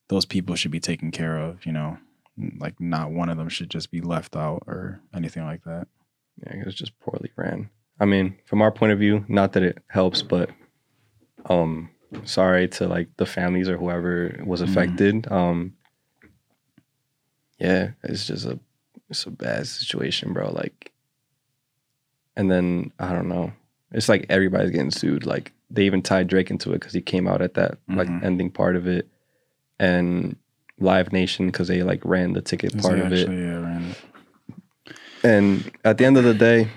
those 0.08 0.24
people 0.24 0.54
should 0.56 0.70
be 0.70 0.80
taken 0.80 1.10
care 1.10 1.36
of, 1.36 1.66
you 1.66 1.72
know. 1.72 1.98
Like 2.58 2.80
not 2.80 3.10
one 3.10 3.28
of 3.28 3.36
them 3.36 3.50
should 3.50 3.68
just 3.68 3.90
be 3.90 4.00
left 4.00 4.34
out 4.34 4.62
or 4.66 5.02
anything 5.14 5.44
like 5.44 5.64
that. 5.64 5.88
Yeah, 6.46 6.56
it 6.56 6.66
was 6.66 6.74
just 6.74 6.98
poorly 7.00 7.30
ran. 7.36 7.70
I 7.98 8.04
mean, 8.06 8.36
from 8.46 8.62
our 8.62 8.70
point 8.72 8.92
of 8.92 8.98
view, 8.98 9.24
not 9.28 9.52
that 9.52 9.62
it 9.62 9.78
helps, 9.88 10.22
but 10.22 10.50
um, 11.46 11.90
sorry 12.24 12.66
to 12.68 12.86
like 12.88 13.08
the 13.18 13.26
families 13.26 13.68
or 13.68 13.76
whoever 13.76 14.40
was 14.44 14.60
Mhm. 14.60 14.64
affected. 14.64 15.30
Um, 15.30 15.74
yeah, 17.58 17.90
it's 18.02 18.26
just 18.26 18.46
a 18.46 18.58
it's 19.08 19.26
a 19.26 19.30
bad 19.30 19.66
situation, 19.66 20.32
bro. 20.32 20.50
Like, 20.52 20.92
and 22.36 22.50
then 22.50 22.92
I 22.98 23.12
don't 23.12 23.28
know. 23.28 23.52
It's 23.92 24.08
like 24.08 24.24
everybody's 24.28 24.70
getting 24.70 24.90
sued. 24.92 25.26
Like 25.26 25.52
they 25.68 25.84
even 25.84 26.00
tied 26.02 26.28
Drake 26.28 26.50
into 26.50 26.70
it 26.70 26.74
because 26.80 26.94
he 26.94 27.02
came 27.02 27.26
out 27.26 27.42
at 27.42 27.54
that 27.54 27.78
like 27.88 28.08
Mhm. 28.08 28.24
ending 28.24 28.50
part 28.50 28.76
of 28.76 28.86
it, 28.86 29.08
and 29.78 30.36
Live 30.78 31.12
Nation 31.12 31.46
because 31.46 31.68
they 31.68 31.82
like 31.82 32.02
ran 32.04 32.32
the 32.32 32.40
ticket 32.40 32.78
part 32.78 32.98
of 32.98 33.12
it. 33.12 33.28
yeah. 33.28 33.79
And 35.22 35.70
at 35.84 35.98
the 35.98 36.04
end 36.04 36.16
of 36.16 36.24
the 36.24 36.34
day, 36.34 36.68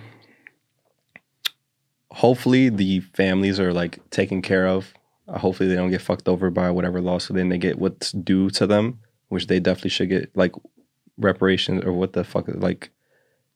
hopefully 2.12 2.70
the 2.70 3.00
families 3.00 3.60
are 3.60 3.74
like 3.74 4.08
taken 4.10 4.42
care 4.42 4.68
of. 4.68 4.94
Hopefully 5.28 5.70
they 5.70 5.76
don't 5.76 5.90
get 5.92 6.02
fucked 6.02 6.28
over 6.28 6.50
by 6.50 6.70
whatever 6.70 7.02
lawsuit. 7.02 7.28
So 7.30 7.34
then 7.34 7.50
they 7.50 7.58
get 7.58 7.80
what's 7.80 8.12
due 8.12 8.50
to 8.52 8.68
them, 8.68 9.00
which 9.30 9.48
they 9.48 9.60
definitely 9.60 9.92
should 9.92 10.10
get, 10.10 10.36
like 10.36 10.52
reparations 11.18 11.84
or 11.86 11.94
what 11.94 12.14
the 12.14 12.24
fuck, 12.24 12.46
like 12.50 12.90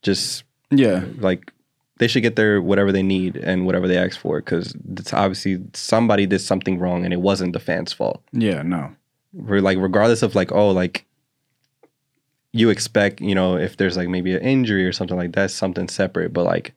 just 0.02 0.44
Yeah. 0.72 1.04
like 1.18 1.52
they 2.00 2.08
should 2.08 2.22
get 2.24 2.36
their 2.36 2.62
whatever 2.62 2.92
they 2.92 3.04
need 3.04 3.36
and 3.36 3.66
whatever 3.66 3.88
they 3.88 3.98
ask 3.98 4.20
for 4.20 4.40
because 4.40 4.76
it's 4.98 5.12
obviously 5.14 5.58
somebody 5.74 6.26
did 6.28 6.40
something 6.40 6.78
wrong 6.80 7.04
and 7.04 7.14
it 7.14 7.20
wasn't 7.22 7.54
the 7.54 7.60
fans' 7.60 7.92
fault 7.92 8.22
Yeah, 8.32 8.62
no. 8.62 8.92
re- 9.34 9.60
like 9.62 9.80
regardless 9.80 10.22
of 10.22 10.36
like 10.36 10.52
oh 10.52 10.70
like 10.70 11.06
you 12.54 12.70
expect 12.70 13.22
you 13.22 13.36
know 13.36 13.58
if 13.58 13.78
there's 13.78 13.98
like 13.98 14.10
maybe 14.10 14.34
an 14.36 14.42
injury 14.42 14.86
or 14.86 14.92
something 14.94 15.18
like 15.18 15.34
that 15.34 15.52
something 15.52 15.88
separate 15.88 16.34
but 16.34 16.46
like 16.46 16.74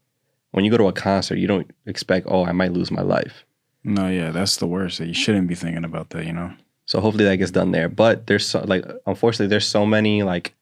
when 0.50 0.64
you 0.64 0.70
go 0.70 0.76
to 0.76 0.88
a 0.88 0.92
concert 0.92 1.36
you 1.38 1.46
don't 1.46 1.70
expect 1.86 2.26
oh 2.28 2.44
i 2.44 2.52
might 2.52 2.72
lose 2.72 2.90
my 2.90 3.02
life 3.02 3.44
No, 3.82 4.08
yeah, 4.08 4.30
that's 4.30 4.58
the 4.58 4.66
worst. 4.66 5.00
You 5.00 5.14
shouldn't 5.14 5.48
be 5.48 5.54
thinking 5.54 5.84
about 5.84 6.10
that, 6.10 6.26
you 6.26 6.34
know. 6.34 6.52
So 6.84 7.00
hopefully 7.00 7.24
that 7.24 7.38
gets 7.38 7.50
done 7.50 7.70
there. 7.72 7.88
But 7.88 8.26
there's 8.26 8.46
so, 8.46 8.60
like 8.66 8.84
unfortunately 9.06 9.46
there's 9.46 9.66
so 9.66 9.86
many 9.86 10.22
like 10.22 10.52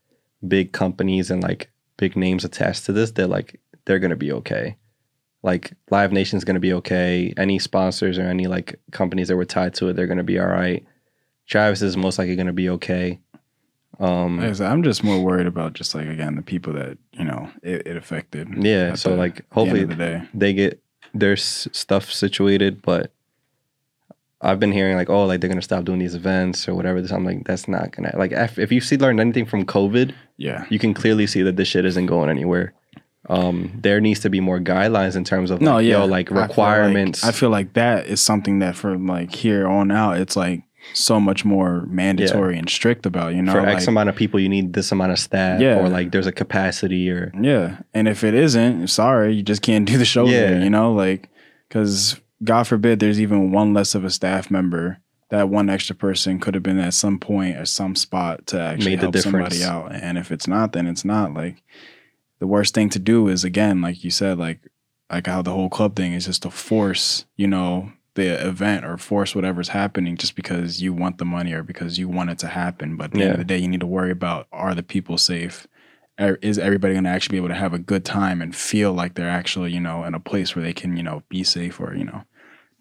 big 0.47 0.71
companies 0.71 1.29
and 1.31 1.43
like 1.43 1.69
big 1.97 2.15
names 2.15 2.45
attached 2.45 2.85
to 2.87 2.93
this 2.93 3.11
that 3.13 3.27
like 3.27 3.59
they're 3.87 3.99
gonna 3.99 4.15
be 4.15 4.31
okay. 4.33 4.77
Like 5.43 5.73
Live 5.91 6.13
Nation's 6.13 6.45
gonna 6.45 6.61
be 6.61 6.73
okay. 6.75 7.35
Any 7.37 7.59
sponsors 7.59 8.19
or 8.19 8.23
any 8.31 8.47
like 8.47 8.79
companies 8.93 9.27
that 9.29 9.37
were 9.37 9.45
tied 9.45 9.75
to 9.75 9.89
it, 9.89 9.95
they're 9.97 10.07
gonna 10.07 10.23
be 10.23 10.39
all 10.39 10.47
right. 10.47 10.87
Travis 11.47 11.83
is 11.83 11.97
most 11.97 12.19
likely 12.21 12.37
gonna 12.37 12.53
be 12.53 12.71
okay. 12.71 13.19
Um, 14.01 14.39
Like 14.41 14.55
said, 14.55 14.71
I'm 14.71 14.83
just 14.83 15.03
more 15.03 15.21
worried 15.23 15.47
about 15.49 15.73
just 15.73 15.95
like 15.95 16.07
again 16.07 16.37
the 16.37 16.43
people 16.43 16.73
that 16.75 16.99
you 17.13 17.25
know 17.25 17.51
it, 17.63 17.87
it 17.87 17.97
affected. 17.97 18.49
yeah. 18.65 18.95
So 18.95 19.11
the- 19.11 19.17
like 19.17 19.45
hopefully 19.53 19.85
the 19.85 20.27
they 20.35 20.53
get 20.53 20.81
their 21.15 21.33
s- 21.33 21.67
stuff 21.73 22.11
situated, 22.11 22.81
but 22.83 23.11
I've 24.41 24.61
been 24.61 24.71
hearing 24.71 24.97
like, 24.97 25.11
oh, 25.11 25.25
like 25.27 25.41
they're 25.41 25.49
gonna 25.51 25.63
stop 25.63 25.85
doing 25.85 25.99
these 25.99 26.15
events 26.15 26.69
or 26.69 26.75
whatever. 26.75 27.01
This 27.03 27.11
I'm 27.11 27.25
like, 27.25 27.45
that's 27.45 27.67
not 27.67 27.91
gonna 27.91 28.13
like. 28.17 28.31
If, 28.33 28.59
if 28.59 28.71
you 28.71 28.81
see 28.81 28.97
learned 28.97 29.19
anything 29.21 29.47
from 29.47 29.65
COVID, 29.65 30.13
Yeah. 30.37 30.65
you 30.71 30.79
can 30.79 30.95
clearly 30.95 31.27
see 31.27 31.43
that 31.43 31.57
this 31.57 31.67
shit 31.69 31.85
isn't 31.85 32.07
going 32.07 32.29
anywhere. 32.31 32.73
Um, 33.29 33.73
there 33.83 34.01
needs 34.01 34.21
to 34.21 34.31
be 34.31 34.41
more 34.41 34.61
guidelines 34.61 35.17
in 35.17 35.25
terms 35.25 35.51
of 35.51 35.59
like, 35.61 35.65
No, 35.65 35.79
yeah. 35.79 35.99
yo, 35.99 36.07
like 36.07 36.31
I 36.31 36.35
feel 36.35 36.43
requirements. 36.43 37.25
I 37.25 37.33
feel 37.33 37.51
like 37.51 37.73
that 37.73 38.07
is 38.07 38.21
something 38.21 38.61
that 38.61 38.77
from 38.77 39.07
like 39.09 39.35
here 39.35 39.67
on 39.67 39.91
out, 39.91 40.19
it's 40.19 40.37
like 40.37 40.63
so 40.95 41.21
much 41.21 41.45
more 41.45 41.83
mandatory 41.87 42.59
and 42.59 42.69
strict 42.69 43.07
about. 43.07 43.35
You 43.35 43.43
know, 43.43 43.53
for 43.53 43.63
like, 43.63 43.77
X 43.77 43.87
amount 43.87 44.09
of 44.09 44.17
people, 44.17 44.41
you 44.41 44.49
need 44.49 44.73
this 44.73 44.91
amount 44.93 45.13
of 45.13 45.19
staff, 45.19 45.61
Yeah. 45.61 45.79
or 45.79 45.89
like 45.89 46.11
there's 46.13 46.27
a 46.27 46.33
capacity, 46.33 47.11
or 47.11 47.33
Yeah, 47.41 47.79
and 47.95 48.09
if 48.09 48.25
it 48.25 48.35
isn't, 48.35 48.89
sorry, 48.89 49.35
you 49.35 49.43
just 49.43 49.63
can't 49.63 49.87
do 49.87 49.99
the 49.99 50.05
show. 50.05 50.27
Yeah. 50.27 50.51
there, 50.51 50.61
you 50.63 50.71
know, 50.71 50.93
like 50.93 51.29
because 51.69 52.21
God 52.43 52.67
forbid 52.67 53.01
there's 53.01 53.21
even 53.21 53.53
one 53.53 53.75
less 53.75 53.95
of 53.95 54.05
a 54.05 54.11
staff 54.11 54.51
member. 54.51 54.99
That 55.31 55.51
one 55.51 55.69
extra 55.69 55.95
person 55.95 56.41
could 56.41 56.55
have 56.55 56.63
been 56.63 56.79
at 56.79 56.95
some 56.95 57.19
point 57.19 57.57
at 57.57 57.69
some 57.69 57.95
spot 57.95 58.47
to 58.47 58.59
actually 58.59 58.97
help 58.97 59.15
somebody 59.19 59.63
out. 59.63 59.93
And 59.95 60.17
if 60.17 60.33
it's 60.33 60.47
not, 60.49 60.73
then 60.73 60.87
it's 60.87 61.05
not. 61.05 61.35
Like 61.35 61.63
the 62.39 62.47
worst 62.47 62.73
thing 62.75 62.89
to 62.91 62.99
do 62.99 63.29
is 63.29 63.45
again, 63.45 63.83
like 63.83 64.03
you 64.03 64.11
said, 64.11 64.39
like 64.39 64.61
like 65.11 65.27
how 65.27 65.43
the 65.43 65.51
whole 65.53 65.69
club 65.69 65.97
thing 65.97 66.15
is 66.15 66.25
just 66.25 66.43
to 66.45 66.51
force, 66.51 67.27
you 67.37 67.47
know, 67.47 67.93
the 68.19 68.47
event 68.47 68.85
or 68.85 68.99
force 68.99 69.35
whatever's 69.35 69.69
happening 69.69 70.17
just 70.17 70.35
because 70.35 70.83
you 70.83 70.93
want 70.93 71.19
the 71.19 71.25
money 71.25 71.53
or 71.53 71.63
because 71.63 71.99
you 71.99 72.09
want 72.09 72.31
it 72.31 72.39
to 72.41 72.49
happen. 72.49 72.97
But 72.97 73.05
at 73.05 73.13
the 73.13 73.23
end 73.23 73.33
of 73.33 73.39
the 73.39 73.45
day, 73.45 73.59
you 73.59 73.69
need 73.69 73.81
to 73.81 73.87
worry 73.87 74.11
about 74.11 74.49
are 74.53 74.75
the 74.75 74.83
people 74.83 75.17
safe? 75.17 75.67
Is 76.19 76.59
everybody 76.59 76.95
going 76.95 77.05
to 77.05 77.11
actually 77.11 77.35
be 77.35 77.37
able 77.39 77.49
to 77.49 77.55
have 77.55 77.73
a 77.73 77.79
good 77.79 78.05
time 78.05 78.43
and 78.43 78.55
feel 78.55 78.93
like 78.93 79.15
they're 79.15 79.31
actually, 79.31 79.73
you 79.73 79.81
know, 79.81 80.03
in 80.05 80.15
a 80.15 80.21
place 80.21 80.57
where 80.57 80.65
they 80.65 80.73
can, 80.73 80.97
you 80.97 81.03
know, 81.03 81.23
be 81.29 81.45
safe 81.45 81.81
or, 81.81 81.95
you 81.95 82.05
know, 82.05 82.25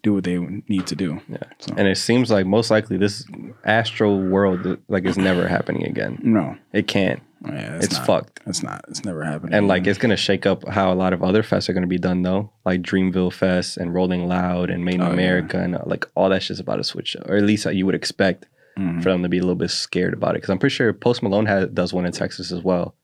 do 0.02 0.14
what 0.14 0.24
they 0.24 0.38
need 0.68 0.86
to 0.86 0.94
do. 0.96 1.20
Yeah. 1.28 1.38
So, 1.58 1.74
and 1.76 1.88
it 1.88 1.96
seems 1.98 2.30
like 2.30 2.46
most 2.46 2.70
likely 2.70 2.96
this 2.98 3.24
Astroworld 3.66 4.78
like 4.88 5.04
is 5.04 5.16
never 5.18 5.48
happening 5.48 5.84
again. 5.84 6.18
no, 6.22 6.56
It 6.72 6.86
can't. 6.88 7.20
yeah, 7.46 7.78
It's, 7.82 7.94
not, 7.96 8.06
fucked. 8.06 8.40
It's 8.46 8.62
not. 8.62 8.84
It's 8.88 9.04
never 9.04 9.24
happening. 9.24 9.54
And 9.54 9.68
like 9.68 9.86
it's 9.86 9.98
gonna 9.98 10.16
shake 10.16 10.46
up 10.46 10.66
how 10.68 10.92
a 10.92 10.94
lot 10.94 11.12
of 11.12 11.22
other 11.22 11.42
fests 11.42 11.68
are 11.68 11.72
gonna 11.72 11.86
be 11.86 11.98
done 11.98 12.22
though, 12.22 12.50
like 12.64 12.82
Dreamville 12.82 13.32
Fest 13.32 13.76
and 13.76 13.94
Rolling 13.94 14.26
Loud 14.26 14.70
and 14.70 14.84
Made 14.84 14.96
in 14.96 15.00
Oh, 15.02 15.06
yeah. 15.08 15.12
America 15.12 15.58
and 15.60 15.74
uh, 15.76 15.82
like 15.86 16.06
all 16.14 16.28
that 16.28 16.42
shit's 16.42 16.60
about 16.60 16.76
to 16.76 16.84
switch 16.84 17.16
up, 17.16 17.28
or 17.28 17.36
at 17.36 17.44
least 17.44 17.66
uh, 17.66 17.70
you 17.70 17.86
would 17.86 17.94
expect 17.94 18.46
Mhm. 18.78 19.02
for 19.02 19.10
them 19.10 19.22
to 19.24 19.28
be 19.28 19.38
a 19.38 19.42
little 19.42 19.56
bit 19.56 19.70
scared 19.70 20.14
about 20.14 20.30
it. 20.30 20.34
Because 20.34 20.50
I'm 20.50 20.58
pretty 20.58 20.74
sure 20.74 20.92
Post 20.92 21.22
Malone 21.24 21.46
has, 21.46 21.68
does 21.70 21.92
one 21.92 22.06
in 22.06 22.12
Texas 22.12 22.52
as 22.52 22.62
well. 22.62 22.94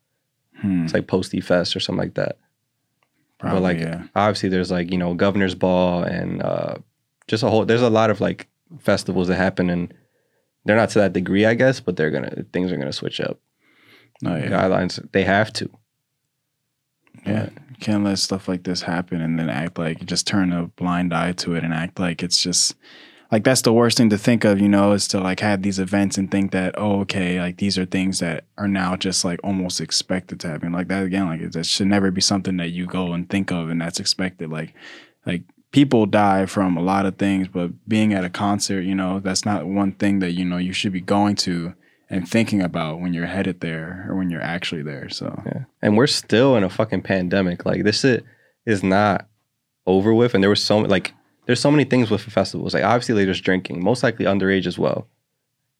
Hmm, 0.61 0.85
It's 0.85 0.93
like 0.93 1.07
Posty 1.07 1.41
Fest 1.41 1.75
or 1.75 1.81
something 1.81 1.99
like 1.99 2.13
that. 2.13 2.37
Probably, 3.39 3.59
but 3.59 3.63
like 3.63 3.79
yeah. 3.79 4.03
obviously 4.15 4.49
there's 4.49 4.71
like 4.71 4.91
you 4.91 4.97
know 4.97 5.13
Governor's 5.13 5.55
Ball 5.55 6.03
and 6.03 6.41
uh, 6.41 6.75
just 7.27 7.43
a 7.43 7.49
whole 7.49 7.65
there's 7.65 7.81
a 7.81 7.89
lot 7.89 8.09
of 8.09 8.21
like 8.21 8.47
festivals 8.79 9.27
that 9.27 9.35
happen 9.35 9.69
and 9.69 9.93
they're 10.65 10.75
not 10.75 10.89
to 10.89 10.99
that 10.99 11.13
degree 11.13 11.45
I 11.45 11.53
guess, 11.53 11.79
but 11.79 11.95
they're 11.95 12.11
gonna 12.11 12.45
things 12.53 12.71
are 12.71 12.77
gonna 12.77 12.93
switch 12.93 13.19
up. 13.19 13.39
Oh, 14.25 14.35
yeah. 14.35 14.47
Guidelines 14.47 15.11
they 15.11 15.23
have 15.23 15.51
to. 15.53 15.69
Yeah, 17.25 17.49
you 17.69 17.75
can't 17.79 18.03
let 18.03 18.19
stuff 18.19 18.47
like 18.47 18.63
this 18.63 18.83
happen 18.83 19.19
and 19.21 19.39
then 19.39 19.49
act 19.49 19.77
like 19.77 20.05
just 20.05 20.27
turn 20.27 20.53
a 20.53 20.67
blind 20.67 21.13
eye 21.13 21.31
to 21.33 21.55
it 21.55 21.63
and 21.63 21.73
act 21.73 21.99
like 21.99 22.21
it's 22.21 22.41
just 22.41 22.75
like 23.31 23.43
that's 23.43 23.61
the 23.61 23.73
worst 23.73 23.97
thing 23.97 24.09
to 24.09 24.17
think 24.17 24.43
of, 24.43 24.59
you 24.59 24.69
know, 24.69 24.91
is 24.91 25.07
to 25.09 25.19
like 25.19 25.39
have 25.39 25.61
these 25.61 25.79
events 25.79 26.17
and 26.17 26.29
think 26.29 26.51
that 26.51 26.75
oh 26.77 27.01
okay, 27.01 27.39
like 27.39 27.57
these 27.57 27.77
are 27.77 27.85
things 27.85 28.19
that 28.19 28.45
are 28.57 28.67
now 28.67 28.95
just 28.95 29.25
like 29.25 29.39
almost 29.43 29.81
expected 29.81 30.39
to 30.41 30.47
happen. 30.47 30.71
Like 30.71 30.87
that 30.89 31.03
again, 31.03 31.27
like 31.27 31.51
that 31.51 31.65
should 31.65 31.87
never 31.87 32.11
be 32.11 32.21
something 32.21 32.57
that 32.57 32.69
you 32.69 32.85
go 32.85 33.13
and 33.13 33.29
think 33.29 33.51
of 33.51 33.69
and 33.69 33.81
that's 33.81 33.99
expected. 33.99 34.49
Like 34.49 34.73
like 35.25 35.43
people 35.71 36.05
die 36.05 36.45
from 36.45 36.77
a 36.77 36.81
lot 36.81 37.05
of 37.05 37.17
things, 37.17 37.47
but 37.47 37.71
being 37.87 38.13
at 38.13 38.23
a 38.23 38.29
concert, 38.29 38.81
you 38.81 38.95
know, 38.95 39.19
that's 39.19 39.45
not 39.45 39.65
one 39.65 39.91
thing 39.93 40.19
that 40.19 40.31
you 40.31 40.45
know 40.45 40.57
you 40.57 40.73
should 40.73 40.93
be 40.93 41.01
going 41.01 41.35
to 41.35 41.73
and 42.09 42.29
thinking 42.29 42.61
about 42.61 42.99
when 42.99 43.13
you're 43.13 43.25
headed 43.25 43.61
there 43.61 44.05
or 44.07 44.15
when 44.15 44.29
you're 44.29 44.41
actually 44.41 44.83
there. 44.83 45.09
So 45.09 45.41
Yeah. 45.45 45.63
And 45.81 45.97
we're 45.97 46.07
still 46.07 46.55
in 46.55 46.63
a 46.63 46.69
fucking 46.69 47.01
pandemic. 47.01 47.65
Like 47.65 47.83
this 47.83 48.05
is 48.05 48.83
not 48.83 49.27
over 49.87 50.13
with. 50.13 50.33
And 50.33 50.43
there 50.43 50.49
was 50.49 50.63
so 50.63 50.79
like 50.79 51.13
there's 51.45 51.59
so 51.59 51.71
many 51.71 51.83
things 51.83 52.09
with 52.09 52.21
festivals. 52.21 52.73
Like 52.73 52.83
obviously 52.83 53.25
there's 53.25 53.41
drinking, 53.41 53.83
most 53.83 54.03
likely 54.03 54.25
underage 54.25 54.65
as 54.65 54.77
well. 54.77 55.07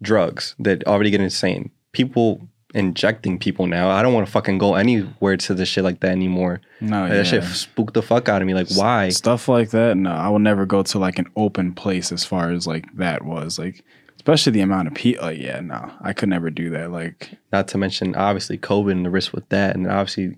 Drugs 0.02 0.56
that 0.60 0.86
already 0.86 1.10
get 1.10 1.22
insane. 1.22 1.72
People 1.92 2.48
injecting 2.74 3.40
people 3.40 3.68
now. 3.68 3.90
I 3.90 4.02
don't 4.02 4.14
want 4.14 4.28
to 4.28 4.32
fucking 4.32 4.58
go 4.58 4.76
anywhere 4.76 5.38
to 5.38 5.54
this 5.54 5.70
shit 5.70 5.84
like 5.86 6.02
that 6.02 6.12
anymore. 6.12 6.62
no, 6.82 7.04
Like, 7.04 7.12
yeah. 7.12 7.18
That 7.18 7.28
shit 7.28 7.44
spooked 7.46 7.94
the 7.94 8.02
fuck 8.02 8.28
out 8.28 8.42
of 8.42 8.48
me. 8.48 8.54
Like 8.54 8.70
why? 8.76 9.10
Stuff 9.10 9.48
like 9.48 9.72
that. 9.72 9.96
No, 9.98 10.12
I 10.12 10.28
will 10.28 10.40
never 10.40 10.66
go 10.66 10.84
to 10.84 11.00
like 11.00 11.18
an 11.18 11.28
open 11.36 11.74
place 11.74 12.12
as 12.12 12.26
far 12.26 12.52
as 12.52 12.68
like 12.68 12.94
that 12.98 13.24
was 13.24 13.58
like, 13.58 13.84
especially 14.18 14.52
the 14.52 14.62
amount 14.62 14.90
of 14.90 14.94
people. 14.94 15.26
Like, 15.26 15.38
uh, 15.40 15.42
yeah, 15.42 15.60
no, 15.62 15.90
I 16.02 16.12
could 16.12 16.30
never 16.30 16.50
do 16.50 16.70
that. 16.72 16.92
Like, 16.92 17.32
Not 17.54 17.70
to 17.70 17.78
mention 17.78 18.14
obviously 18.16 18.58
COVID 18.58 18.92
and 18.92 19.06
the 19.06 19.10
risk 19.10 19.32
with 19.34 19.48
that. 19.50 19.76
And 19.76 19.88
obviously 19.88 20.38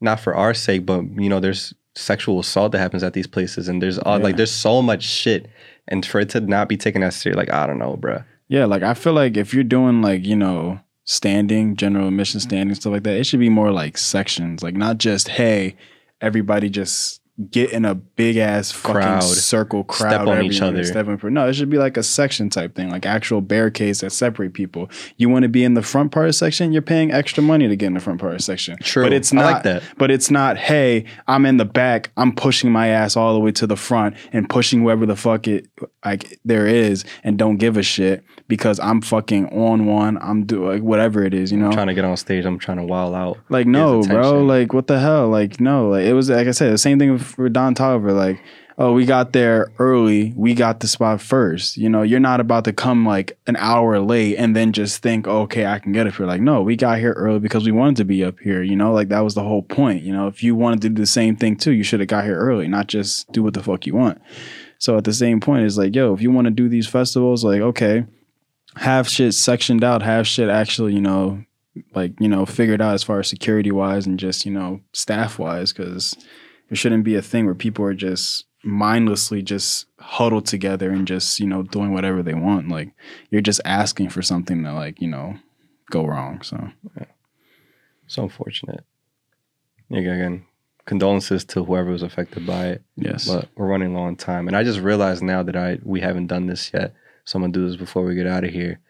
not 0.00 0.20
for 0.20 0.34
our 0.36 0.54
sake, 0.54 0.86
but 0.86 1.04
you 1.16 1.28
know, 1.28 1.40
there's 1.40 1.74
sexual 1.94 2.40
assault 2.40 2.72
that 2.72 2.78
happens 2.78 3.02
at 3.02 3.12
these 3.12 3.26
places 3.26 3.68
and 3.68 3.82
there's 3.82 3.98
uh, 3.98 4.02
all 4.06 4.18
Yeah. 4.18 4.24
like 4.24 4.36
there's 4.36 4.50
so 4.52 4.82
much 4.82 5.02
shit. 5.04 5.48
And 5.88 6.06
for 6.06 6.20
it 6.20 6.28
to 6.30 6.40
not 6.40 6.68
be 6.68 6.76
taken 6.76 7.02
as 7.02 7.16
serious, 7.16 7.36
like 7.36 7.52
I 7.52 7.66
don't 7.66 7.78
know, 7.78 7.96
bruh. 8.00 8.24
yeah, 8.48 8.66
like 8.66 8.82
I 8.84 8.94
feel 8.94 9.12
like 9.14 9.36
if 9.36 9.52
you're 9.52 9.64
doing 9.64 10.00
like 10.02 10.24
you 10.24 10.36
know 10.36 10.78
standing 11.04 11.74
general 11.76 12.08
admission 12.08 12.38
standing 12.40 12.74
stuff 12.76 12.92
like 12.92 13.02
that, 13.02 13.16
it 13.16 13.24
should 13.24 13.40
be 13.40 13.48
more 13.48 13.72
like 13.72 13.98
sections, 13.98 14.62
like 14.62 14.74
not 14.74 14.98
just 14.98 15.28
hey, 15.28 15.74
everybody 16.20 16.68
just 16.70 17.20
get 17.50 17.72
in 17.72 17.84
a 17.84 17.94
big 17.94 18.36
ass 18.36 18.70
fucking 18.70 18.94
Crowd. 18.94 19.22
circle 19.22 19.84
crowd 19.84 20.10
Step 20.10 20.26
on 20.26 20.42
each 20.42 20.60
other. 20.60 20.84
Step 20.84 21.08
on, 21.08 21.18
no, 21.32 21.48
it 21.48 21.54
should 21.54 21.70
be 21.70 21.78
like 21.78 21.96
a 21.96 22.02
section 22.02 22.50
type 22.50 22.74
thing, 22.74 22.90
like 22.90 23.06
actual 23.06 23.40
barricades 23.40 24.00
that 24.00 24.10
separate 24.10 24.52
people. 24.52 24.90
You 25.16 25.30
want 25.30 25.44
to 25.44 25.48
be 25.48 25.64
in 25.64 25.74
the 25.74 25.82
front 25.82 26.12
part 26.12 26.26
of 26.26 26.28
the 26.30 26.34
section, 26.34 26.72
you're 26.72 26.82
paying 26.82 27.10
extra 27.10 27.42
money 27.42 27.68
to 27.68 27.76
get 27.76 27.86
in 27.86 27.94
the 27.94 28.00
front 28.00 28.20
part 28.20 28.32
of 28.32 28.38
the 28.38 28.42
section. 28.42 28.76
True. 28.82 29.04
but 29.04 29.12
it's 29.12 29.32
not 29.32 29.50
like 29.50 29.62
that. 29.62 29.82
But 29.96 30.10
it's 30.10 30.30
not. 30.30 30.58
Hey, 30.58 31.06
I'm 31.26 31.46
in 31.46 31.56
the 31.56 31.64
back. 31.64 32.10
I'm 32.16 32.34
pushing 32.34 32.70
my 32.70 32.88
ass 32.88 33.16
all 33.16 33.32
the 33.32 33.40
way 33.40 33.52
to 33.52 33.66
the 33.66 33.76
front 33.76 34.16
and 34.32 34.48
pushing 34.48 34.82
whoever 34.82 35.06
the 35.06 35.16
fuck 35.16 35.48
it 35.48 35.68
like 36.04 36.38
there 36.44 36.66
is, 36.66 37.04
and 37.24 37.38
don't 37.38 37.56
give 37.56 37.76
a 37.76 37.82
shit 37.82 38.24
because 38.46 38.78
I'm 38.78 39.00
fucking 39.00 39.46
on 39.46 39.86
one. 39.86 40.18
I'm 40.20 40.44
doing 40.44 40.68
like, 40.68 40.82
whatever 40.82 41.24
it 41.24 41.32
is, 41.32 41.50
you 41.50 41.58
know. 41.58 41.72
trying 41.72 41.86
to 41.86 41.94
get 41.94 42.04
on 42.04 42.16
stage. 42.18 42.44
I'm 42.44 42.58
trying 42.58 42.78
to 42.78 42.84
wild 42.84 43.14
out. 43.14 43.38
Like 43.48 43.66
no, 43.66 44.02
bro. 44.02 44.44
Like 44.44 44.74
what 44.74 44.86
the 44.86 44.98
hell? 44.98 45.28
Like 45.28 45.60
no. 45.60 45.88
Like 45.88 46.04
it 46.04 46.12
was 46.12 46.28
like 46.28 46.46
I 46.46 46.50
said, 46.50 46.72
the 46.72 46.78
same 46.78 46.98
thing 46.98 47.12
with 47.12 47.21
for 47.22 47.48
Don 47.48 47.74
Toliver. 47.74 48.14
Like 48.14 48.42
oh, 48.78 48.92
we 48.92 49.04
got 49.04 49.32
there 49.32 49.72
early. 49.78 50.32
We 50.36 50.54
got 50.54 50.80
the 50.80 50.88
spot 50.88 51.20
first. 51.20 51.76
You 51.76 51.88
know, 51.88 52.02
you're 52.02 52.20
not 52.20 52.40
about 52.40 52.64
to 52.64 52.72
come 52.72 53.06
like 53.06 53.38
an 53.46 53.56
hour 53.56 54.00
late 54.00 54.36
and 54.36 54.56
then 54.56 54.72
just 54.72 55.02
think, 55.02 55.26
oh, 55.26 55.42
okay, 55.42 55.66
I 55.66 55.78
can 55.78 55.92
get 55.92 56.06
up 56.06 56.14
here. 56.14 56.26
Like 56.26 56.40
no, 56.40 56.62
we 56.62 56.76
got 56.76 56.98
here 56.98 57.12
early 57.12 57.38
because 57.38 57.64
we 57.64 57.72
wanted 57.72 57.96
to 57.96 58.04
be 58.04 58.24
up 58.24 58.38
here. 58.40 58.62
You 58.62 58.76
know, 58.76 58.92
like 58.92 59.08
that 59.08 59.20
was 59.20 59.34
the 59.34 59.42
whole 59.42 59.62
point. 59.62 60.02
You 60.02 60.12
know, 60.12 60.26
if 60.26 60.42
you 60.42 60.54
wanted 60.54 60.82
to 60.82 60.88
do 60.88 61.02
the 61.02 61.06
same 61.06 61.36
thing 61.36 61.56
too, 61.56 61.72
you 61.72 61.84
should 61.84 62.00
have 62.00 62.08
got 62.08 62.24
here 62.24 62.38
early, 62.38 62.68
not 62.68 62.88
just 62.88 63.30
do 63.32 63.42
what 63.42 63.54
the 63.54 63.62
fuck 63.62 63.86
you 63.86 63.94
want. 63.94 64.20
So 64.78 64.96
at 64.96 65.04
the 65.04 65.12
same 65.12 65.38
point, 65.38 65.64
it's 65.64 65.76
like, 65.76 65.94
yo, 65.94 66.12
if 66.12 66.20
you 66.20 66.32
want 66.32 66.46
to 66.46 66.50
do 66.50 66.68
these 66.68 66.88
festivals, 66.88 67.44
like 67.44 67.60
okay, 67.60 68.04
have 68.76 69.08
shit 69.08 69.34
sectioned 69.34 69.84
out, 69.84 70.02
have 70.02 70.26
shit 70.26 70.48
actually, 70.48 70.94
you 70.94 71.00
know, 71.00 71.44
like 71.94 72.12
you 72.20 72.28
know 72.28 72.44
figured 72.46 72.82
out 72.82 72.94
as 72.94 73.02
far 73.02 73.20
as 73.20 73.28
security 73.28 73.70
wise 73.70 74.06
and 74.06 74.18
just 74.18 74.44
you 74.44 74.52
know 74.52 74.80
staff 74.92 75.38
wise 75.38 75.72
because 75.72 76.16
there 76.72 76.76
shouldn't 76.78 77.04
be 77.04 77.16
a 77.16 77.20
thing 77.20 77.44
where 77.44 77.54
people 77.54 77.84
are 77.84 77.92
just 77.92 78.46
mindlessly 78.64 79.42
just 79.42 79.84
huddled 79.98 80.46
together 80.46 80.90
and 80.90 81.06
just 81.06 81.38
you 81.38 81.46
know 81.46 81.62
doing 81.64 81.92
whatever 81.92 82.22
they 82.22 82.32
want 82.32 82.70
like 82.70 82.94
you're 83.28 83.42
just 83.42 83.60
asking 83.66 84.08
for 84.08 84.22
something 84.22 84.64
to 84.64 84.72
like 84.72 84.98
you 84.98 85.06
know 85.06 85.34
go 85.90 86.06
wrong 86.06 86.40
so 86.40 86.70
So 88.06 88.22
unfortunate. 88.22 88.84
Yeah, 89.90 89.98
again, 89.98 90.46
condolences 90.86 91.44
to 91.46 91.62
whoever 91.62 91.90
was 91.90 92.02
affected 92.02 92.46
by 92.46 92.68
it. 92.68 92.82
yes 92.96 93.28
But 93.28 93.48
we're 93.54 93.66
running 93.66 93.92
low 93.94 94.04
on 94.04 94.16
time, 94.16 94.48
and 94.48 94.56
I 94.56 94.64
just 94.64 94.80
realized 94.80 95.22
now 95.22 95.42
that 95.42 95.56
I 95.56 95.78
we 95.82 96.00
haven't 96.00 96.28
done 96.28 96.46
this 96.46 96.70
yet. 96.72 96.94
So 97.24 97.36
I'm 97.36 97.42
gonna 97.42 97.52
do 97.52 97.68
this 97.68 97.76
before 97.76 98.02
we 98.02 98.14
get 98.14 98.26
out 98.26 98.44
of 98.44 98.50
here. 98.50 98.80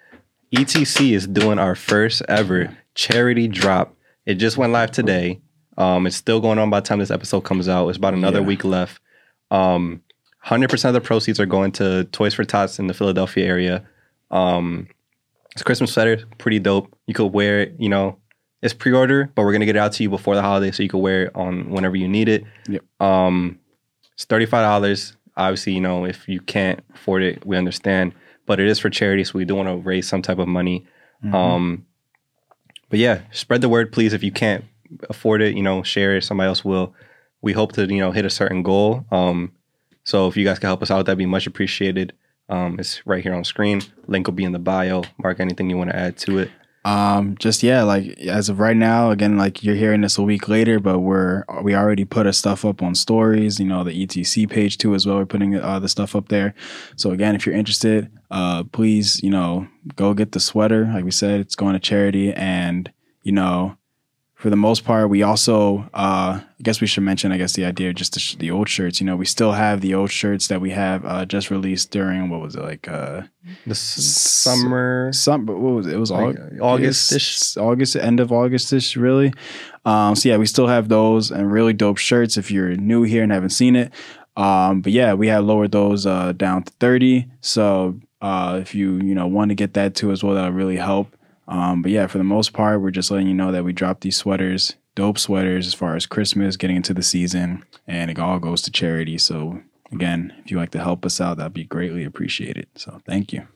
ETC 0.55 1.15
is 1.15 1.27
doing 1.27 1.59
our 1.59 1.75
first 1.75 2.23
ever 2.29 2.77
charity 2.95 3.49
drop. 3.49 3.97
It 4.25 4.37
just 4.37 4.57
went 4.57 4.73
live 4.73 4.93
today. 4.93 5.41
Um, 5.79 6.07
it's 6.07 6.17
still 6.17 6.41
going 6.41 6.59
on 6.59 6.71
by 6.71 6.81
the 6.81 6.87
time 6.87 6.99
this 6.99 7.11
episode 7.11 7.43
comes 7.43 7.69
out. 7.69 7.89
It's 7.89 7.99
about 7.99 8.15
another 8.15 8.41
Yeah. 8.41 8.47
week 8.47 8.65
left. 8.65 9.01
Um, 9.51 10.03
100% 10.45 10.85
of 10.89 10.95
the 10.95 11.01
proceeds 11.01 11.39
are 11.41 11.47
going 11.47 11.73
to 11.73 12.05
Toys 12.05 12.35
for 12.35 12.45
Tots 12.45 12.79
in 12.79 12.87
the 12.89 12.95
Philadelphia 12.95 13.47
area. 13.47 13.85
Um, 14.31 14.89
it's 15.53 15.63
a 15.63 15.65
Christmas 15.65 15.93
sweater, 15.93 16.23
pretty 16.39 16.59
dope. 16.59 16.95
You 17.07 17.15
could 17.15 17.27
wear 17.33 17.61
it. 17.61 17.75
You 17.79 17.89
know, 17.89 18.19
it's 18.63 18.75
pre-order, 18.75 19.31
but 19.35 19.43
we're 19.43 19.53
gonna 19.53 19.67
get 19.67 19.77
it 19.77 19.79
out 19.81 19.93
to 19.93 20.03
you 20.03 20.09
before 20.11 20.35
the 20.35 20.43
holiday, 20.43 20.71
so 20.71 20.83
you 20.83 20.89
can 20.89 21.01
wear 21.01 21.25
it 21.25 21.33
on 21.35 21.71
whenever 21.71 21.97
you 21.97 22.09
need 22.09 22.29
it. 22.29 22.45
Yep. 22.69 22.83
Um, 23.01 23.59
it's 24.15 24.25
thirty-five 24.25 24.63
dollars. 24.65 25.17
Obviously, 25.37 25.73
you 25.75 25.81
know, 25.81 26.05
if 26.05 26.29
you 26.29 26.41
can't 26.41 26.81
afford 26.95 27.23
it, 27.23 27.45
we 27.47 27.57
understand. 27.57 28.13
But 28.47 28.61
it 28.61 28.67
is 28.69 28.79
for 28.79 28.91
charity, 28.91 29.25
so 29.25 29.39
we 29.39 29.45
do 29.45 29.55
want 29.55 29.69
to 29.69 29.77
raise 29.77 30.07
some 30.09 30.23
type 30.23 30.39
of 30.39 30.49
money. 30.49 30.87
Mhm. 31.25 31.35
Um, 31.35 31.87
but 32.89 32.99
yeah, 32.99 33.21
spread 33.31 33.61
the 33.61 33.69
word, 33.69 33.93
please. 33.93 34.13
If 34.13 34.23
you 34.25 34.33
can't 34.33 34.65
afford 35.09 35.43
it, 35.43 35.57
you 35.57 35.63
know, 35.63 35.83
share 35.83 36.17
it. 36.17 36.25
Somebody 36.25 36.49
else 36.49 36.65
will. 36.65 36.95
We 37.41 37.53
hope 37.53 37.73
to, 37.73 37.87
you 37.87 37.99
know, 37.99 38.13
hit 38.13 38.25
a 38.25 38.31
certain 38.31 38.63
goal. 38.63 39.05
Um, 39.11 39.53
so 40.05 40.29
if 40.29 40.37
you 40.37 40.45
guys 40.45 40.59
can 40.59 40.69
help 40.69 40.83
us 40.83 40.91
out, 40.91 41.07
that'd 41.07 41.19
be 41.19 41.27
much 41.27 41.47
appreciated. 41.47 42.13
Um, 42.49 42.79
it's 42.79 43.05
right 43.07 43.23
here 43.23 43.35
on 43.35 43.45
screen. 43.45 43.83
Link 44.07 44.27
will 44.27 44.35
be 44.35 44.45
in 44.45 44.53
the 44.53 44.59
bio. 44.59 45.03
Mark, 45.19 45.41
anything 45.41 45.71
you 45.71 45.77
want 45.77 45.91
to 45.91 45.97
add 45.97 46.17
to 46.19 46.39
it? 46.39 46.51
Um, 46.85 47.37
just 47.39 47.63
yeah, 47.63 47.85
like 47.85 48.19
as 48.21 48.49
of 48.49 48.59
right 48.59 48.77
now, 48.77 49.13
again, 49.13 49.37
like 49.37 49.63
you're 49.63 49.77
hearing 49.77 50.01
this 50.01 50.19
a 50.19 50.23
week 50.23 50.49
later, 50.49 50.81
but 50.81 50.99
we're 50.99 51.45
we 51.63 51.77
already 51.77 52.05
put 52.05 52.27
our 52.27 52.33
stuff 52.33 52.65
up 52.65 52.83
on 52.83 52.97
stories. 52.97 53.61
You 53.61 53.67
know, 53.67 53.85
the 53.85 54.07
ETC 54.07 54.51
page 54.51 54.79
too 54.79 54.95
as 54.95 55.07
well. 55.07 55.19
We're 55.19 55.27
putting 55.27 55.55
uh, 55.55 55.79
the 55.79 55.89
stuff 55.89 56.17
up 56.17 56.29
there. 56.29 56.55
So 56.97 57.13
again, 57.13 57.37
if 57.37 57.47
you're 57.47 57.55
interested, 57.55 58.11
uh, 58.33 58.65
please, 58.65 59.23
you 59.23 59.31
know, 59.31 59.69
go 59.95 60.13
get 60.13 60.33
the 60.33 60.41
sweater. 60.41 60.91
Like 60.93 61.05
we 61.05 61.13
said, 61.13 61.39
it's 61.41 61.55
going 61.55 61.75
to 61.75 61.81
charity, 61.81 62.33
and 62.33 62.91
you 63.23 63.33
know, 63.33 63.77
for 64.43 64.51
the 64.51 64.57
most 64.57 64.85
part, 64.85 65.09
we 65.09 65.23
also, 65.23 65.89
uh, 65.95 66.41
I 66.43 66.45
guess 66.63 66.81
we 66.81 66.89
should 66.89 67.05
mention, 67.05 67.31
I 67.31 67.37
guess 67.39 67.53
the 67.53 67.65
idea 67.65 67.91
of 67.91 67.95
just 67.95 68.15
the, 68.15 68.21
sh- 68.21 68.35
the 68.35 68.51
old 68.51 68.69
shirts. 68.69 69.01
You 69.01 69.07
know, 69.07 69.15
we 69.15 69.25
still 69.25 69.53
have 69.53 69.81
the 69.81 69.95
old 69.95 70.11
shirts 70.11 70.49
that 70.49 70.61
we 70.61 70.71
have 70.71 71.05
uh, 71.07 71.25
just 71.27 71.49
released 71.51 71.93
during 71.93 72.29
what 72.29 72.41
was 72.41 72.57
it 72.57 72.63
like? 72.63 72.89
Uh, 72.89 73.23
The 73.67 73.71
s- 73.71 73.79
summer. 73.79 75.11
some 75.13 75.47
what 75.47 75.59
was 75.61 75.87
it? 75.87 75.95
It 75.95 75.99
was 75.99 76.11
Like, 76.11 76.37
August, 76.61 77.57
August-ish? 77.57 78.03
End 78.03 78.19
of 78.19 78.33
August-ish, 78.33 78.97
really. 78.97 79.33
Um, 79.85 80.17
so 80.17 80.29
yeah, 80.29 80.37
we 80.39 80.47
still 80.47 80.67
have 80.67 80.89
those 80.89 81.31
and 81.31 81.51
really 81.53 81.73
dope 81.73 81.99
shirts. 81.99 82.37
If 82.37 82.51
you're 82.51 82.75
new 82.77 83.05
here 83.05 83.23
and 83.23 83.31
haven't 83.33 83.51
seen 83.51 83.77
it, 83.77 83.93
um, 84.37 84.81
but 84.81 84.93
yeah, 84.93 85.15
we 85.15 85.29
have 85.29 85.45
lowered 85.45 85.73
those 85.73 86.05
uh, 86.07 86.33
down 86.33 86.65
to 86.65 86.73
thirty. 86.81 87.27
So 87.41 87.99
uh, 88.21 88.59
if 88.63 88.75
you 88.75 88.97
you 88.97 89.15
know 89.15 89.27
want 89.27 89.51
to 89.51 89.55
get 89.55 89.75
that 89.75 89.95
too 89.95 90.11
as 90.13 90.23
well, 90.25 90.35
that'll 90.35 90.53
really 90.53 90.77
help. 90.77 91.15
Um, 91.53 91.83
but 91.83 91.91
yeah, 91.91 92.07
for 92.07 92.17
the 92.17 92.25
most 92.25 92.55
part, 92.55 92.81
we're 92.81 92.91
just 92.91 93.11
letting 93.11 93.29
you 93.29 93.35
know 93.35 93.53
that 93.53 93.63
we 93.63 93.75
dropped 93.75 94.01
these 94.01 94.17
sweaters, 94.17 94.77
dope 94.95 95.19
sweaters, 95.19 95.67
as 95.67 95.75
far 95.75 95.95
as 95.97 96.07
Christmas, 96.07 96.57
getting 96.57 96.77
into 96.77 96.95
the 96.95 97.03
season, 97.03 97.63
and 97.87 98.11
it 98.11 98.19
all 98.19 98.39
goes 98.39 98.63
to 98.63 98.71
charity. 98.71 99.19
So 99.19 99.61
again, 99.93 100.33
if 100.43 100.51
you 100.51 100.57
like 100.57 100.71
to 100.71 100.83
help 100.83 101.05
us 101.05 101.21
out, 101.21 101.37
that'd 101.37 101.53
be 101.53 101.65
greatly 101.65 102.05
appreciated. 102.05 102.69
So 102.77 103.03
thank 103.07 103.35
you. 103.35 103.47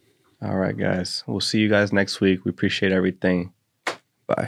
All 0.43 0.57
right, 0.57 0.77
guys. 0.77 1.25
We'll 1.27 1.41
see 1.41 1.59
you 1.59 1.71
guys 1.71 1.91
next 1.91 2.21
week. 2.21 2.45
We 2.45 2.51
appreciate 2.51 2.93
everything. 2.93 3.55
Bye. 4.27 4.45